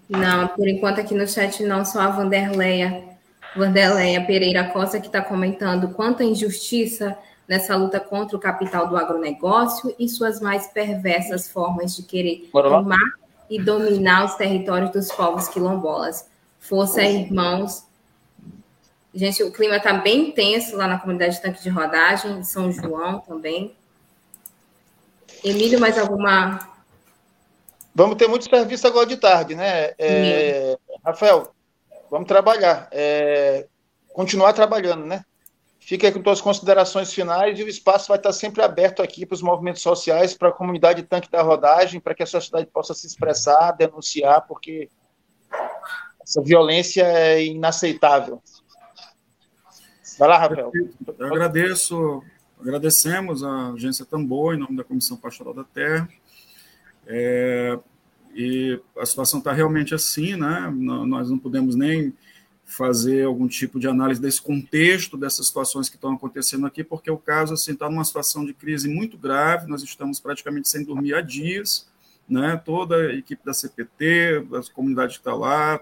Não, 0.08 0.48
por 0.50 0.68
enquanto 0.68 1.00
aqui 1.02 1.16
no 1.16 1.28
chat 1.28 1.64
não, 1.64 1.84
só 1.84 2.02
a 2.02 2.10
Vanderleia, 2.10 3.11
Vanderleia 3.56 4.26
Pereira 4.26 4.66
Costa 4.66 5.00
que 5.00 5.08
está 5.08 5.22
comentando 5.22 5.90
quanta 5.90 6.24
injustiça 6.24 7.18
nessa 7.48 7.76
luta 7.76 8.00
contra 8.00 8.38
o 8.38 8.40
capital 8.40 8.88
do 8.88 8.96
agronegócio 8.96 9.94
e 10.00 10.08
suas 10.08 10.40
mais 10.40 10.68
perversas 10.68 11.50
formas 11.50 11.96
de 11.96 12.04
querer 12.04 12.50
tomar 12.52 12.98
e 13.50 13.62
dominar 13.62 14.26
os 14.26 14.36
territórios 14.36 14.92
dos 14.92 15.12
povos 15.12 15.50
quilombolas. 15.50 16.30
Força, 16.60 17.04
irmãos. 17.04 17.86
Gente, 19.14 19.44
o 19.44 19.52
clima 19.52 19.76
está 19.76 19.94
bem 19.94 20.32
tenso 20.32 20.78
lá 20.78 20.88
na 20.88 20.98
comunidade 20.98 21.36
de 21.36 21.42
Tanque 21.42 21.62
de 21.62 21.70
Rodagem, 21.70 22.40
em 22.40 22.44
São 22.44 22.72
João 22.72 23.20
também. 23.20 23.76
Emílio, 25.44 25.80
mais 25.80 25.98
alguma 25.98 26.72
Vamos 27.94 28.16
ter 28.16 28.28
muito 28.28 28.50
serviço 28.50 28.88
agora 28.88 29.06
de 29.06 29.18
tarde, 29.18 29.54
né? 29.54 29.92
É, 30.00 30.78
Rafael, 31.06 31.54
vamos 32.12 32.28
trabalhar. 32.28 32.90
É, 32.92 33.66
continuar 34.14 34.52
trabalhando, 34.52 35.06
né? 35.06 35.24
Fica 35.80 36.06
aí 36.06 36.14
com 36.14 36.22
suas 36.22 36.42
considerações 36.42 37.12
finais 37.12 37.58
e 37.58 37.64
o 37.64 37.68
espaço 37.68 38.10
vai 38.10 38.18
estar 38.18 38.32
sempre 38.34 38.62
aberto 38.62 39.02
aqui 39.02 39.26
para 39.26 39.34
os 39.34 39.42
movimentos 39.42 39.82
sociais, 39.82 40.36
para 40.36 40.50
a 40.50 40.52
comunidade 40.52 41.02
tanque 41.04 41.32
da 41.32 41.42
rodagem, 41.42 42.00
para 42.00 42.14
que 42.14 42.22
a 42.22 42.28
sociedade 42.28 42.68
possa 42.68 42.94
se 42.94 43.08
expressar, 43.08 43.72
denunciar, 43.72 44.46
porque 44.46 44.90
essa 46.22 46.42
violência 46.44 47.02
é 47.04 47.44
inaceitável. 47.46 48.44
Vai 50.20 50.30
lá, 50.30 50.38
Rafael. 50.38 50.72
Eu 51.18 51.28
agradeço, 51.28 52.22
agradecemos 52.60 53.44
a 53.44 53.70
agência 53.70 54.06
Tambor, 54.06 54.54
em 54.54 54.60
nome 54.60 54.78
da 54.78 54.84
Comissão 54.84 55.18
Pastoral 55.18 55.54
da 55.54 55.64
Terra. 55.64 56.08
É, 57.08 57.80
e 58.36 58.80
a 58.98 59.06
situação 59.06 59.40
está 59.40 59.52
realmente 59.52 59.94
assim, 59.94 60.36
né? 60.36 60.72
Nós 60.74 61.30
não 61.30 61.38
podemos 61.38 61.76
nem 61.76 62.14
fazer 62.64 63.26
algum 63.26 63.48
tipo 63.48 63.80
de 63.80 63.88
análise 63.88 64.22
desse 64.22 64.42
contexto, 64.42 65.18
dessas 65.18 65.48
situações 65.48 65.90
que 65.90 65.96
estão 65.96 66.14
acontecendo 66.14 66.66
aqui, 66.66 66.84
porque 66.84 67.12
o 67.12 67.18
caso 67.18 67.54
assim 67.54 67.74
está 67.74 67.90
numa 67.90 68.06
situação 68.06 68.46
de 68.46 68.54
crise 68.54 68.88
muito 68.88 69.18
grave, 69.18 69.68
nós 69.68 69.84
estamos 69.84 70.22
praticamente 70.22 70.70
sem 70.70 70.86
dormir 70.86 71.14
há 71.14 71.22
dias, 71.22 71.90
né? 72.30 72.56
Toda 72.64 72.96
a 72.96 73.14
equipe 73.14 73.44
da 73.44 73.54
CPT, 73.54 74.46
a 74.54 74.74
comunidade 74.74 75.14
que 75.14 75.20
está 75.20 75.36
lá, 75.36 75.82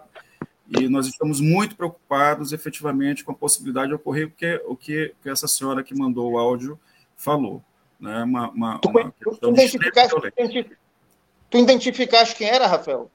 e 0.68 0.88
nós 0.88 1.08
estamos 1.08 1.40
muito 1.40 1.76
preocupados 1.76 2.54
efetivamente 2.54 3.24
com 3.24 3.32
a 3.32 3.36
possibilidade 3.36 3.90
de 3.90 3.96
ocorrer 3.96 4.28
o 4.28 4.32
que, 4.32 4.62
o 4.68 4.76
que, 4.76 5.14
que 5.22 5.30
essa 5.30 5.48
senhora 5.48 5.84
que 5.84 5.96
mandou 5.96 6.32
o 6.32 6.38
áudio 6.38 6.80
falou. 7.16 7.64
Né? 8.00 8.24
Uma, 8.24 8.50
uma, 8.50 8.80
tu, 8.80 8.90
uma 8.90 9.14
tu, 9.20 9.36
tu, 9.36 9.50
identificaste, 9.50 10.16
tu 11.50 11.58
identificaste 11.58 12.36
quem 12.36 12.48
era, 12.48 12.68
Rafael? 12.68 13.10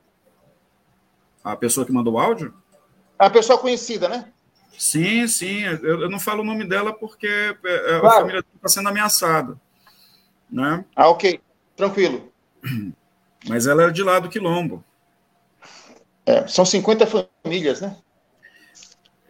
A 1.43 1.57
pessoa 1.57 1.85
que 1.85 1.93
mandou 1.93 2.15
o 2.15 2.19
áudio? 2.19 2.55
É 3.19 3.25
uma 3.25 3.31
pessoa 3.31 3.59
conhecida, 3.59 4.09
né? 4.09 4.33
Sim, 4.79 5.27
sim. 5.29 5.63
Eu, 5.63 6.03
eu 6.03 6.11
não 6.11 6.19
falo 6.19 6.43
o 6.43 6.47
nome 6.47 6.67
dela 6.67 6.93
porque 6.93 7.27
é, 7.27 8.01
claro. 8.01 8.07
a 8.07 8.21
família 8.21 8.45
está 8.57 8.69
sendo 8.69 8.89
ameaçada. 8.89 9.61
Né? 10.51 10.85
Ah, 10.97 11.09
ok. 11.09 11.41
Tranquilo. 11.77 12.33
Mas 13.47 13.67
ela 13.67 13.85
é 13.85 13.91
de 13.91 14.03
lá 14.03 14.19
do 14.19 14.29
Quilombo. 14.29 14.83
É, 16.27 16.47
são 16.47 16.65
50 16.65 17.07
famílias, 17.07 17.81
né? 17.81 17.97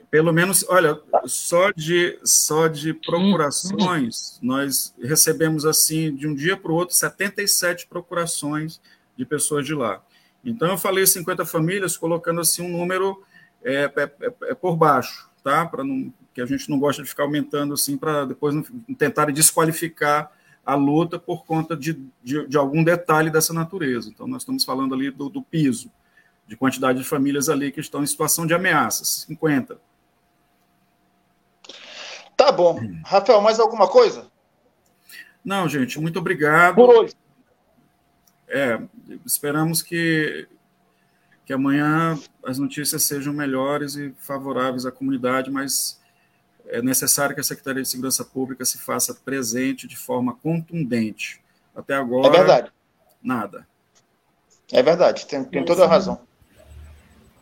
Pelo 0.09 0.33
menos, 0.33 0.65
olha, 0.69 1.01
só 1.27 1.73
de, 1.73 2.17
só 2.23 2.69
de 2.69 2.95
procurações, 2.95 4.39
nós 4.41 4.95
recebemos, 5.03 5.67
assim, 5.67 6.15
de 6.15 6.29
um 6.29 6.35
dia 6.37 6.57
para 6.57 6.71
o 6.71 6.75
outro, 6.77 6.95
77 6.95 7.89
procurações 7.89 8.81
de 9.17 9.25
pessoas 9.25 9.67
de 9.67 9.75
lá. 9.75 10.03
Então, 10.45 10.69
eu 10.69 10.79
falei 10.79 11.07
50 11.07 11.45
famílias, 11.47 11.97
colocando, 11.97 12.41
assim, 12.41 12.63
um 12.63 12.77
número 12.77 13.23
é, 13.65 13.91
é, 13.97 14.03
é, 14.03 14.35
é 14.51 14.55
por 14.55 14.77
baixo, 14.77 15.29
tá? 15.43 15.65
Para 15.65 15.83
que 16.35 16.41
a 16.41 16.47
gente 16.47 16.69
não 16.69 16.79
gosta 16.79 17.03
de 17.03 17.09
ficar 17.09 17.23
aumentando 17.23 17.73
assim 17.73 17.97
para 17.97 18.25
depois 18.25 18.55
não 18.55 18.63
tentar 18.99 19.31
desqualificar 19.31 20.31
a 20.67 20.75
luta 20.75 21.19
por 21.19 21.45
conta 21.45 21.77
de, 21.77 22.03
de, 22.23 22.47
de, 22.47 22.57
algum 22.57 22.83
detalhe 22.83 23.31
dessa 23.31 23.53
natureza. 23.53 24.11
Então, 24.11 24.27
nós 24.27 24.43
estamos 24.43 24.65
falando 24.65 24.95
ali 24.95 25.11
do, 25.11 25.29
do, 25.29 25.43
piso, 25.43 25.91
de 26.47 26.57
quantidade 26.57 26.99
de 26.99 27.05
famílias 27.05 27.49
ali 27.49 27.71
que 27.71 27.81
estão 27.81 28.03
em 28.03 28.07
situação 28.07 28.47
de 28.47 28.55
ameaças 28.55 29.25
50. 29.29 29.79
Tá 32.37 32.51
bom. 32.51 32.81
Rafael, 33.05 33.41
mais 33.41 33.61
alguma 33.61 33.87
coisa? 33.87 34.27
Não, 35.45 35.69
gente, 35.69 36.01
muito 36.01 36.19
obrigado. 36.19 36.75
Por 36.75 36.89
hoje. 36.89 37.15
É, 38.49 38.81
esperamos 39.25 39.83
que 39.83 40.49
que 41.45 41.53
amanhã 41.53 42.19
as 42.43 42.59
notícias 42.59 43.03
sejam 43.03 43.33
melhores 43.33 43.97
e 43.97 44.15
favoráveis 44.19 44.87
à 44.87 44.91
comunidade, 44.91 45.51
mas 45.51 46.01
é 46.67 46.81
necessário 46.81 47.35
que 47.35 47.41
a 47.41 47.45
Secretaria 47.45 47.83
de 47.83 47.89
Segurança 47.89 48.25
Pública 48.25 48.65
se 48.65 48.79
faça 48.79 49.15
presente 49.15 49.87
de 49.87 49.97
forma 49.97 50.35
contundente. 50.35 51.43
Até 51.77 51.95
agora, 51.95 52.29
é 52.29 52.31
verdade. 52.31 52.73
nada. 53.23 53.67
É 54.73 54.83
verdade, 54.83 55.27
tem, 55.27 55.45
tem 55.45 55.65
toda 55.65 55.85
a 55.85 55.89
razão. 55.89 56.21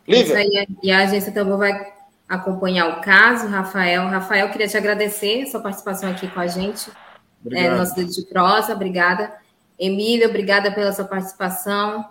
Lívia. 0.05 0.37
Aí, 0.37 0.67
e 0.83 0.91
a 0.91 0.99
agência 0.99 1.31
também 1.31 1.57
vai 1.57 1.93
acompanhar 2.27 2.97
o 2.97 3.01
caso, 3.01 3.47
Rafael. 3.47 4.07
Rafael, 4.07 4.51
queria 4.51 4.67
te 4.67 4.75
agradecer 4.75 5.43
a 5.43 5.45
sua 5.51 5.61
participação 5.61 6.09
aqui 6.11 6.27
com 6.27 6.41
a 6.41 6.47
gente, 6.47 6.91
é, 7.51 7.69
no 7.69 7.77
nosso 7.77 7.95
dedo 7.95 8.11
de 8.11 8.25
prosa, 8.25 8.73
obrigada. 8.73 9.31
Emília, 9.85 10.27
obrigada 10.27 10.71
pela 10.71 10.93
sua 10.93 11.05
participação. 11.05 12.05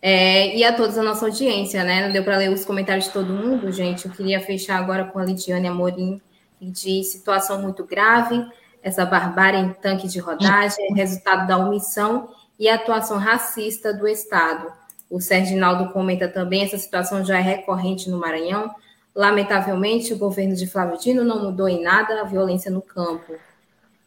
É, 0.00 0.56
e 0.56 0.62
a 0.62 0.72
todos 0.72 0.96
a 0.96 1.02
nossa 1.02 1.24
audiência, 1.24 1.82
né? 1.82 2.06
Não 2.06 2.12
deu 2.12 2.22
para 2.22 2.36
ler 2.36 2.50
os 2.50 2.64
comentários 2.64 3.06
de 3.06 3.12
todo 3.12 3.32
mundo, 3.32 3.72
gente. 3.72 4.06
Eu 4.06 4.12
queria 4.12 4.40
fechar 4.40 4.78
agora 4.78 5.04
com 5.04 5.18
a 5.18 5.24
Lidiane 5.24 5.66
Amorim, 5.66 6.20
que 6.60 6.70
diz 6.70 7.08
situação 7.08 7.60
muito 7.60 7.84
grave, 7.84 8.46
essa 8.82 9.04
barbárie 9.04 9.58
em 9.58 9.72
tanque 9.72 10.06
de 10.06 10.20
rodagem, 10.20 10.92
é 10.92 10.94
resultado 10.94 11.48
da 11.48 11.58
omissão 11.58 12.28
e 12.56 12.68
atuação 12.68 13.18
racista 13.18 13.92
do 13.92 14.06
Estado. 14.06 14.72
O 15.10 15.20
Serginaldo 15.20 15.92
comenta 15.92 16.28
também, 16.28 16.62
essa 16.62 16.78
situação 16.78 17.24
já 17.24 17.38
é 17.38 17.42
recorrente 17.42 18.08
no 18.08 18.18
Maranhão. 18.18 18.72
Lamentavelmente, 19.12 20.12
o 20.12 20.18
governo 20.18 20.54
de 20.54 20.68
Flávio 20.68 21.00
Dino 21.00 21.24
não 21.24 21.42
mudou 21.42 21.68
em 21.68 21.82
nada 21.82 22.20
a 22.20 22.24
violência 22.24 22.70
no 22.70 22.80
campo. 22.80 23.34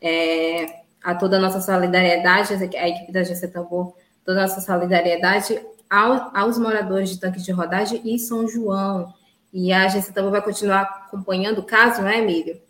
É, 0.02 0.79
a 1.04 1.16
toda 1.16 1.38
a 1.38 1.40
nossa 1.40 1.62
solidariedade, 1.62 2.54
a 2.54 2.88
equipe 2.88 3.12
da 3.12 3.22
Agência 3.22 3.48
Tambor, 3.48 3.96
toda 4.26 4.40
a 4.40 4.48
nossa 4.48 4.62
solidariedade 4.62 5.60
ao, 5.90 6.32
aos 6.36 6.58
moradores 6.58 7.10
de 7.10 7.20
Tanque 7.20 7.42
de 7.42 7.52
Rodagem 7.52 8.02
e 8.06 8.20
São 8.20 8.48
João. 8.48 9.14
E 9.52 9.74
a 9.74 9.86
agência 9.86 10.14
também 10.14 10.30
vai 10.30 10.42
continuar 10.42 10.82
acompanhando 11.08 11.60
o 11.60 11.64
caso, 11.64 12.02
não 12.02 12.10
é, 12.10 12.20
Emílio? 12.20 12.62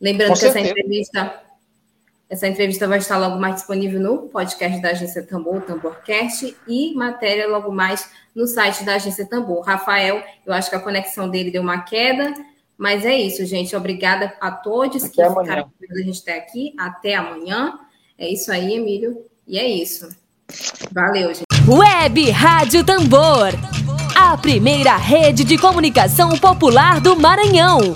Lembrando 0.00 0.30
Com 0.30 0.38
que 0.38 0.46
essa 0.46 0.58
entrevista, 0.58 1.42
essa 2.28 2.48
entrevista 2.48 2.88
vai 2.88 2.98
estar 2.98 3.16
logo 3.18 3.38
mais 3.38 3.56
disponível 3.56 4.00
no 4.00 4.28
podcast 4.28 4.82
da 4.82 4.90
Agência 4.90 5.22
Tambor, 5.22 5.60
Tamborcast, 5.62 6.56
e 6.66 6.92
matéria 6.94 7.46
logo 7.46 7.70
mais 7.70 8.10
no 8.34 8.48
site 8.48 8.82
da 8.82 8.96
Agência 8.96 9.24
Tambor. 9.26 9.64
Rafael, 9.64 10.24
eu 10.44 10.52
acho 10.52 10.68
que 10.68 10.74
a 10.74 10.80
conexão 10.80 11.28
dele 11.28 11.52
deu 11.52 11.62
uma 11.62 11.82
queda, 11.82 12.34
mas 12.82 13.04
é 13.04 13.16
isso, 13.16 13.46
gente. 13.46 13.76
Obrigada 13.76 14.34
a 14.40 14.50
todos 14.50 15.04
Até 15.04 15.14
que 15.14 15.22
amanhã. 15.22 15.42
ficaram 15.42 15.62
com 15.62 15.94
a 15.94 16.02
gente 16.02 16.20
até 16.22 16.36
aqui. 16.36 16.74
Até 16.76 17.14
amanhã. 17.14 17.78
É 18.18 18.28
isso 18.28 18.50
aí, 18.50 18.74
Emílio. 18.74 19.18
E 19.46 19.56
é 19.56 19.64
isso. 19.64 20.08
Valeu, 20.90 21.28
gente. 21.32 21.44
Web 21.68 22.28
Rádio 22.30 22.82
Tambor. 22.82 23.52
A 24.16 24.36
primeira 24.36 24.96
rede 24.96 25.44
de 25.44 25.56
comunicação 25.56 26.36
popular 26.36 27.00
do 27.00 27.14
Maranhão. 27.14 27.94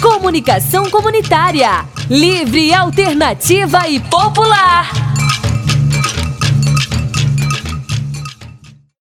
Comunicação 0.00 0.88
comunitária. 0.88 1.84
Livre, 2.08 2.72
alternativa 2.72 3.88
e 3.88 3.98
popular. 3.98 5.17